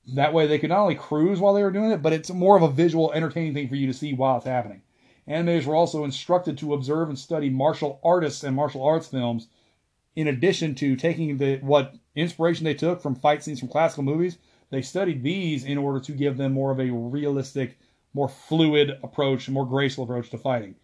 That 0.07 0.32
way, 0.32 0.46
they 0.46 0.59
could 0.59 0.70
not 0.70 0.80
only 0.80 0.94
cruise 0.94 1.38
while 1.38 1.55
they 1.55 1.62
were 1.62 1.70
doing 1.70 1.92
it, 1.92 2.03
but 2.03 2.12
it's 2.12 2.30
more 2.30 2.57
of 2.57 2.62
a 2.62 2.70
visual, 2.70 3.12
entertaining 3.12 3.55
thing 3.55 3.68
for 3.68 3.76
you 3.76 3.86
to 3.86 3.94
see 3.94 4.12
while 4.12 4.36
it's 4.36 4.46
happening. 4.46 4.82
Animators 5.28 5.66
were 5.66 5.76
also 5.76 6.05
instructed 6.05 6.59
to 6.59 6.74
observe 6.74 7.09
and 7.09 7.18
study 7.18 7.48
martial 7.48 8.00
artists 8.03 8.42
and 8.42 8.57
martial 8.57 8.82
arts 8.82 9.07
films 9.07 9.46
in 10.14 10.28
addition 10.28 10.74
to 10.76 10.96
taking 10.96 11.38
the 11.38 11.59
what 11.59 11.94
inspiration 12.14 12.64
they 12.64 12.74
took 12.74 13.00
from 13.00 13.14
fight 13.14 13.42
scenes 13.42 13.61
from 13.61 13.68
classical 13.68 14.03
movies, 14.03 14.38
they 14.70 14.82
studied 14.82 15.22
these 15.22 15.64
in 15.64 15.78
order 15.78 16.00
to 16.00 16.12
give 16.12 16.36
them 16.36 16.53
more 16.53 16.70
of 16.70 16.80
a 16.80 16.90
realistic, 16.90 17.78
more 18.14 18.28
fluid 18.28 18.98
approach, 19.03 19.48
more 19.48 19.66
graceful 19.66 20.05
approach 20.05 20.30
to 20.30 20.38
fighting. 20.38 20.74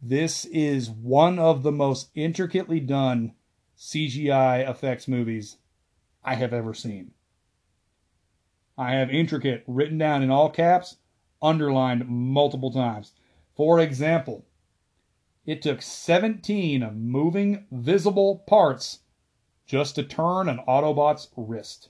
This 0.00 0.44
is 0.46 0.90
one 0.90 1.38
of 1.38 1.62
the 1.62 1.72
most 1.72 2.10
intricately 2.14 2.80
done 2.80 3.34
CGI 3.76 4.68
effects 4.68 5.08
movies 5.08 5.56
I 6.24 6.34
have 6.34 6.52
ever 6.52 6.74
seen. 6.74 7.12
I 8.78 8.92
have 8.92 9.10
intricate 9.10 9.64
written 9.66 9.98
down 9.98 10.22
in 10.22 10.30
all 10.30 10.48
caps, 10.50 10.98
underlined 11.42 12.08
multiple 12.08 12.70
times. 12.70 13.12
For 13.56 13.80
example, 13.80 14.44
it 15.44 15.62
took 15.62 15.82
17 15.82 16.88
moving 16.94 17.66
visible 17.72 18.44
parts 18.46 19.00
just 19.66 19.96
to 19.96 20.04
turn 20.04 20.48
an 20.48 20.60
Autobot's 20.68 21.28
wrist. 21.36 21.88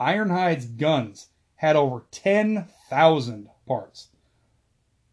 Ironhide's 0.00 0.66
guns 0.66 1.28
had 1.54 1.76
over 1.76 2.04
10,000 2.10 3.48
parts. 3.68 4.08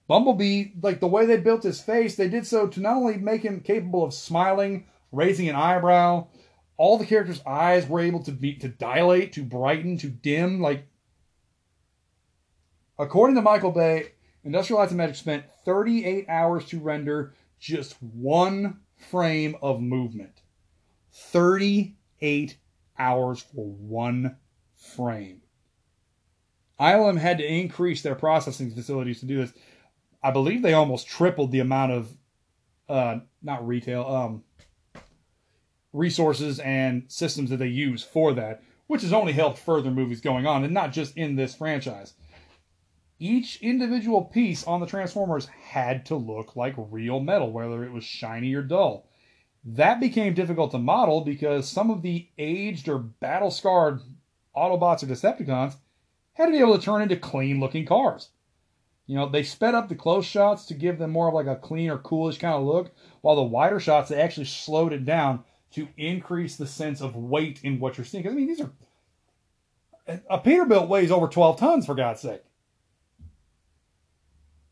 Bumblebee, 0.08 0.72
like 0.82 1.00
the 1.00 1.08
way 1.08 1.28
they 1.28 1.38
built 1.38 1.62
his 1.62 1.80
face, 1.80 2.16
they 2.16 2.28
did 2.28 2.48
so 2.48 2.66
to 2.66 2.80
not 2.80 2.96
only 2.96 3.18
make 3.18 3.44
him 3.44 3.62
capable 3.62 4.04
of 4.04 4.12
smiling, 4.12 4.88
raising 5.12 5.48
an 5.48 5.56
eyebrow, 5.56 6.26
all 6.80 6.98
the 6.98 7.06
characters' 7.06 7.42
eyes 7.46 7.88
were 7.88 8.00
able 8.00 8.24
to 8.24 8.32
be 8.32 8.56
to 8.56 8.70
dilate, 8.70 9.34
to 9.34 9.44
brighten, 9.44 9.98
to 9.98 10.08
dim. 10.08 10.62
Like 10.62 10.88
according 12.98 13.36
to 13.36 13.42
Michael 13.42 13.72
Bay, 13.72 14.14
Industrial 14.46 14.80
Light 14.80 14.88
and 14.88 14.98
Magic 14.98 15.18
spent 15.18 15.44
38 15.66 16.28
hours 16.30 16.66
to 16.66 16.80
render 16.80 17.34
just 17.60 18.02
one 18.02 18.80
frame 18.96 19.58
of 19.62 19.82
movement. 19.82 20.42
38 21.12 22.58
hours 22.98 23.42
for 23.42 23.66
one 23.66 24.38
frame. 24.96 25.42
ILM 26.80 27.20
had 27.20 27.40
to 27.40 27.46
increase 27.46 28.02
their 28.02 28.16
processing 28.16 28.72
facilities 28.72 29.20
to 29.20 29.26
do 29.26 29.40
this. 29.40 29.52
I 30.24 30.32
believe 30.32 30.62
they 30.62 30.74
almost 30.74 31.08
tripled 31.08 31.52
the 31.52 31.60
amount 31.60 31.92
of, 31.92 32.18
uh, 32.88 33.20
not 33.44 33.68
retail, 33.68 34.06
um, 34.06 34.44
resources 35.94 36.60
and 36.60 37.04
systems 37.08 37.50
that 37.50 37.58
they 37.58 37.68
use 37.68 38.04
for 38.04 38.34
that, 38.34 38.62
which 38.88 39.02
has 39.02 39.14
only 39.14 39.34
helped 39.34 39.60
further 39.60 39.92
movies 39.92 40.22
going 40.22 40.46
on, 40.46 40.64
and 40.64 40.74
not 40.74 40.92
just 40.92 41.18
in 41.18 41.36
this 41.36 41.56
franchise 41.56 42.14
each 43.20 43.62
individual 43.62 44.24
piece 44.24 44.64
on 44.64 44.80
the 44.80 44.86
Transformers 44.86 45.48
had 45.48 46.06
to 46.06 46.16
look 46.16 46.56
like 46.56 46.74
real 46.78 47.20
metal, 47.20 47.52
whether 47.52 47.84
it 47.84 47.92
was 47.92 48.06
shiny 48.06 48.54
or 48.54 48.62
dull. 48.62 49.08
That 49.66 50.00
became 50.00 50.34
difficult 50.34 50.72
to 50.72 50.78
model 50.78 51.22
because 51.22 51.68
some 51.68 51.92
of 51.92 52.02
the 52.02 52.30
aged 52.38 52.88
or 52.88 52.98
battle 52.98 53.52
scarred 53.52 54.00
Autobots 54.56 55.04
or 55.04 55.08
Decepticons 55.08 55.76
had 56.34 56.46
to 56.46 56.52
be 56.52 56.60
able 56.60 56.78
to 56.78 56.84
turn 56.84 57.02
into 57.02 57.18
clean 57.18 57.60
looking 57.60 57.86
cars. 57.86 58.30
You 59.06 59.16
know, 59.16 59.28
they 59.28 59.44
sped 59.44 59.76
up 59.76 59.90
the 59.90 59.96
close 59.96 60.26
shots 60.26 60.66
to 60.68 60.74
give 60.74 60.98
them 60.98 61.12
more 61.12 61.28
of 61.28 61.34
like 61.34 61.48
a 61.48 61.56
clean 61.56 61.90
or 61.90 61.98
coolish 61.98 62.38
kind 62.38 62.56
of 62.56 62.64
look, 62.64 62.94
while 63.22 63.36
the 63.36 63.44
wider 63.44 63.82
shots 63.82 64.10
they 64.10 64.22
actually 64.22 64.46
slowed 64.46 64.94
it 64.94 65.04
down 65.04 65.44
to 65.74 65.88
increase 65.98 66.56
the 66.56 66.68
sense 66.68 67.02
of 67.02 67.16
weight 67.16 67.60
in 67.64 67.80
what 67.80 67.98
you're 67.98 68.06
seeing. 68.06 68.24
Cause 68.24 68.34
I 68.34 68.36
mean, 68.36 68.48
these 68.48 68.62
are 68.62 68.72
a 70.30 70.40
Peterbilt 70.40 70.88
weighs 70.88 71.12
over 71.12 71.28
12 71.28 71.60
tons 71.60 71.86
for 71.86 71.96
God's 71.96 72.22
sake. 72.22 72.42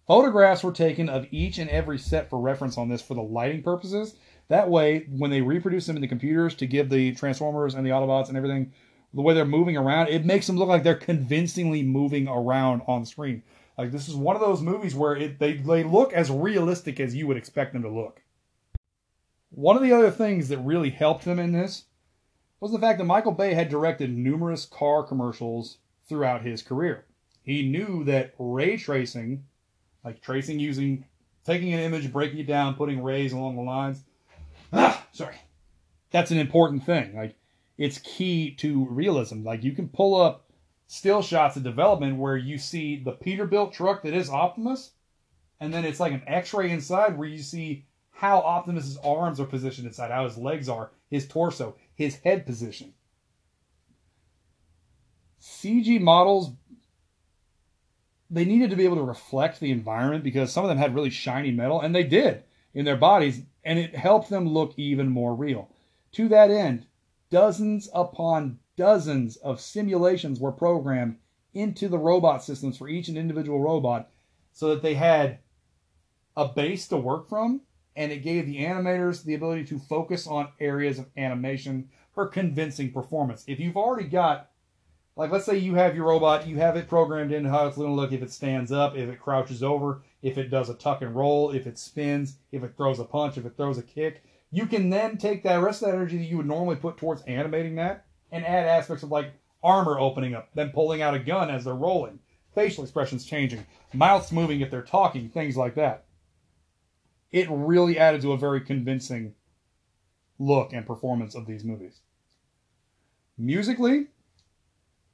Photographs 0.08 0.64
were 0.64 0.72
taken 0.72 1.10
of 1.10 1.28
each 1.32 1.58
and 1.58 1.70
every 1.70 2.00
set 2.00 2.30
for 2.30 2.40
reference 2.40 2.78
on 2.78 2.90
this 2.90 3.02
for 3.02 3.14
the 3.14 3.22
lighting 3.22 3.62
purposes. 3.62 4.16
That 4.48 4.70
way, 4.70 5.06
when 5.10 5.30
they 5.30 5.42
reproduce 5.42 5.86
them 5.86 5.98
in 5.98 6.02
the 6.02 6.08
computers 6.08 6.56
to 6.56 6.66
give 6.66 6.90
the 6.90 7.14
Transformers 7.14 7.76
and 7.76 7.86
the 7.86 7.90
Autobots 7.90 8.30
and 8.30 8.38
everything 8.38 8.72
the 9.14 9.22
way 9.22 9.34
they're 9.34 9.46
moving 9.46 9.76
around, 9.76 10.08
it 10.08 10.26
makes 10.26 10.48
them 10.48 10.58
look 10.58 10.70
like 10.70 10.84
they're 10.84 10.96
convincingly 10.96 11.84
moving 11.84 12.28
around 12.28 12.82
on 12.88 13.06
screen. 13.06 13.44
Like 13.78 13.92
this 13.92 14.08
is 14.08 14.16
one 14.16 14.36
of 14.36 14.42
those 14.42 14.62
movies 14.62 14.96
where 14.96 15.16
it, 15.16 15.40
they 15.40 15.54
they 15.54 15.84
look 15.84 16.14
as 16.14 16.32
realistic 16.32 17.00
as 17.00 17.14
you 17.14 17.28
would 17.28 17.38
expect 17.38 17.74
them 17.74 17.84
to 17.84 17.90
look. 17.90 18.22
One 19.50 19.76
of 19.76 19.82
the 19.82 19.94
other 19.94 20.12
things 20.12 20.50
that 20.50 20.58
really 20.60 20.90
helped 20.90 21.26
them 21.26 21.40
in 21.40 21.52
this 21.52 21.86
was 22.60 22.72
the 22.72 22.80
fact 22.80 22.98
that 22.98 23.06
Michael 23.06 23.32
Bay 23.32 23.54
had 23.54 23.70
directed 23.70 24.16
numerous 24.16 24.66
car 24.66 25.04
commercials 25.04 25.78
throughout 26.08 26.42
his 26.42 26.62
career. 26.62 27.06
He 27.44 27.64
knew 27.64 28.04
that 28.06 28.34
ray 28.38 28.78
tracing 28.78 29.46
like 30.08 30.22
tracing 30.22 30.60
using 30.60 31.06
taking 31.46 31.74
an 31.74 31.80
image, 31.80 32.12
breaking 32.12 32.40
it 32.40 32.48
down, 32.48 32.76
putting 32.76 33.04
rays 33.04 33.34
along 33.34 33.56
the 33.56 33.62
lines. 33.62 34.04
Ah, 34.72 35.06
sorry. 35.12 35.36
That's 36.12 36.32
an 36.32 36.38
important 36.38 36.86
thing. 36.86 37.16
Like 37.16 37.36
it's 37.78 38.00
key 38.00 38.52
to 38.56 38.86
realism. 38.86 39.44
Like 39.44 39.64
you 39.64 39.74
can 39.74 39.90
pull 39.90 40.20
up 40.20 40.46
still 40.88 41.22
shots 41.22 41.58
of 41.58 41.64
development 41.64 42.18
where 42.18 42.38
you 42.38 42.58
see 42.58 42.98
the 42.98 43.12
Peterbilt 43.12 43.74
truck 43.74 44.04
that 44.04 44.14
is 44.14 44.30
Optimus, 44.30 44.92
and 45.60 45.74
then 45.74 45.84
it's 45.84 46.00
like 46.00 46.14
an 46.14 46.24
X-ray 46.26 46.72
inside 46.72 47.18
where 47.18 47.28
you 47.28 47.40
see 47.40 47.86
how 48.18 48.42
Optimus's 48.42 48.98
arms 48.98 49.40
are 49.40 49.46
positioned 49.46 49.86
inside, 49.86 50.10
how 50.10 50.24
his 50.24 50.38
legs 50.38 50.68
are, 50.68 50.90
his 51.08 51.28
torso, 51.28 51.76
his 51.94 52.16
head 52.18 52.48
position. 52.48 52.94
CG 55.40 56.02
models 56.02 56.52
they 58.30 58.44
needed 58.44 58.72
to 58.72 58.76
be 58.76 58.84
able 58.84 58.98
to 58.98 59.04
reflect 59.04 59.60
the 59.60 59.72
environment 59.72 60.24
because 60.24 60.52
some 60.52 60.66
of 60.66 60.68
them 60.68 60.80
had 60.80 60.94
really 60.94 61.10
shiny 61.12 61.52
metal, 61.52 61.80
and 61.80 61.96
they 61.96 62.04
did 62.04 62.44
in 62.74 62.84
their 62.84 62.98
bodies, 62.98 63.44
and 63.64 63.80
it 63.80 63.96
helped 63.96 64.30
them 64.30 64.50
look 64.50 64.74
even 64.78 65.08
more 65.08 65.34
real. 65.34 65.70
To 66.14 66.28
that 66.28 66.52
end, 66.52 66.88
dozens 67.30 67.88
upon 67.94 68.60
dozens 68.76 69.38
of 69.38 69.62
simulations 69.62 70.40
were 70.40 70.52
programmed 70.52 71.18
into 71.54 71.88
the 71.88 71.98
robot 71.98 72.44
systems 72.44 72.78
for 72.78 72.90
each 72.90 73.08
and 73.08 73.18
individual 73.18 73.62
robot 73.62 74.10
so 74.52 74.70
that 74.70 74.82
they 74.82 74.96
had 74.96 75.40
a 76.36 76.48
base 76.48 76.88
to 76.90 76.98
work 76.98 77.30
from 77.30 77.62
and 77.98 78.12
it 78.12 78.24
gave 78.24 78.46
the 78.46 78.60
animators 78.60 79.24
the 79.24 79.34
ability 79.34 79.66
to 79.66 79.80
focus 79.80 80.28
on 80.28 80.50
areas 80.60 81.00
of 81.00 81.08
animation 81.18 81.90
for 82.14 82.28
convincing 82.28 82.92
performance. 82.92 83.44
If 83.48 83.60
you've 83.60 83.76
already 83.76 84.08
got 84.08 84.52
like 85.18 85.32
let's 85.32 85.46
say 85.46 85.58
you 85.58 85.74
have 85.74 85.96
your 85.96 86.06
robot, 86.06 86.48
you 86.48 86.58
have 86.58 86.78
it 86.78 86.88
programmed 86.88 87.32
into 87.32 87.50
how 87.50 87.66
it's 87.66 87.76
going 87.76 87.90
to 87.90 87.96
look 87.96 88.12
if 88.12 88.22
it 88.22 88.32
stands 88.32 88.72
up, 88.72 88.96
if 88.96 89.10
it 89.10 89.20
crouches 89.20 89.64
over, 89.64 90.04
if 90.22 90.38
it 90.38 90.50
does 90.50 90.70
a 90.70 90.76
tuck 90.76 91.02
and 91.02 91.16
roll, 91.16 91.50
if 91.52 91.66
it 91.66 91.80
spins, 91.80 92.38
if 92.52 92.64
it 92.64 92.78
throws 92.78 93.00
a 93.00 93.04
punch, 93.04 93.36
if 93.36 93.46
it 93.46 93.58
throws 93.58 93.80
a 93.80 93.84
kick. 93.84 94.24
You 94.52 94.68
can 94.68 94.92
then 94.92 95.18
take 95.18 95.42
that 95.44 95.56
rest 95.56 95.82
of 95.82 95.88
that 95.88 95.96
energy 95.96 96.20
that 96.20 96.26
you 96.26 96.38
would 96.38 96.46
normally 96.46 96.76
put 96.76 96.98
towards 96.98 97.24
animating 97.24 97.76
that 97.76 98.06
and 98.32 98.46
add 98.46 98.68
aspects 98.68 99.02
of 99.02 99.10
like 99.10 99.34
armor 99.64 100.00
opening 100.00 100.36
up, 100.36 100.50
then 100.54 100.70
pulling 100.70 101.02
out 101.02 101.16
a 101.16 101.20
gun 101.20 101.50
as 101.50 101.66
they're 101.66 101.74
rolling, 101.74 102.20
facial 102.54 102.84
expressions 102.84 103.26
changing, 103.26 103.66
mouths 103.94 104.32
moving 104.32 104.62
if 104.62 104.70
they're 104.70 104.84
talking, 104.84 105.30
things 105.30 105.58
like 105.58 105.74
that. 105.76 106.06
It 107.32 107.48
really 107.50 107.98
added 107.98 108.22
to 108.22 108.32
a 108.32 108.38
very 108.38 108.62
convincing 108.62 109.36
look 110.40 110.74
and 110.74 110.86
performance 110.86 111.36
of 111.36 111.46
these 111.46 111.64
movies. 111.64 112.00
Musically, 113.38 114.08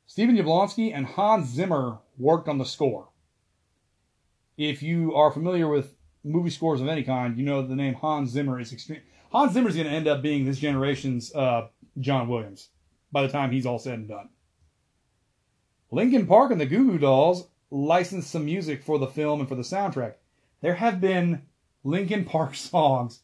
Stephen 0.06 0.38
Jablonsky 0.38 0.94
and 0.94 1.06
Hans 1.06 1.50
Zimmer 1.50 2.00
worked 2.18 2.48
on 2.48 2.58
the 2.58 2.66
score. 2.66 3.10
If 4.58 4.84
you 4.84 5.16
are 5.16 5.32
familiar 5.32 5.68
with 5.68 5.96
movie 6.24 6.50
scores 6.50 6.82
of 6.82 6.88
any 6.88 7.04
kind, 7.04 7.38
you 7.38 7.44
know 7.44 7.62
the 7.62 7.76
name 7.76 7.96
Hans 7.96 8.32
Zimmer 8.32 8.60
is 8.60 8.72
extreme. 8.72 9.02
Hans 9.32 9.54
Zimmer 9.54 9.70
is 9.70 9.76
going 9.76 9.88
to 9.88 9.94
end 9.94 10.08
up 10.08 10.22
being 10.22 10.46
this 10.46 10.60
generation's 10.60 11.34
uh, 11.34 11.68
John 12.00 12.28
Williams 12.28 12.70
by 13.12 13.24
the 13.24 13.32
time 13.32 13.52
he's 13.52 13.66
all 13.66 13.80
said 13.80 14.00
and 14.00 14.08
done. 14.08 14.30
Linkin 15.92 16.28
Park 16.28 16.52
and 16.52 16.62
the 16.62 16.66
Goo 16.66 16.86
Goo 16.86 16.98
Dolls 16.98 17.48
licensed 17.72 18.32
some 18.32 18.46
music 18.46 18.84
for 18.84 19.00
the 19.00 19.08
film 19.08 19.40
and 19.40 19.50
for 19.50 19.56
the 19.56 19.64
soundtrack. 19.64 20.16
There 20.62 20.76
have 20.76 21.02
been 21.02 21.44
Linkin 21.84 22.26
Park 22.26 22.56
songs 22.56 23.22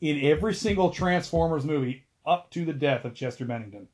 in 0.00 0.24
every 0.24 0.54
single 0.54 0.90
Transformers 0.90 1.64
movie 1.64 2.04
up 2.24 2.50
to 2.50 2.64
the 2.64 2.72
death 2.72 3.04
of 3.04 3.14
Chester 3.14 3.44
Bennington. 3.44 3.88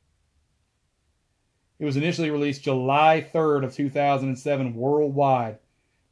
It 1.78 1.84
was 1.84 1.96
initially 1.96 2.30
released 2.30 2.62
July 2.62 3.26
3rd 3.32 3.64
of 3.64 3.74
2007 3.74 4.74
worldwide. 4.74 5.58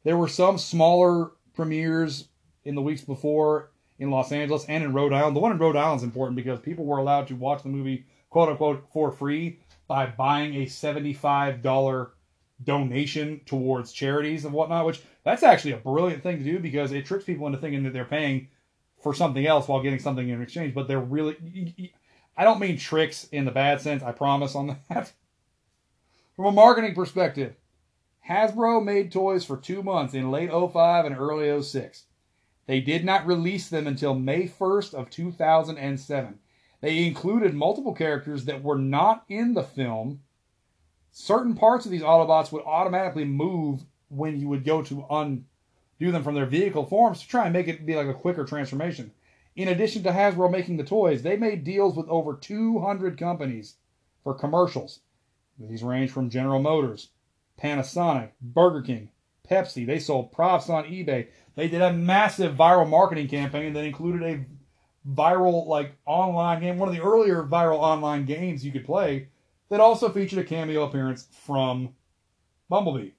There 0.04 0.16
were 0.16 0.28
some 0.28 0.58
smaller 0.58 1.32
premieres 1.54 2.28
in 2.64 2.74
the 2.74 2.82
weeks 2.82 3.02
before 3.02 3.70
in 3.98 4.10
Los 4.10 4.32
Angeles 4.32 4.64
and 4.66 4.82
in 4.82 4.92
Rhode 4.92 5.12
Island. 5.12 5.36
The 5.36 5.40
one 5.40 5.52
in 5.52 5.58
Rhode 5.58 5.76
Island 5.76 6.00
is 6.00 6.04
important 6.04 6.36
because 6.36 6.58
people 6.58 6.84
were 6.84 6.98
allowed 6.98 7.28
to 7.28 7.36
watch 7.36 7.62
the 7.62 7.68
movie 7.68 8.06
quote 8.30 8.48
unquote 8.48 8.88
for 8.92 9.12
free 9.12 9.60
by 9.86 10.06
buying 10.06 10.54
a 10.54 10.66
$75 10.66 12.10
donation 12.64 13.40
towards 13.46 13.92
charities 13.92 14.44
and 14.44 14.54
whatnot, 14.54 14.86
which 14.86 15.02
that's 15.24 15.42
actually 15.42 15.72
a 15.72 15.78
brilliant 15.78 16.22
thing 16.22 16.38
to 16.38 16.44
do 16.44 16.58
because 16.58 16.92
it 16.92 17.06
tricks 17.06 17.24
people 17.24 17.46
into 17.46 17.58
thinking 17.58 17.82
that 17.84 17.92
they're 17.92 18.04
paying 18.04 18.48
for 19.02 19.14
something 19.14 19.46
else 19.46 19.68
while 19.68 19.82
getting 19.82 19.98
something 19.98 20.28
in 20.28 20.42
exchange. 20.42 20.74
But 20.74 20.88
they're 20.88 21.00
really, 21.00 21.92
I 22.36 22.44
don't 22.44 22.60
mean 22.60 22.78
tricks 22.78 23.28
in 23.32 23.44
the 23.44 23.50
bad 23.50 23.80
sense, 23.80 24.02
I 24.02 24.12
promise 24.12 24.54
on 24.54 24.78
that. 24.88 25.12
From 26.36 26.46
a 26.46 26.52
marketing 26.52 26.94
perspective, 26.94 27.54
Hasbro 28.28 28.84
made 28.84 29.10
toys 29.10 29.44
for 29.44 29.56
two 29.56 29.82
months 29.82 30.14
in 30.14 30.30
late 30.30 30.50
05 30.50 31.04
and 31.04 31.16
early 31.16 31.60
06. 31.60 32.04
They 32.66 32.80
did 32.80 33.04
not 33.04 33.26
release 33.26 33.68
them 33.68 33.86
until 33.86 34.14
May 34.14 34.46
1st 34.48 34.94
of 34.94 35.10
2007. 35.10 36.38
They 36.80 37.04
included 37.04 37.54
multiple 37.54 37.94
characters 37.94 38.44
that 38.44 38.62
were 38.62 38.78
not 38.78 39.24
in 39.28 39.54
the 39.54 39.62
film. 39.62 40.20
Certain 41.14 41.54
parts 41.54 41.84
of 41.84 41.92
these 41.92 42.00
Autobots 42.00 42.50
would 42.50 42.64
automatically 42.64 43.26
move 43.26 43.84
when 44.08 44.40
you 44.40 44.48
would 44.48 44.64
go 44.64 44.82
to 44.82 45.04
undo 45.10 46.10
them 46.10 46.24
from 46.24 46.34
their 46.34 46.46
vehicle 46.46 46.86
forms 46.86 47.20
to 47.20 47.28
try 47.28 47.44
and 47.44 47.52
make 47.52 47.68
it 47.68 47.84
be 47.84 47.94
like 47.94 48.06
a 48.06 48.14
quicker 48.14 48.44
transformation. 48.46 49.12
In 49.54 49.68
addition 49.68 50.02
to 50.04 50.10
Hasbro 50.10 50.50
making 50.50 50.78
the 50.78 50.84
toys, 50.84 51.22
they 51.22 51.36
made 51.36 51.64
deals 51.64 51.96
with 51.96 52.08
over 52.08 52.34
200 52.34 53.18
companies 53.18 53.76
for 54.24 54.32
commercials. 54.32 55.00
These 55.58 55.82
range 55.82 56.10
from 56.10 56.30
General 56.30 56.62
Motors, 56.62 57.10
Panasonic, 57.62 58.30
Burger 58.40 58.80
King, 58.80 59.10
Pepsi. 59.48 59.86
They 59.86 59.98
sold 59.98 60.32
props 60.32 60.70
on 60.70 60.84
eBay. 60.84 61.26
They 61.56 61.68
did 61.68 61.82
a 61.82 61.92
massive 61.92 62.56
viral 62.56 62.88
marketing 62.88 63.28
campaign 63.28 63.74
that 63.74 63.84
included 63.84 64.22
a 64.22 64.46
viral 65.06 65.66
like 65.66 65.92
online 66.06 66.60
game, 66.60 66.78
one 66.78 66.88
of 66.88 66.94
the 66.94 67.02
earlier 67.02 67.42
viral 67.42 67.80
online 67.80 68.24
games 68.24 68.64
you 68.64 68.72
could 68.72 68.86
play 68.86 69.28
that 69.72 69.80
also 69.80 70.10
featured 70.10 70.38
a 70.38 70.44
cameo 70.44 70.82
appearance 70.82 71.26
from 71.32 71.94
Bumblebee. 72.68 73.12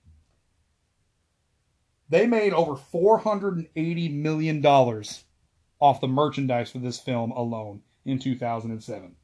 They 2.09 2.27
made 2.27 2.53
over 2.53 2.73
$480 2.73 4.13
million 4.13 4.63
off 4.63 5.99
the 5.99 6.07
merchandise 6.07 6.69
for 6.69 6.77
this 6.77 6.99
film 6.99 7.31
alone 7.31 7.81
in 8.05 8.19
2007. 8.19 9.15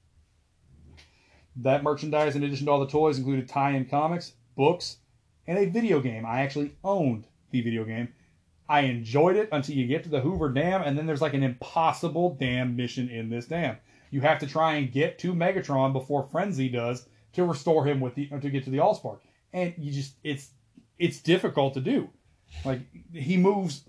That 1.58 1.84
merchandise, 1.84 2.36
in 2.36 2.42
addition 2.42 2.66
to 2.66 2.72
all 2.72 2.80
the 2.80 2.88
toys, 2.88 3.20
included 3.20 3.48
tie 3.48 3.74
in 3.74 3.86
comics, 3.86 4.34
books, 4.58 4.98
and 5.46 5.60
a 5.60 5.70
video 5.70 6.00
game. 6.00 6.26
I 6.26 6.42
actually 6.42 6.72
owned 6.84 7.28
the 7.52 7.62
video 7.62 7.86
game. 7.86 8.12
I 8.68 8.82
enjoyed 8.82 9.36
it 9.36 9.50
until 9.52 9.76
you 9.76 9.86
get 9.86 10.02
to 10.06 10.10
the 10.10 10.22
Hoover 10.22 10.50
Dam, 10.50 10.82
and 10.82 10.98
then 10.98 11.06
there's 11.06 11.22
like 11.22 11.36
an 11.36 11.44
impossible 11.44 12.34
dam 12.40 12.76
mission 12.76 13.08
in 13.08 13.30
this 13.30 13.46
dam. 13.46 13.78
You 14.10 14.22
have 14.22 14.40
to 14.40 14.48
try 14.48 14.78
and 14.78 14.92
get 14.92 15.20
to 15.20 15.36
Megatron 15.36 15.94
before 15.94 16.28
Frenzy 16.32 16.70
does 16.70 17.08
to 17.34 17.44
restore 17.46 17.86
him 17.86 18.00
with 18.00 18.16
the 18.16 18.28
to 18.28 18.50
get 18.50 18.64
to 18.66 18.70
the 18.70 18.78
Allspark, 18.78 19.20
and 19.54 19.74
you 19.78 19.92
just 19.92 20.16
it's 20.24 20.50
it's 20.98 21.20
difficult 21.22 21.74
to 21.76 21.82
do. 21.82 22.10
Like 22.66 22.82
he 23.14 23.38
moves 23.38 23.84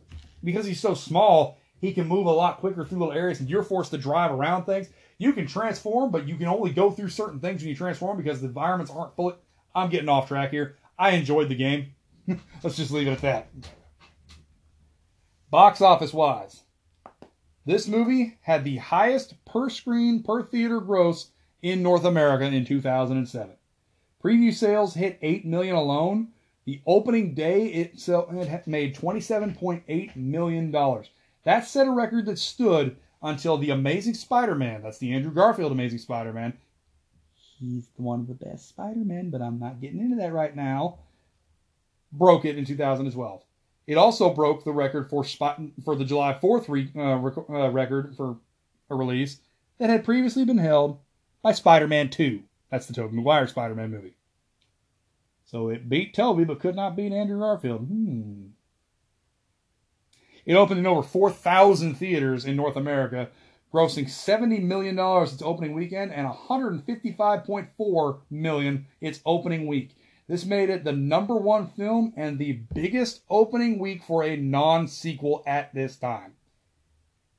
because 0.45 0.67
he's 0.67 0.81
so 0.81 0.95
small, 0.95 1.59
he 1.81 1.93
can 1.93 2.07
move 2.07 2.27
a 2.27 2.31
lot 2.31 2.59
quicker 2.59 2.85
through 2.85 2.99
little 2.99 3.15
areas, 3.15 3.41
and 3.41 3.49
you're 3.49 3.63
forced 3.63 3.91
to 3.93 3.99
drive 3.99 4.31
around 4.31 4.65
things. 4.65 4.89
You 5.19 5.33
can 5.33 5.47
transform, 5.47 6.11
but 6.11 6.27
you 6.27 6.37
can 6.37 6.47
only 6.47 6.71
go 6.71 6.91
through 6.91 7.11
certain 7.11 7.41
things 7.41 7.61
when 7.61 7.69
you 7.69 7.77
transform 7.77 8.17
because 8.17 8.41
the 8.41 8.47
environments 8.47 8.91
aren't 8.91 9.17
fully. 9.17 9.35
I'm 9.75 9.91
getting 9.91 10.09
off 10.09 10.29
track 10.29 10.51
here. 10.51 10.77
I 10.99 11.11
enjoyed 11.11 11.49
the 11.49 11.55
game. 11.55 11.95
Let's 12.63 12.77
just 12.77 12.91
leave 12.91 13.07
it 13.07 13.13
at 13.13 13.21
that. 13.21 13.49
Box 15.51 15.81
office 15.81 16.13
wise, 16.13 16.63
this 17.67 17.89
movie 17.89 18.39
had 18.43 18.65
the 18.65 18.77
highest 18.77 19.35
per 19.45 19.69
screen 19.69 20.23
per 20.23 20.43
theater 20.43 20.81
gross 20.81 21.33
in 21.63 21.83
North 21.83 22.05
America 22.05 22.45
in 22.45 22.65
2007. 22.65 23.55
Preview 24.23 24.53
sales 24.53 24.95
hit 24.95 25.19
8 25.23 25.47
million 25.47 25.75
alone. 25.75 26.29
The 26.67 26.81
opening 26.87 27.35
day 27.35 27.67
itself 27.67 28.31
had 28.31 28.67
made 28.67 28.95
27.8 28.95 30.17
million 30.17 30.71
dollars. 30.71 31.11
That 31.45 31.67
set 31.67 31.87
a 31.87 31.91
record 31.91 32.27
that 32.27 32.39
stood 32.39 32.97
until 33.23 33.57
the 33.57 33.71
Amazing 33.71 34.15
Spider-Man. 34.15 34.83
That's 34.83 34.99
the 34.99 35.13
Andrew 35.13 35.33
Garfield 35.33 35.73
Amazing 35.73 35.99
Spider-Man. 35.99 36.53
He's 37.59 37.89
one 37.97 38.21
of 38.21 38.29
the 38.29 38.35
best 38.35 38.69
Spider-Man, 38.69 39.31
but 39.31 39.43
I'm 39.43 39.59
not 39.59 39.81
getting 39.81 40.01
into 40.01 40.17
that 40.17 40.33
right 40.33 40.55
now. 40.55 40.99
Broke 42.13 42.45
it 42.45 42.59
in 42.59 42.65
2012. 42.65 43.43
It 43.87 43.97
also 43.97 44.33
broke 44.33 44.65
the 44.65 44.73
record 44.73 45.09
for 45.11 45.25
spot, 45.25 45.61
for 45.85 45.97
the 45.97 46.05
July 46.05 46.39
4th 46.41 46.69
re, 46.69 46.91
uh, 46.97 47.17
rec- 47.17 47.51
uh, 47.51 47.71
record 47.71 48.15
for 48.17 48.37
a 48.89 48.95
release 48.95 49.41
that 49.79 49.91
had 49.91 50.05
previously 50.05 50.45
been 50.45 50.59
held 50.59 50.99
by 51.43 51.53
Spider-Man 51.53 52.11
2. 52.11 52.43
That's 52.71 52.87
the 52.87 52.93
Tobey 52.93 53.17
Maguire 53.17 53.47
Spider-Man 53.47 53.91
movie. 53.91 54.17
So 55.45 55.69
it 55.69 55.89
beat 55.89 56.15
Tobey, 56.15 56.45
but 56.45 56.61
could 56.61 56.77
not 56.77 56.95
beat 56.97 57.13
Andrew 57.13 57.41
Garfield. 57.41 57.81
Hmm. 57.81 58.47
It 60.47 60.55
opened 60.55 60.79
in 60.79 60.87
over 60.87 61.03
4,000 61.03 61.95
theaters 61.95 62.45
in 62.45 62.57
North 62.57 62.77
America, 62.77 63.29
grossing 63.73 64.07
$70 64.07 64.63
million 64.63 64.99
its 65.23 65.43
opening 65.43 65.75
weekend 65.75 66.13
and 66.13 66.29
155.4 66.29 68.19
million 68.31 68.87
its 69.01 69.21
opening 69.27 69.67
week. 69.67 69.97
This 70.29 70.45
made 70.45 70.71
it 70.71 70.85
the 70.85 70.93
number 70.93 71.35
one 71.35 71.67
film 71.67 72.13
and 72.17 72.39
the 72.39 72.61
biggest 72.73 73.23
opening 73.29 73.81
week 73.81 74.05
for 74.05 74.23
a 74.23 74.37
non 74.37 74.87
sequel 74.87 75.43
at 75.47 75.75
this 75.75 75.97
time. 75.97 76.35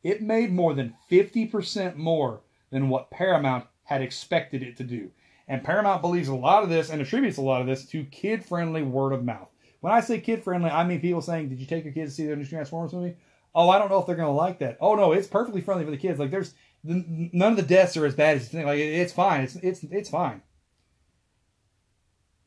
It 0.04 0.22
made 0.22 0.52
more 0.52 0.74
than 0.74 0.96
50% 1.10 1.96
more 1.96 2.42
than 2.70 2.90
what 2.90 3.12
Paramount 3.12 3.68
had 3.92 4.02
expected 4.02 4.64
it 4.64 4.78
to 4.78 4.86
do. 4.86 5.12
And 5.50 5.66
Paramount 5.66 6.02
believes 6.02 6.30
a 6.30 6.36
lot 6.36 6.64
of 6.64 6.70
this 6.70 6.90
and 6.90 7.02
attributes 7.02 7.38
a 7.38 7.42
lot 7.42 7.60
of 7.60 7.68
this 7.68 7.86
to 7.88 8.06
kid 8.06 8.46
friendly 8.46 8.82
word 8.82 9.12
of 9.12 9.26
mouth. 9.26 9.50
When 9.82 9.92
I 9.92 10.00
say 10.00 10.22
kid 10.22 10.46
friendly, 10.46 10.70
I 10.70 10.86
mean 10.86 11.02
people 11.02 11.22
saying, 11.22 11.50
Did 11.50 11.60
you 11.60 11.66
take 11.66 11.84
your 11.84 11.94
kids 11.94 12.16
to 12.16 12.22
see 12.22 12.28
the 12.28 12.38
new 12.38 12.46
Transformers 12.46 12.94
movie? 12.94 13.18
Oh, 13.54 13.70
I 13.70 13.78
don't 13.78 13.92
know 13.92 14.00
if 14.00 14.06
they're 14.06 14.16
going 14.16 14.30
to 14.30 14.32
like 14.32 14.60
that. 14.60 14.78
Oh, 14.80 14.96
no, 14.96 15.12
it's 15.12 15.28
perfectly 15.28 15.60
friendly 15.60 15.84
for 15.84 15.92
the 15.92 15.98
kids. 15.98 16.20
Like, 16.20 16.32
there's 16.32 16.54
none 16.86 17.52
of 17.52 17.58
the 17.58 17.64
deaths 17.64 17.98
are 17.98 18.06
as 18.06 18.16
bad 18.16 18.38
as 18.38 18.44
you 18.44 18.50
think. 18.50 18.66
Like, 18.66 18.80
it's 18.80 19.12
fine. 19.12 19.42
It's, 19.42 19.56
it's, 19.58 19.84
it's 19.84 20.10
fine. 20.10 20.42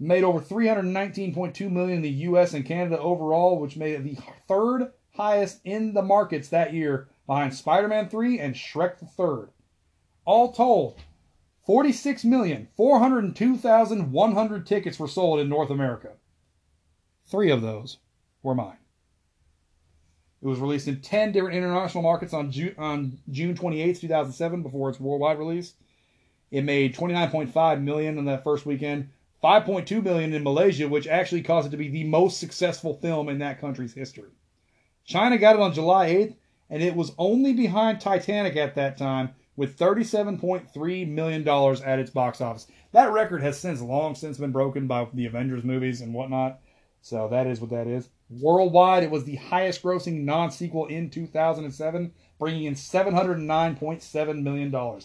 Made 0.01 0.25
over 0.25 0.41
319.2 0.41 1.71
million 1.71 1.97
in 1.99 2.03
the 2.03 2.09
US 2.09 2.55
and 2.55 2.65
Canada 2.65 2.99
overall, 2.99 3.61
which 3.61 3.77
made 3.77 3.97
it 3.97 4.05
the 4.05 4.17
third 4.49 4.93
highest 5.15 5.61
in 5.65 5.93
the 5.93 6.03
markets 6.03 6.49
that 6.49 6.73
year 6.73 7.09
behind 7.27 7.53
Spider 7.53 7.89
Man 7.89 8.09
3 8.09 8.41
and 8.41 8.55
Shrek 8.55 8.99
the 8.99 9.05
Third. 9.05 9.51
All 10.25 10.53
told, 10.53 10.99
46,402,100 11.69 14.67
tickets 14.67 14.99
were 14.99 15.09
sold 15.09 15.41
in 15.41 15.49
North 15.49 15.71
America. 15.71 16.11
Three 17.27 17.51
of 17.51 17.63
those 17.63 17.97
were 18.43 18.55
mine. 18.55 18.77
It 20.43 20.47
was 20.47 20.59
released 20.59 20.89
in 20.89 21.01
10 21.01 21.33
different 21.33 21.57
international 21.57 22.03
markets 22.03 22.35
on 22.35 22.51
June, 22.51 22.75
on 22.77 23.17
June 23.31 23.55
28, 23.55 23.99
2007, 23.99 24.63
before 24.63 24.91
its 24.91 25.01
worldwide 25.01 25.39
release. 25.39 25.73
It 26.51 26.65
made 26.65 26.95
29.5 26.95 27.83
million 27.83 28.19
in 28.19 28.27
that 28.27 28.45
first 28.45 28.67
weekend, 28.67 29.09
5.2 29.43 30.03
million 30.03 30.35
in 30.35 30.43
Malaysia, 30.43 30.87
which 30.87 31.07
actually 31.07 31.41
caused 31.43 31.69
it 31.69 31.71
to 31.71 31.79
be 31.79 31.89
the 31.89 32.05
most 32.05 32.39
successful 32.39 32.93
film 32.95 33.31
in 33.31 33.39
that 33.39 33.59
country's 33.59 33.95
history. 33.95 34.29
China 35.07 35.39
got 35.39 35.57
it 35.57 35.63
on 35.63 35.73
July 35.73 36.11
8th, 36.11 36.35
and 36.69 36.83
it 36.83 36.95
was 36.95 37.13
only 37.17 37.55
behind 37.55 38.01
Titanic 38.01 38.57
at 38.57 38.75
that 38.75 38.99
time 38.99 39.35
with 39.57 39.79
$37.3 39.79 41.09
million 41.09 41.49
at 41.49 41.99
its 41.99 42.11
box 42.11 42.41
office. 42.41 42.67
That 42.93 43.13
record 43.13 43.43
has 43.43 43.59
since 43.59 43.81
long 43.81 44.15
since 44.15 44.39
been 44.39 44.53
broken 44.53 44.87
by 44.87 45.07
the 45.13 45.27
Avengers 45.27 45.65
movies 45.65 46.01
and 46.01 46.13
whatnot. 46.15 46.61
So 47.03 47.29
that 47.29 47.47
is 47.47 47.61
what 47.61 47.71
that 47.71 47.87
is. 47.87 48.09
Worldwide, 48.31 49.03
it 49.03 49.11
was 49.11 49.25
the 49.25 49.37
highest 49.37 49.83
grossing 49.83 50.25
non 50.25 50.51
sequel 50.51 50.87
in 50.87 51.11
2007, 51.11 52.13
bringing 52.39 52.65
in 52.65 52.75
$709.7 52.75 54.43
million. 54.43 55.01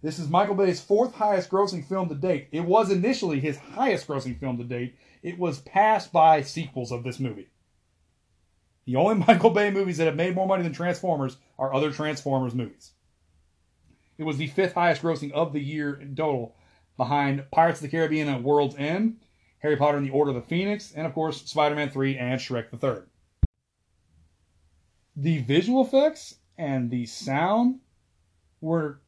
This 0.00 0.18
is 0.18 0.28
Michael 0.28 0.54
Bay's 0.54 0.80
fourth 0.80 1.14
highest 1.14 1.50
grossing 1.50 1.84
film 1.84 2.08
to 2.08 2.14
date. 2.14 2.48
It 2.52 2.60
was 2.60 2.90
initially 2.90 3.40
his 3.40 3.58
highest 3.58 4.06
grossing 4.06 4.38
film 4.38 4.58
to 4.58 4.64
date. 4.64 4.96
It 5.22 5.38
was 5.38 5.60
passed 5.60 6.12
by 6.12 6.42
sequels 6.42 6.92
of 6.92 7.02
this 7.02 7.18
movie. 7.18 7.48
The 8.84 8.96
only 8.96 9.14
Michael 9.26 9.50
Bay 9.50 9.70
movies 9.70 9.96
that 9.96 10.06
have 10.06 10.14
made 10.14 10.34
more 10.34 10.46
money 10.46 10.62
than 10.62 10.72
Transformers 10.72 11.38
are 11.58 11.72
other 11.72 11.90
Transformers 11.90 12.54
movies. 12.54 12.92
It 14.18 14.24
was 14.24 14.36
the 14.36 14.46
fifth 14.46 14.74
highest 14.74 15.02
grossing 15.02 15.32
of 15.32 15.52
the 15.52 15.60
year 15.60 15.94
in 15.94 16.14
total, 16.14 16.54
behind 16.96 17.50
Pirates 17.50 17.78
of 17.78 17.82
the 17.82 17.88
Caribbean 17.88 18.28
at 18.28 18.42
World's 18.42 18.76
End, 18.76 19.18
Harry 19.58 19.76
Potter 19.76 19.96
and 19.96 20.06
the 20.06 20.12
Order 20.12 20.30
of 20.30 20.36
the 20.36 20.42
Phoenix, 20.42 20.92
and 20.92 21.06
of 21.06 21.14
course 21.14 21.42
Spider 21.42 21.74
Man 21.74 21.90
3 21.90 22.18
and 22.18 22.40
Shrek 22.40 22.70
the 22.70 22.76
Third. 22.76 23.08
The 25.16 25.38
visual 25.38 25.82
effects 25.82 26.36
and 26.58 26.90
the 26.90 27.06
sound 27.06 27.80
were 28.60 29.00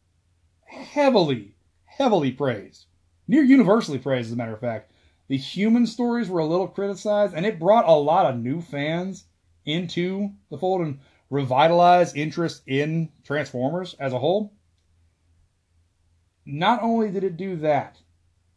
heavily, 0.65 1.55
heavily 1.85 2.33
praised. 2.33 2.87
Near 3.29 3.43
universally 3.43 3.99
praised, 3.99 4.29
as 4.29 4.33
a 4.33 4.37
matter 4.37 4.55
of 4.55 4.61
fact. 4.61 4.93
The 5.29 5.37
human 5.37 5.87
stories 5.87 6.29
were 6.29 6.41
a 6.41 6.47
little 6.47 6.69
criticized, 6.69 7.35
and 7.35 7.45
it 7.45 7.59
brought 7.59 7.89
a 7.89 7.93
lot 7.93 8.27
of 8.27 8.41
new 8.41 8.61
fans 8.61 9.25
into 9.65 10.31
the 10.51 10.59
fold 10.59 10.83
and 10.83 11.01
revitalized 11.31 12.17
interest 12.17 12.63
in 12.67 13.11
Transformers 13.25 13.95
as 13.99 14.13
a 14.13 14.19
whole. 14.19 14.53
Not 16.47 16.80
only 16.82 17.11
did 17.11 17.24
it 17.24 17.36
do 17.36 17.57
that, 17.57 17.99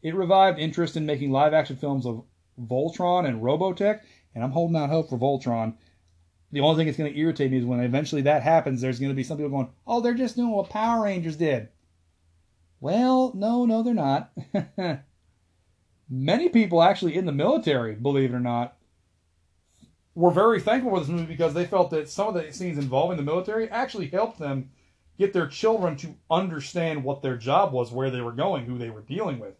it 0.03 0.13
revived 0.13 0.59
interest 0.59 0.95
in 0.95 1.07
making 1.07 1.31
live 1.31 1.53
action 1.53 1.75
films 1.75 2.05
of 2.05 2.23
Voltron 2.61 3.27
and 3.27 3.41
Robotech, 3.41 4.01
and 4.35 4.43
I'm 4.43 4.51
holding 4.51 4.77
out 4.77 4.91
hope 4.91 5.09
for 5.09 5.17
Voltron. 5.17 5.73
The 6.51 6.59
only 6.59 6.77
thing 6.77 6.85
that's 6.85 6.97
going 6.97 7.11
to 7.11 7.19
irritate 7.19 7.51
me 7.51 7.57
is 7.57 7.65
when 7.65 7.79
eventually 7.79 8.21
that 8.23 8.43
happens, 8.43 8.79
there's 8.79 8.99
going 8.99 9.09
to 9.11 9.15
be 9.15 9.23
some 9.23 9.37
people 9.37 9.49
going, 9.49 9.69
oh, 9.87 10.01
they're 10.01 10.13
just 10.13 10.35
doing 10.35 10.51
what 10.51 10.69
Power 10.69 11.03
Rangers 11.03 11.35
did. 11.35 11.69
Well, 12.79 13.33
no, 13.35 13.65
no, 13.65 13.83
they're 13.83 13.93
not. 13.93 14.31
Many 16.09 16.49
people 16.49 16.81
actually 16.81 17.15
in 17.15 17.25
the 17.25 17.31
military, 17.31 17.95
believe 17.95 18.31
it 18.33 18.35
or 18.35 18.39
not, 18.39 18.77
were 20.15 20.31
very 20.31 20.59
thankful 20.59 20.91
for 20.91 20.99
this 20.99 21.09
movie 21.09 21.25
because 21.25 21.53
they 21.53 21.65
felt 21.65 21.91
that 21.91 22.09
some 22.09 22.27
of 22.27 22.33
the 22.33 22.51
scenes 22.51 22.77
involving 22.77 23.17
the 23.17 23.23
military 23.23 23.69
actually 23.69 24.07
helped 24.07 24.39
them 24.39 24.69
get 25.19 25.33
their 25.33 25.47
children 25.47 25.97
to 25.97 26.15
understand 26.31 27.03
what 27.03 27.21
their 27.21 27.35
job 27.35 27.73
was, 27.73 27.91
where 27.91 28.09
they 28.09 28.21
were 28.21 28.31
going, 28.31 28.65
who 28.65 28.77
they 28.77 28.89
were 28.89 29.01
dealing 29.01 29.37
with. 29.37 29.53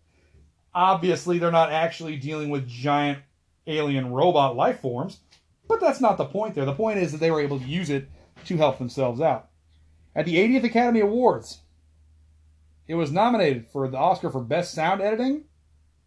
Obviously, 0.73 1.37
they're 1.37 1.51
not 1.51 1.71
actually 1.71 2.15
dealing 2.15 2.49
with 2.49 2.67
giant 2.67 3.19
alien 3.67 4.11
robot 4.11 4.55
life 4.55 4.79
forms, 4.79 5.19
but 5.67 5.81
that's 5.81 5.99
not 5.99 6.17
the 6.17 6.25
point 6.25 6.55
there. 6.55 6.65
The 6.65 6.73
point 6.73 6.97
is 6.97 7.11
that 7.11 7.19
they 7.19 7.29
were 7.29 7.41
able 7.41 7.59
to 7.59 7.65
use 7.65 7.89
it 7.89 8.09
to 8.45 8.57
help 8.57 8.77
themselves 8.79 9.19
out. 9.19 9.49
At 10.15 10.25
the 10.25 10.37
80th 10.37 10.63
Academy 10.63 11.01
Awards, 11.01 11.59
it 12.87 12.95
was 12.95 13.11
nominated 13.11 13.67
for 13.67 13.87
the 13.87 13.97
Oscar 13.97 14.31
for 14.31 14.41
Best 14.41 14.73
Sound 14.73 15.01
Editing, 15.01 15.43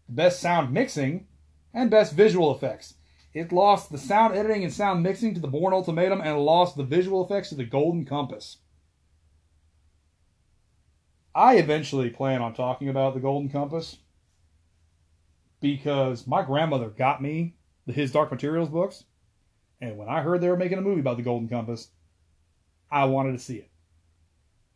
Best 0.09 0.39
Sound 0.39 0.73
Mixing, 0.73 1.27
and 1.73 1.91
Best 1.91 2.13
Visual 2.13 2.53
Effects. 2.53 2.95
It 3.33 3.51
lost 3.51 3.91
the 3.91 3.97
sound 3.97 4.35
editing 4.35 4.63
and 4.63 4.71
sound 4.71 5.01
mixing 5.01 5.33
to 5.33 5.39
the 5.39 5.47
Bourne 5.47 5.73
Ultimatum 5.73 6.21
and 6.21 6.37
lost 6.37 6.77
the 6.77 6.83
visual 6.83 7.25
effects 7.25 7.49
to 7.49 7.55
the 7.55 7.63
Golden 7.63 8.05
Compass. 8.05 8.57
I 11.35 11.55
eventually 11.55 12.09
plan 12.09 12.41
on 12.41 12.53
talking 12.53 12.89
about 12.89 13.13
the 13.13 13.19
Golden 13.19 13.49
Compass 13.49 13.97
because 15.59 16.27
my 16.27 16.43
grandmother 16.43 16.89
got 16.89 17.21
me 17.21 17.55
the 17.87 17.93
his 17.93 18.11
Dark 18.11 18.31
Materials 18.31 18.69
books, 18.69 19.03
and 19.81 19.97
when 19.97 20.07
I 20.09 20.21
heard 20.21 20.41
they 20.41 20.49
were 20.49 20.57
making 20.57 20.77
a 20.77 20.81
movie 20.81 21.01
about 21.01 21.17
the 21.17 21.23
Golden 21.23 21.49
Compass, 21.49 21.89
I 22.91 23.05
wanted 23.05 23.31
to 23.31 23.39
see 23.39 23.57
it. 23.57 23.69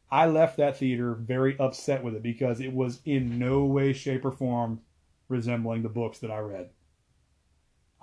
I 0.09 0.25
left 0.25 0.57
that 0.57 0.77
theater 0.77 1.13
very 1.13 1.59
upset 1.59 2.03
with 2.03 2.15
it 2.15 2.23
because 2.23 2.59
it 2.59 2.73
was 2.73 3.01
in 3.05 3.37
no 3.37 3.65
way, 3.65 3.93
shape, 3.93 4.25
or 4.25 4.31
form 4.31 4.81
resembling 5.29 5.83
the 5.83 5.89
books 5.89 6.19
that 6.19 6.31
I 6.31 6.39
read. 6.39 6.69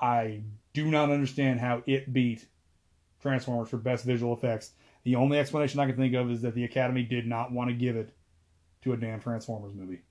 I 0.01 0.43
do 0.75 0.91
not 0.91 1.11
understand 1.11 1.61
how 1.61 1.83
it 1.87 2.13
beat 2.13 2.47
Transformers 3.21 3.71
for 3.71 3.79
best 3.79 4.05
visual 4.05 4.35
effects. 4.35 4.73
The 5.03 5.17
only 5.17 5.39
explanation 5.39 5.81
I 5.81 5.87
can 5.87 5.97
think 5.97 6.15
of 6.15 6.31
is 6.31 6.43
that 6.43 6.55
the 6.55 6.65
Academy 6.65 7.03
did 7.03 7.27
not 7.27 7.51
want 7.51 7.71
to 7.71 7.75
give 7.75 7.97
it 7.97 8.15
to 8.85 8.93
a 8.93 8.97
damn 8.97 9.20
Transformers 9.20 9.74
movie. 9.74 10.03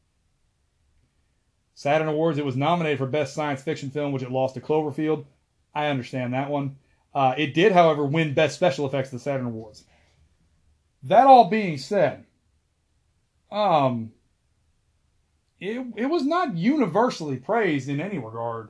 Saturn 1.75 2.07
Awards, 2.07 2.37
it 2.37 2.45
was 2.45 2.55
nominated 2.55 2.99
for 2.99 3.07
Best 3.07 3.33
Science 3.33 3.61
Fiction 3.61 3.89
Film, 3.89 4.11
which 4.11 4.23
it 4.23 4.31
lost 4.31 4.55
to 4.55 4.61
Cloverfield. 4.61 5.25
I 5.73 5.87
understand 5.87 6.33
that 6.33 6.49
one. 6.49 6.77
Uh, 7.15 7.33
it 7.37 7.53
did, 7.53 7.71
however, 7.71 8.05
win 8.05 8.33
Best 8.33 8.55
Special 8.55 8.85
Effects 8.85 9.09
at 9.09 9.13
the 9.13 9.19
Saturn 9.19 9.45
Awards. 9.45 9.83
That 11.03 11.27
all 11.27 11.49
being 11.49 11.77
said, 11.77 12.25
um, 13.51 14.11
it, 15.59 15.85
it 15.95 16.05
was 16.05 16.25
not 16.25 16.55
universally 16.55 17.37
praised 17.37 17.89
in 17.89 17.99
any 17.99 18.17
regard. 18.17 18.69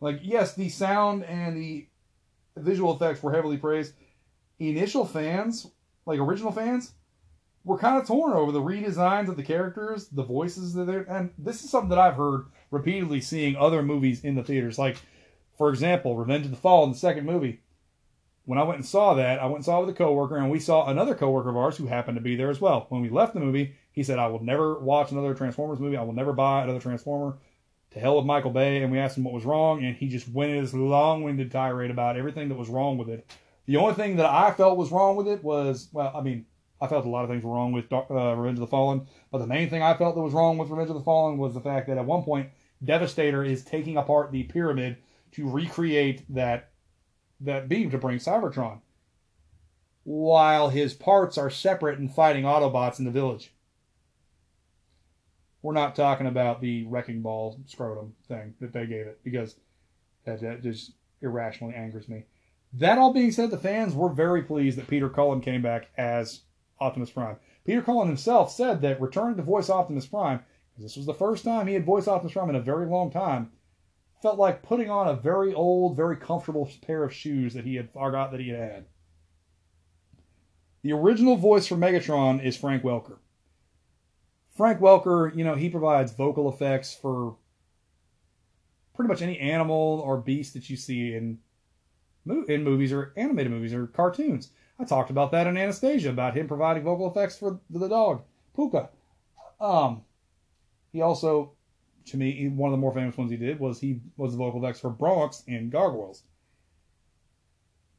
Like, 0.00 0.20
yes, 0.22 0.54
the 0.54 0.68
sound 0.68 1.24
and 1.24 1.56
the 1.56 1.86
visual 2.56 2.94
effects 2.94 3.22
were 3.22 3.32
heavily 3.32 3.56
praised. 3.58 3.94
Initial 4.58 5.04
fans, 5.04 5.66
like 6.06 6.18
original 6.18 6.52
fans, 6.52 6.92
were 7.64 7.78
kind 7.78 8.00
of 8.00 8.06
torn 8.06 8.32
over 8.32 8.52
the 8.52 8.62
redesigns 8.62 9.28
of 9.28 9.36
the 9.36 9.42
characters, 9.42 10.08
the 10.08 10.22
voices 10.22 10.74
that 10.74 10.86
they're, 10.86 11.02
and 11.02 11.30
this 11.38 11.62
is 11.62 11.70
something 11.70 11.90
that 11.90 11.98
I've 11.98 12.16
heard 12.16 12.46
repeatedly 12.70 13.20
seeing 13.20 13.56
other 13.56 13.82
movies 13.82 14.24
in 14.24 14.34
the 14.34 14.42
theaters. 14.42 14.78
Like, 14.78 14.96
for 15.58 15.68
example, 15.68 16.16
Revenge 16.16 16.46
of 16.46 16.52
the 16.52 16.56
Fallen 16.56 16.92
the 16.92 16.96
second 16.96 17.26
movie. 17.26 17.60
When 18.46 18.58
I 18.58 18.62
went 18.62 18.78
and 18.78 18.86
saw 18.86 19.14
that, 19.14 19.38
I 19.38 19.44
went 19.44 19.56
and 19.56 19.64
saw 19.64 19.78
it 19.78 19.86
with 19.86 19.94
a 19.94 19.98
coworker, 19.98 20.36
and 20.36 20.50
we 20.50 20.58
saw 20.58 20.86
another 20.86 21.14
coworker 21.14 21.50
of 21.50 21.56
ours 21.56 21.76
who 21.76 21.86
happened 21.86 22.16
to 22.16 22.22
be 22.22 22.34
there 22.34 22.50
as 22.50 22.60
well. 22.60 22.86
When 22.88 23.02
we 23.02 23.10
left 23.10 23.34
the 23.34 23.40
movie, 23.40 23.74
he 23.92 24.02
said, 24.02 24.18
"I 24.18 24.28
will 24.28 24.42
never 24.42 24.80
watch 24.80 25.12
another 25.12 25.34
Transformers 25.34 25.78
movie. 25.78 25.96
I 25.96 26.02
will 26.02 26.14
never 26.14 26.32
buy 26.32 26.62
another 26.62 26.80
Transformer 26.80 27.36
to 27.90 28.00
hell 28.00 28.16
with 28.16 28.24
Michael 28.24 28.50
Bay, 28.50 28.82
and 28.82 28.90
we 28.90 28.98
asked 28.98 29.18
him 29.18 29.24
what 29.24 29.34
was 29.34 29.44
wrong, 29.44 29.84
and 29.84 29.94
he 29.94 30.08
just 30.08 30.28
went 30.32 30.52
in 30.52 30.62
this 30.62 30.72
long-winded 30.72 31.50
tirade 31.50 31.90
about 31.90 32.16
everything 32.16 32.48
that 32.48 32.58
was 32.58 32.70
wrong 32.70 32.96
with 32.96 33.08
it. 33.08 33.30
The 33.66 33.76
only 33.76 33.94
thing 33.94 34.16
that 34.16 34.26
I 34.26 34.50
felt 34.52 34.78
was 34.78 34.90
wrong 34.90 35.16
with 35.16 35.28
it 35.28 35.44
was, 35.44 35.88
well, 35.92 36.10
I 36.14 36.22
mean, 36.22 36.46
I 36.80 36.86
felt 36.86 37.04
a 37.04 37.10
lot 37.10 37.24
of 37.24 37.30
things 37.30 37.44
were 37.44 37.52
wrong 37.52 37.72
with 37.72 37.92
uh, 37.92 38.04
Revenge 38.08 38.58
of 38.58 38.60
the 38.60 38.66
Fallen, 38.66 39.06
but 39.30 39.38
the 39.38 39.46
main 39.46 39.68
thing 39.68 39.82
I 39.82 39.94
felt 39.94 40.14
that 40.14 40.22
was 40.22 40.32
wrong 40.32 40.56
with 40.56 40.70
Revenge 40.70 40.88
of 40.88 40.96
the 40.96 41.02
Fallen 41.02 41.36
was 41.36 41.52
the 41.52 41.60
fact 41.60 41.88
that 41.88 41.98
at 41.98 42.06
one 42.06 42.22
point 42.22 42.50
Devastator 42.82 43.44
is 43.44 43.64
taking 43.64 43.96
apart 43.96 44.32
the 44.32 44.44
pyramid 44.44 44.96
to 45.32 45.48
recreate 45.48 46.24
that 46.34 46.70
that 47.40 47.68
beam 47.68 47.90
to 47.90 47.98
bring 47.98 48.18
Cybertron, 48.18 48.80
while 50.04 50.68
his 50.68 50.94
parts 50.94 51.38
are 51.38 51.50
separate 51.50 51.98
and 51.98 52.12
fighting 52.12 52.44
Autobots 52.44 52.98
in 52.98 53.04
the 53.04 53.10
village. 53.10 53.52
We're 55.62 55.74
not 55.74 55.94
talking 55.94 56.26
about 56.26 56.60
the 56.60 56.84
wrecking 56.86 57.20
ball 57.20 57.60
scrotum 57.66 58.14
thing 58.26 58.54
that 58.60 58.72
they 58.72 58.86
gave 58.86 59.06
it 59.06 59.20
because 59.22 59.56
that, 60.24 60.40
that 60.40 60.62
just 60.62 60.92
irrationally 61.20 61.74
angers 61.74 62.08
me. 62.08 62.24
That 62.72 62.98
all 62.98 63.12
being 63.12 63.32
said, 63.32 63.50
the 63.50 63.58
fans 63.58 63.94
were 63.94 64.08
very 64.08 64.42
pleased 64.42 64.78
that 64.78 64.88
Peter 64.88 65.08
Cullen 65.08 65.40
came 65.40 65.60
back 65.60 65.88
as 65.98 66.42
Optimus 66.80 67.10
Prime. 67.10 67.36
Peter 67.64 67.82
Cullen 67.82 68.08
himself 68.08 68.50
said 68.50 68.80
that 68.80 69.00
returning 69.00 69.36
to 69.36 69.42
voice 69.42 69.68
Optimus 69.68 70.06
Prime, 70.06 70.40
because 70.70 70.82
this 70.82 70.96
was 70.96 71.06
the 71.06 71.14
first 71.14 71.44
time 71.44 71.66
he 71.66 71.74
had 71.74 71.84
voiced 71.84 72.08
Optimus 72.08 72.32
Prime 72.32 72.50
in 72.50 72.56
a 72.56 72.60
very 72.60 72.86
long 72.86 73.10
time, 73.10 73.50
felt 74.22 74.38
like 74.38 74.62
putting 74.62 74.90
on 74.90 75.08
a 75.08 75.14
very 75.14 75.52
old, 75.52 75.96
very 75.96 76.16
comfortable 76.16 76.70
pair 76.82 77.04
of 77.04 77.12
shoes 77.12 77.54
that 77.54 77.64
he 77.64 77.76
had 77.76 77.90
forgot 77.90 78.30
that 78.30 78.40
he 78.40 78.48
had 78.48 78.58
had. 78.58 78.84
The 80.82 80.92
original 80.92 81.36
voice 81.36 81.66
for 81.66 81.76
Megatron 81.76 82.42
is 82.42 82.56
Frank 82.56 82.82
Welker. 82.82 83.18
Frank 84.56 84.80
Welker, 84.80 85.34
you 85.34 85.44
know, 85.44 85.54
he 85.54 85.68
provides 85.68 86.12
vocal 86.12 86.48
effects 86.48 86.94
for 86.94 87.36
pretty 88.94 89.08
much 89.08 89.22
any 89.22 89.38
animal 89.38 90.02
or 90.04 90.18
beast 90.18 90.54
that 90.54 90.68
you 90.68 90.76
see 90.76 91.14
in 91.14 91.38
in 92.48 92.62
movies 92.62 92.92
or 92.92 93.12
animated 93.16 93.50
movies 93.50 93.72
or 93.72 93.86
cartoons. 93.86 94.50
I 94.80 94.84
talked 94.84 95.10
about 95.10 95.30
that 95.32 95.46
in 95.46 95.58
Anastasia 95.58 96.08
about 96.08 96.36
him 96.36 96.48
providing 96.48 96.84
vocal 96.84 97.10
effects 97.10 97.36
for 97.36 97.60
the 97.68 97.88
dog 97.88 98.22
Pooka. 98.56 98.88
Um, 99.60 100.02
he 100.90 101.02
also, 101.02 101.52
to 102.06 102.16
me, 102.16 102.48
one 102.48 102.68
of 102.68 102.72
the 102.72 102.80
more 102.80 102.94
famous 102.94 103.16
ones 103.16 103.30
he 103.30 103.36
did 103.36 103.60
was 103.60 103.78
he 103.78 104.00
was 104.16 104.32
the 104.32 104.38
vocal 104.38 104.64
effects 104.64 104.80
for 104.80 104.88
Bronx 104.88 105.42
in 105.46 105.68
Gargoyles. 105.68 106.22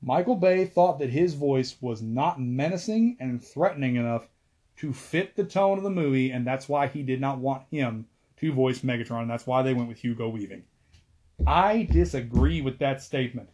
Michael 0.02 0.36
Bay 0.36 0.66
thought 0.66 0.98
that 0.98 1.12
his 1.12 1.36
voice 1.36 1.78
was 1.80 2.02
not 2.02 2.42
menacing 2.42 3.18
and 3.20 3.44
threatening 3.44 3.96
enough 3.96 4.28
to 4.78 4.92
fit 4.92 5.36
the 5.36 5.44
tone 5.44 5.78
of 5.78 5.84
the 5.84 5.92
movie, 5.92 6.32
and 6.32 6.48
that's 6.48 6.68
why 6.68 6.88
he 6.88 7.04
did 7.04 7.22
not 7.22 7.38
want 7.38 7.62
him 7.70 8.08
to 8.38 8.52
voice 8.52 8.80
Megatron, 8.80 9.22
and 9.22 9.30
that's 9.30 9.46
why 9.46 9.62
they 9.62 9.76
went 9.76 9.88
with 9.88 10.00
Hugo 10.00 10.30
Weaving. 10.30 10.64
I 11.46 11.84
disagree 11.84 12.62
with 12.62 12.80
that 12.80 13.04
statement 13.04 13.50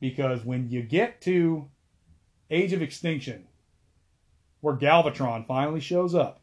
because 0.00 0.46
when 0.46 0.70
you 0.70 0.82
get 0.82 1.20
to 1.22 1.68
Age 2.50 2.72
of 2.72 2.82
Extinction, 2.82 3.46
where 4.60 4.76
Galvatron 4.76 5.46
finally 5.46 5.80
shows 5.80 6.14
up, 6.14 6.42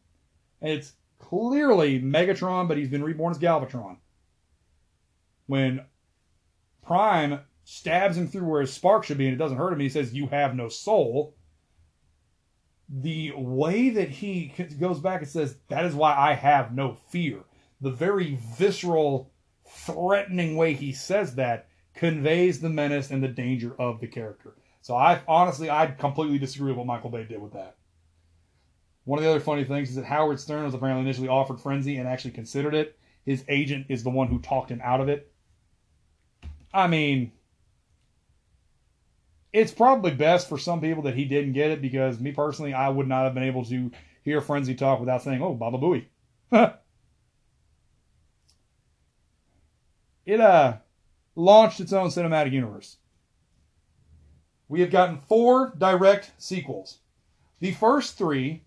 and 0.62 0.72
it's 0.72 0.94
clearly 1.20 2.00
Megatron, 2.02 2.68
but 2.68 2.78
he's 2.78 2.90
been 2.90 3.04
reborn 3.04 3.32
as 3.32 3.40
Galvatron. 3.40 3.98
When 5.48 5.86
Prime 6.82 7.42
stabs 7.64 8.18
him 8.18 8.28
through 8.28 8.48
where 8.48 8.62
his 8.62 8.74
spark 8.74 9.04
should 9.04 9.18
be 9.18 9.26
and 9.26 9.34
it 9.34 9.38
doesn't 9.38 9.58
hurt 9.58 9.74
him, 9.74 9.80
he 9.80 9.90
says, 9.90 10.14
You 10.14 10.28
have 10.28 10.56
no 10.56 10.70
soul. 10.70 11.36
The 12.90 13.34
way 13.36 13.90
that 13.90 14.10
he 14.10 14.54
goes 14.80 15.00
back 15.00 15.22
and 15.22 15.30
says, 15.30 15.58
That 15.68 15.86
is 15.86 15.94
why 15.94 16.16
I 16.16 16.34
have 16.34 16.74
no 16.74 16.98
fear. 17.10 17.44
The 17.82 17.92
very 17.92 18.40
visceral, 18.58 19.32
threatening 19.70 20.56
way 20.56 20.74
he 20.74 20.94
says 20.94 21.36
that 21.36 21.68
conveys 21.94 22.62
the 22.62 22.70
menace 22.70 23.12
and 23.12 23.22
the 23.22 23.28
danger 23.28 23.76
of 23.78 24.00
the 24.00 24.08
character. 24.08 24.56
So 24.88 24.96
I 24.96 25.20
honestly, 25.28 25.70
I 25.70 25.88
completely 25.88 26.40
disagree 26.40 26.70
with 26.70 26.78
what 26.78 26.88
Michael 26.88 27.10
Bay 27.10 27.26
did 27.26 27.42
with 27.42 27.52
that. 27.52 27.76
One 29.04 29.20
of 29.20 29.26
the 29.26 29.30
other 29.30 29.42
funny 29.42 29.66
things 29.66 29.90
is 29.90 29.98
that 29.98 30.06
Howard 30.06 30.40
Stern 30.40 30.64
was 30.64 30.74
apparently 30.74 31.02
initially 31.02 31.28
offered 31.28 31.60
Frenzy 31.60 31.98
and 31.98 32.08
actually 32.08 32.32
considered 32.32 32.74
it. 32.74 32.98
His 33.26 33.44
agent 33.50 33.88
is 33.90 34.04
the 34.04 34.10
one 34.10 34.30
who 34.30 34.40
talked 34.40 34.72
him 34.72 34.80
out 34.82 35.02
of 35.02 35.10
it. 35.10 35.30
I 36.74 36.88
mean, 36.88 37.34
it's 39.52 39.74
probably 39.74 40.12
best 40.12 40.48
for 40.48 40.58
some 40.58 40.80
people 40.80 41.04
that 41.04 41.16
he 41.16 41.26
didn't 41.26 41.52
get 41.52 41.72
it 41.72 41.82
because 41.82 42.22
me 42.22 42.32
personally, 42.32 42.74
I 42.74 42.88
would 42.88 43.10
not 43.10 43.26
have 43.26 43.34
been 43.34 43.44
able 43.44 43.66
to 43.66 43.92
hear 44.24 44.40
Frenzy 44.40 44.74
talk 44.74 45.02
without 45.02 45.22
saying, 45.22 45.42
"Oh, 45.42 45.54
Baba 45.54 45.78
Booey." 45.78 46.06
it 50.26 50.40
uh 50.40 50.78
launched 51.36 51.82
its 51.82 51.92
own 51.92 52.08
cinematic 52.08 52.54
universe. 52.54 52.96
We 54.70 54.82
have 54.82 54.92
gotten 54.92 55.20
four 55.28 55.74
direct 55.78 56.32
sequels. 56.38 57.00
The 57.60 57.72
first 57.72 58.18
three 58.18 58.64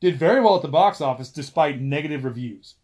did 0.00 0.18
very 0.18 0.40
well 0.40 0.56
at 0.56 0.62
the 0.62 0.68
box 0.68 1.00
office 1.00 1.30
despite 1.30 1.80
negative 1.80 2.24
reviews. 2.24 2.74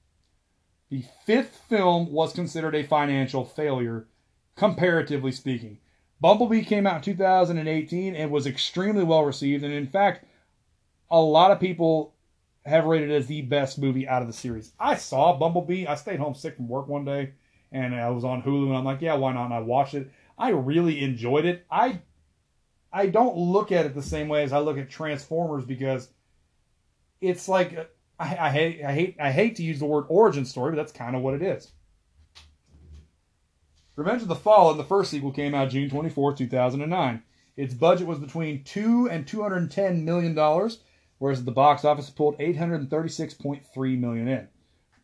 The 0.88 1.04
fifth 1.24 1.62
film 1.68 2.12
was 2.12 2.32
considered 2.32 2.74
a 2.74 2.84
financial 2.84 3.44
failure, 3.44 4.06
comparatively 4.54 5.32
speaking. 5.32 5.78
Bumblebee 6.20 6.62
came 6.62 6.86
out 6.86 6.96
in 6.96 7.02
2018 7.02 8.14
and 8.14 8.30
was 8.30 8.46
extremely 8.46 9.02
well 9.02 9.24
received, 9.24 9.64
and 9.64 9.74
in 9.74 9.88
fact, 9.88 10.24
a 11.10 11.20
lot 11.20 11.50
of 11.50 11.60
people 11.60 12.14
have 12.64 12.84
rated 12.84 13.10
it 13.10 13.14
as 13.14 13.26
the 13.26 13.42
best 13.42 13.78
movie 13.78 14.08
out 14.08 14.22
of 14.22 14.28
the 14.28 14.34
series. 14.34 14.72
I 14.78 14.96
saw 14.96 15.36
Bumblebee. 15.36 15.86
I 15.86 15.94
stayed 15.94 16.20
home 16.20 16.34
sick 16.34 16.56
from 16.56 16.68
work 16.68 16.88
one 16.88 17.04
day, 17.04 17.32
and 17.72 17.94
I 17.94 18.10
was 18.10 18.24
on 18.24 18.42
Hulu, 18.42 18.68
and 18.68 18.76
I'm 18.76 18.84
like, 18.84 19.02
yeah, 19.02 19.14
why 19.14 19.32
not? 19.32 19.46
And 19.46 19.54
I 19.54 19.60
watched 19.60 19.94
it. 19.94 20.10
I 20.38 20.50
really 20.50 21.02
enjoyed 21.02 21.44
it. 21.44 21.66
I 21.70 22.00
I 22.92 23.06
don't 23.06 23.36
look 23.36 23.72
at 23.72 23.86
it 23.86 23.94
the 23.94 24.02
same 24.02 24.28
way 24.28 24.42
as 24.42 24.52
I 24.52 24.58
look 24.58 24.78
at 24.78 24.88
Transformers 24.88 25.64
because 25.64 26.08
it's 27.20 27.48
like 27.48 27.76
I, 28.18 28.36
I 28.36 28.50
hate 28.50 28.84
I 28.84 28.92
hate 28.92 29.16
I 29.20 29.30
hate 29.30 29.56
to 29.56 29.62
use 29.62 29.78
the 29.78 29.86
word 29.86 30.06
origin 30.08 30.44
story, 30.44 30.72
but 30.72 30.76
that's 30.76 30.92
kind 30.92 31.16
of 31.16 31.22
what 31.22 31.34
it 31.34 31.42
is. 31.42 31.72
Revenge 33.96 34.22
of 34.22 34.28
the 34.28 34.34
Fallen, 34.34 34.76
the 34.76 34.84
first 34.84 35.10
sequel, 35.10 35.32
came 35.32 35.54
out 35.54 35.70
June 35.70 35.88
24, 35.88 36.34
2009. 36.34 37.22
Its 37.56 37.72
budget 37.72 38.06
was 38.06 38.18
between 38.18 38.62
two 38.62 39.08
and 39.10 39.26
210 39.26 40.04
million 40.04 40.34
dollars, 40.34 40.80
whereas 41.18 41.44
the 41.44 41.50
box 41.50 41.84
office 41.84 42.10
pulled 42.10 42.38
836.3 42.38 43.98
million 43.98 44.28
in. 44.28 44.48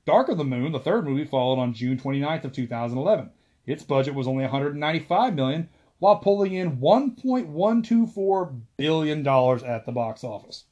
Dark 0.05 0.29
of 0.29 0.37
the 0.37 0.45
Moon, 0.45 0.73
the 0.73 0.79
third 0.79 1.07
movie, 1.07 1.25
followed 1.25 1.59
on 1.59 1.73
June 1.73 1.97
29th 1.97 2.45
of 2.45 2.53
2011. 2.53 3.31
Its 3.65 3.83
budget 3.83 4.15
was 4.15 4.27
only 4.27 4.43
195 4.43 5.35
million, 5.35 5.69
while 6.03 6.17
pulling 6.17 6.55
in 6.55 6.79
1.124 6.79 8.61
billion 8.77 9.23
dollars 9.23 9.63
at 9.63 9.87
the 9.87 9.93
box 9.93 10.25
office. 10.25 10.65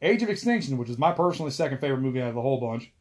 Age 0.00 0.22
of 0.22 0.28
Extinction, 0.28 0.78
which 0.78 0.88
is 0.88 0.96
my 0.96 1.10
personally 1.10 1.50
second 1.50 1.78
favorite 1.78 2.02
movie 2.02 2.22
out 2.22 2.28
of 2.28 2.36
the 2.36 2.40
whole 2.40 2.60
bunch, 2.60 2.92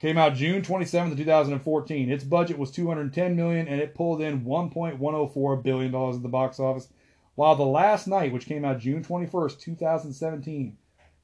came 0.00 0.18
out 0.18 0.34
June 0.34 0.62
27th, 0.62 1.16
2014. 1.16 2.10
Its 2.10 2.24
budget 2.24 2.58
was 2.58 2.72
210 2.72 3.36
million 3.36 3.68
and 3.68 3.80
it 3.80 3.94
pulled 3.94 4.20
in 4.20 4.44
1.104 4.44 5.62
billion 5.62 5.92
dollars 5.92 6.16
at 6.16 6.24
the 6.24 6.28
box 6.28 6.58
office. 6.58 6.88
While 7.36 7.54
The 7.54 7.62
Last 7.62 8.08
Knight, 8.08 8.32
which 8.32 8.46
came 8.46 8.64
out 8.64 8.80
June 8.80 9.04
21st, 9.04 9.60
2017, 9.60 10.76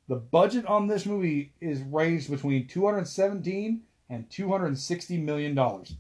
the 0.07 0.15
budget 0.15 0.65
on 0.67 0.87
this 0.87 1.07
movie 1.07 1.55
is 1.61 1.83
ranged 1.83 2.31
between 2.31 2.69
217 2.69 3.83
and 4.11 4.31
260 4.31 5.19
million 5.19 5.57
dollars. 5.57 5.97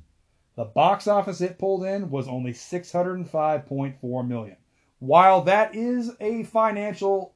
The 0.57 0.64
box 0.64 1.07
office 1.07 1.40
it 1.40 1.59
pulled 1.59 1.84
in 1.84 2.11
was 2.11 2.28
only 2.28 2.53
605.4 2.53 4.28
million. 4.28 4.57
While 4.98 5.42
that 5.42 5.74
is 5.74 6.12
a 6.20 6.42
financial 6.44 7.34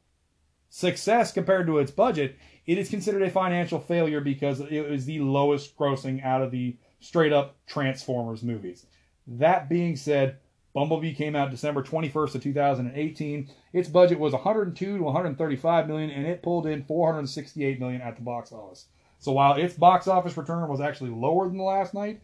success 0.68 1.32
compared 1.32 1.66
to 1.68 1.78
its 1.78 1.90
budget, 1.90 2.36
it 2.66 2.78
is 2.78 2.90
considered 2.90 3.22
a 3.22 3.30
financial 3.30 3.78
failure 3.78 4.20
because 4.20 4.60
it 4.60 4.88
was 4.88 5.04
the 5.04 5.20
lowest 5.20 5.76
grossing 5.76 6.24
out 6.24 6.42
of 6.42 6.50
the 6.50 6.76
straight 7.00 7.32
up 7.32 7.56
Transformers 7.66 8.42
movies. 8.42 8.86
That 9.26 9.68
being 9.68 9.96
said, 9.96 10.38
Bumblebee 10.74 11.14
came 11.14 11.36
out 11.36 11.52
December 11.52 11.82
21st 11.82 12.34
of 12.34 12.42
2018. 12.42 13.48
Its 13.72 13.88
budget 13.88 14.18
was 14.18 14.32
102 14.32 14.98
to 14.98 15.02
135 15.02 15.86
million 15.86 16.10
and 16.10 16.26
it 16.26 16.42
pulled 16.42 16.66
in 16.66 16.84
468 16.84 17.78
million 17.78 18.02
at 18.02 18.16
the 18.16 18.22
box 18.22 18.50
office. 18.52 18.86
So 19.20 19.32
while 19.32 19.54
its 19.54 19.74
box 19.74 20.08
office 20.08 20.36
return 20.36 20.68
was 20.68 20.80
actually 20.80 21.10
lower 21.10 21.46
than 21.46 21.56
the 21.56 21.62
Last 21.62 21.94
Knight, 21.94 22.20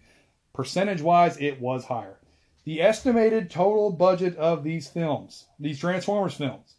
percentage 0.52 1.02
wise 1.02 1.36
it 1.38 1.60
was 1.60 1.84
higher. 1.84 2.18
The 2.64 2.82
estimated 2.82 3.50
total 3.50 3.90
budget 3.90 4.36
of 4.36 4.64
these 4.64 4.88
films, 4.88 5.46
these 5.58 5.78
Transformers 5.78 6.34
films, 6.34 6.76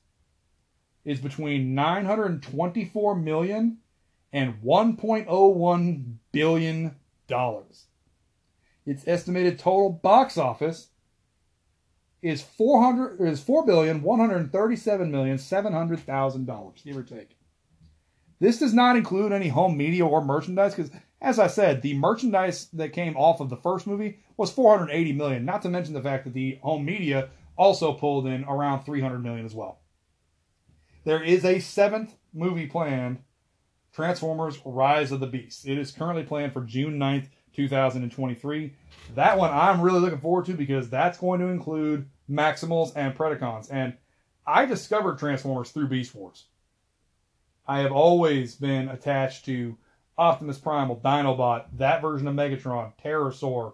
is 1.03 1.19
between 1.19 1.73
924 1.73 3.15
million 3.15 3.77
and 4.31 4.61
1.01 4.63 6.15
billion 6.31 6.95
dollars. 7.27 7.85
Its 8.85 9.07
estimated 9.07 9.59
total 9.59 9.89
box 9.89 10.37
office 10.37 10.89
is 12.21 12.41
400 12.41 13.19
is 13.21 13.41
4 13.41 13.65
billion 13.65 14.01
137 14.03 15.11
million 15.11 15.37
700 15.37 15.99
thousand 15.99 16.45
dollars 16.45 16.81
give 16.83 16.97
or 16.97 17.03
take. 17.03 17.37
This 18.39 18.59
does 18.59 18.73
not 18.73 18.95
include 18.95 19.31
any 19.31 19.49
home 19.49 19.77
media 19.77 20.05
or 20.05 20.23
merchandise 20.23 20.75
because 20.75 20.91
as 21.21 21.37
I 21.37 21.47
said, 21.47 21.81
the 21.81 21.93
merchandise 21.93 22.67
that 22.73 22.93
came 22.93 23.15
off 23.15 23.39
of 23.39 23.49
the 23.49 23.57
first 23.57 23.85
movie 23.85 24.19
was 24.37 24.51
480 24.51 25.13
million, 25.13 25.45
not 25.45 25.61
to 25.61 25.69
mention 25.69 25.93
the 25.93 26.01
fact 26.01 26.23
that 26.23 26.33
the 26.33 26.57
home 26.63 26.83
media 26.83 27.29
also 27.55 27.93
pulled 27.93 28.25
in 28.25 28.43
around 28.45 28.83
300 28.83 29.19
million 29.19 29.45
as 29.45 29.53
well. 29.53 29.79
There 31.03 31.21
is 31.23 31.45
a 31.45 31.59
seventh 31.59 32.15
movie 32.33 32.65
planned 32.65 33.19
Transformers 33.93 34.59
Rise 34.65 35.11
of 35.11 35.19
the 35.19 35.27
Beast. 35.27 35.67
It 35.67 35.77
is 35.77 35.91
currently 35.91 36.23
planned 36.23 36.53
for 36.53 36.61
June 36.61 36.97
9th, 36.97 37.27
2023. 37.53 38.73
That 39.15 39.37
one 39.37 39.51
I'm 39.51 39.81
really 39.81 39.99
looking 39.99 40.19
forward 40.19 40.45
to 40.45 40.53
because 40.53 40.89
that's 40.89 41.17
going 41.17 41.39
to 41.41 41.47
include 41.47 42.09
Maximals 42.29 42.93
and 42.95 43.15
Predacons. 43.15 43.67
And 43.69 43.93
I 44.47 44.65
discovered 44.65 45.19
Transformers 45.19 45.71
through 45.71 45.87
Beast 45.87 46.15
Wars. 46.15 46.45
I 47.67 47.79
have 47.79 47.91
always 47.91 48.55
been 48.55 48.89
attached 48.89 49.45
to 49.45 49.77
Optimus 50.21 50.59
Primal, 50.59 51.01
Dinobot, 51.03 51.65
that 51.79 51.99
version 51.99 52.27
of 52.27 52.35
Megatron, 52.35 52.93
Terrorsaur, 53.03 53.73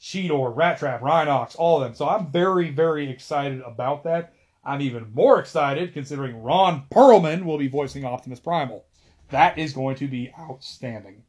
Cheetor, 0.00 0.54
Rattrap, 0.54 1.00
Rhinox, 1.00 1.56
all 1.58 1.82
of 1.82 1.82
them. 1.82 1.94
So 1.96 2.08
I'm 2.08 2.30
very, 2.30 2.70
very 2.70 3.10
excited 3.10 3.60
about 3.62 4.04
that. 4.04 4.34
I'm 4.64 4.80
even 4.80 5.12
more 5.12 5.40
excited 5.40 5.92
considering 5.92 6.44
Ron 6.44 6.84
Perlman 6.92 7.44
will 7.44 7.58
be 7.58 7.66
voicing 7.66 8.04
Optimus 8.04 8.38
Primal. 8.38 8.84
That 9.30 9.58
is 9.58 9.72
going 9.72 9.96
to 9.96 10.06
be 10.06 10.32
outstanding. 10.38 11.24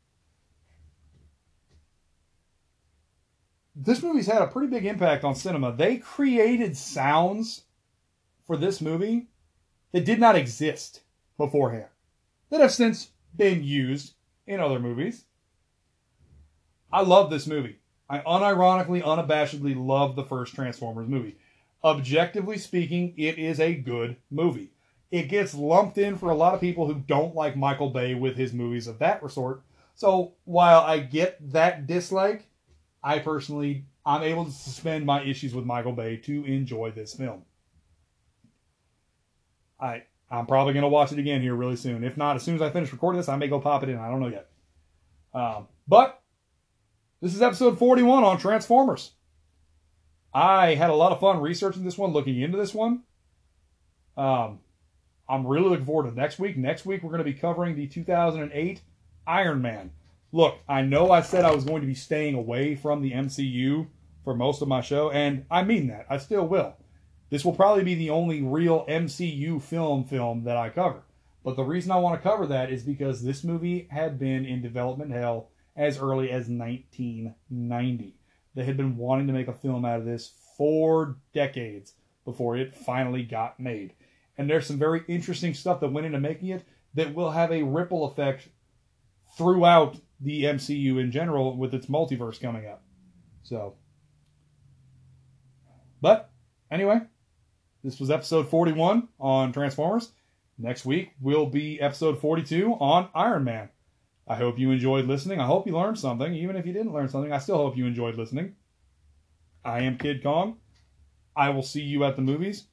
This 3.76 4.04
movie's 4.04 4.28
had 4.28 4.44
a 4.44 4.48
pretty 4.48 4.68
big 4.68 4.86
impact 4.86 5.24
on 5.24 5.34
cinema. 5.34 5.72
They 5.72 5.98
created 5.98 6.78
sounds 6.78 7.64
for 8.46 8.58
this 8.58 8.80
movie 8.80 9.30
that 9.92 10.06
did 10.06 10.20
not 10.20 10.36
exist 10.36 11.02
beforehand, 11.36 11.90
that 12.52 12.62
have 12.62 12.72
since 12.72 13.10
been 13.36 13.64
used 13.64 14.14
in 14.50 14.60
other 14.60 14.80
movies. 14.80 15.26
I 16.92 17.02
love 17.02 17.30
this 17.30 17.46
movie. 17.46 17.78
I 18.10 18.20
unironically, 18.20 19.04
unabashedly 19.04 19.76
love 19.78 20.16
the 20.16 20.26
first 20.26 20.56
Transformers 20.56 21.08
movie. 21.08 21.38
Objectively 21.84 22.58
speaking, 22.58 23.14
it 23.16 23.38
is 23.38 23.60
a 23.60 23.76
good 23.76 24.18
movie. 24.32 24.72
It 25.12 25.30
gets 25.30 25.54
lumped 25.54 26.00
in 26.00 26.18
for 26.18 26.32
a 26.32 26.36
lot 26.36 26.56
of 26.56 26.62
people 26.62 26.88
who 26.88 26.96
don't 26.96 27.36
like 27.36 27.56
Michael 27.56 27.92
Bay 27.92 28.16
with 28.16 28.36
his 28.36 28.52
movies 28.52 28.88
of 28.88 28.98
that 29.00 29.22
sort. 29.32 29.62
So 29.94 30.34
while 30.46 30.82
I 30.82 30.98
get 30.98 31.38
that 31.52 31.86
dislike, 31.86 32.48
I 33.04 33.20
personally 33.20 33.86
I'm 34.04 34.24
able 34.24 34.46
to 34.46 34.52
suspend 34.52 35.06
my 35.06 35.22
issues 35.22 35.54
with 35.54 35.66
Michael 35.66 35.94
Bay 35.94 36.18
to 36.18 36.44
enjoy 36.46 36.90
this 36.92 37.14
film. 37.14 37.44
I 39.80 40.04
I'm 40.32 40.46
probably 40.46 40.74
gonna 40.74 40.90
watch 40.90 41.12
it 41.12 41.20
again 41.20 41.42
here 41.42 41.56
really 41.56 41.76
soon. 41.76 42.04
If 42.04 42.18
not, 42.18 42.36
as 42.36 42.44
soon 42.44 42.56
as 42.56 42.62
I 42.62 42.70
finish 42.70 42.92
recording 42.92 43.20
this, 43.20 43.30
I 43.30 43.36
may 43.36 43.48
go 43.48 43.60
pop 43.60 43.84
it 43.84 43.90
in. 43.90 43.98
I 43.98 44.10
don't 44.10 44.20
know 44.20 44.28
yet. 44.28 44.50
Um, 45.34 45.68
but 45.88 46.22
this 47.22 47.36
is 47.36 47.42
episode 47.42 47.78
41 47.78 48.24
on 48.24 48.38
Transformers. 48.38 49.12
I 50.34 50.76
had 50.76 50.90
a 50.90 50.96
lot 50.96 51.12
of 51.12 51.20
fun 51.20 51.42
researching 51.42 51.84
this 51.84 51.98
one, 51.98 52.12
looking 52.12 52.40
into 52.40 52.58
this 52.58 52.74
one. 52.74 53.04
Um, 54.16 54.60
I'm 55.28 55.46
really 55.46 55.70
looking 55.70 55.86
forward 55.86 56.10
to 56.10 56.16
next 56.16 56.40
week. 56.40 56.58
Next 56.58 56.86
week, 56.86 57.04
we're 57.04 57.10
going 57.10 57.20
to 57.20 57.24
be 57.24 57.34
covering 57.34 57.76
the 57.76 57.88
2008 57.88 58.82
Iron 59.28 59.62
Man. 59.62 59.92
Look, 60.32 60.60
I 60.68 60.82
know 60.82 61.12
I 61.12 61.22
said 61.22 61.46
I 61.46 61.54
was 61.54 61.64
going 61.64 61.82
to 61.82 61.88
be 61.88 61.96
staying 61.96 62.36
away 62.36 62.76
from 62.76 63.02
the 63.02 63.12
MCU 63.12 63.88
for 64.24 64.36
most 64.36 64.62
of 64.62 64.68
my 64.68 64.82
show, 64.82 65.10
and 65.10 65.46
I 65.50 65.64
mean 65.64 65.88
that. 65.88 66.06
I 66.10 66.18
still 66.20 66.48
will. 66.48 66.76
This 67.30 67.46
will 67.46 67.54
probably 67.54 67.84
be 67.84 67.96
the 67.96 68.10
only 68.10 68.42
real 68.42 68.86
MCU 68.88 69.62
film 69.62 70.04
film 70.04 70.44
that 70.46 70.58
I 70.58 70.70
cover. 70.70 71.04
But 71.44 71.56
the 71.56 71.64
reason 71.64 71.92
I 71.92 71.98
want 71.98 72.22
to 72.22 72.28
cover 72.28 72.48
that 72.48 72.72
is 72.72 72.84
because 72.84 73.24
this 73.24 73.44
movie 73.44 73.88
had 73.92 74.20
been 74.20 74.46
in 74.46 74.62
development 74.62 75.12
hell 75.12 75.50
as 75.76 75.98
early 75.98 76.30
as 76.30 76.50
1990. 76.50 78.16
They 78.56 78.64
had 78.64 78.78
been 78.78 78.98
wanting 78.98 79.28
to 79.28 79.34
make 79.34 79.48
a 79.48 79.54
film 79.54 79.86
out 79.86 80.00
of 80.00 80.06
this 80.06 80.34
for 80.58 81.18
decades 81.34 81.94
before 82.26 82.58
it 82.58 82.76
finally 82.76 83.24
got 83.24 83.60
made. 83.60 83.94
And 84.38 84.50
there's 84.50 84.68
some 84.68 84.78
very 84.78 85.04
interesting 85.08 85.54
stuff 85.54 85.80
that 85.80 85.92
went 85.92 86.08
into 86.08 86.20
making 86.20 86.50
it 86.50 86.66
that 86.96 87.14
will 87.14 87.32
have 87.32 87.52
a 87.52 87.64
ripple 87.64 88.06
effect 88.06 88.50
throughout 89.38 89.98
the 90.20 90.44
MCU 90.44 91.00
in 91.00 91.12
general 91.12 91.56
with 91.56 91.74
its 91.74 91.86
multiverse 91.86 92.42
coming 92.42 92.68
up. 92.68 92.84
So, 93.44 93.76
but 96.02 96.30
anyway, 96.70 97.02
this 97.84 98.00
was 98.00 98.12
episode 98.12 98.50
41 98.50 99.08
on 99.20 99.54
Transformers. 99.54 100.12
Next 100.58 100.86
week 100.86 101.12
will 101.22 101.46
be 101.46 101.80
episode 101.80 102.20
42 102.20 102.74
on 102.74 103.08
Iron 103.16 103.46
Man. 103.46 103.70
I 104.28 104.36
hope 104.36 104.60
you 104.60 104.72
enjoyed 104.72 105.06
listening. 105.06 105.40
I 105.40 105.46
hope 105.46 105.66
you 105.66 105.74
learned 105.74 105.98
something. 105.98 106.34
Even 106.34 106.58
if 106.58 106.66
you 106.66 106.74
didn't 106.74 106.94
learn 106.94 107.08
something, 107.08 107.32
I 107.32 107.38
still 107.38 107.56
hope 107.56 107.78
you 107.78 107.86
enjoyed 107.86 108.16
listening. 108.16 108.56
I 109.64 109.82
am 109.82 109.98
Kid 109.98 110.22
Kong. 110.22 110.58
I 111.36 111.52
will 111.52 111.64
see 111.64 111.82
you 111.82 112.04
at 112.04 112.18
the 112.18 112.22
movies. 112.22 112.66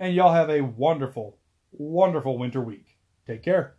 And 0.00 0.14
y'all 0.14 0.32
have 0.32 0.50
a 0.50 0.62
wonderful, 0.62 1.38
wonderful 1.70 2.36
winter 2.36 2.60
week. 2.60 2.98
Take 3.26 3.44
care. 3.44 3.73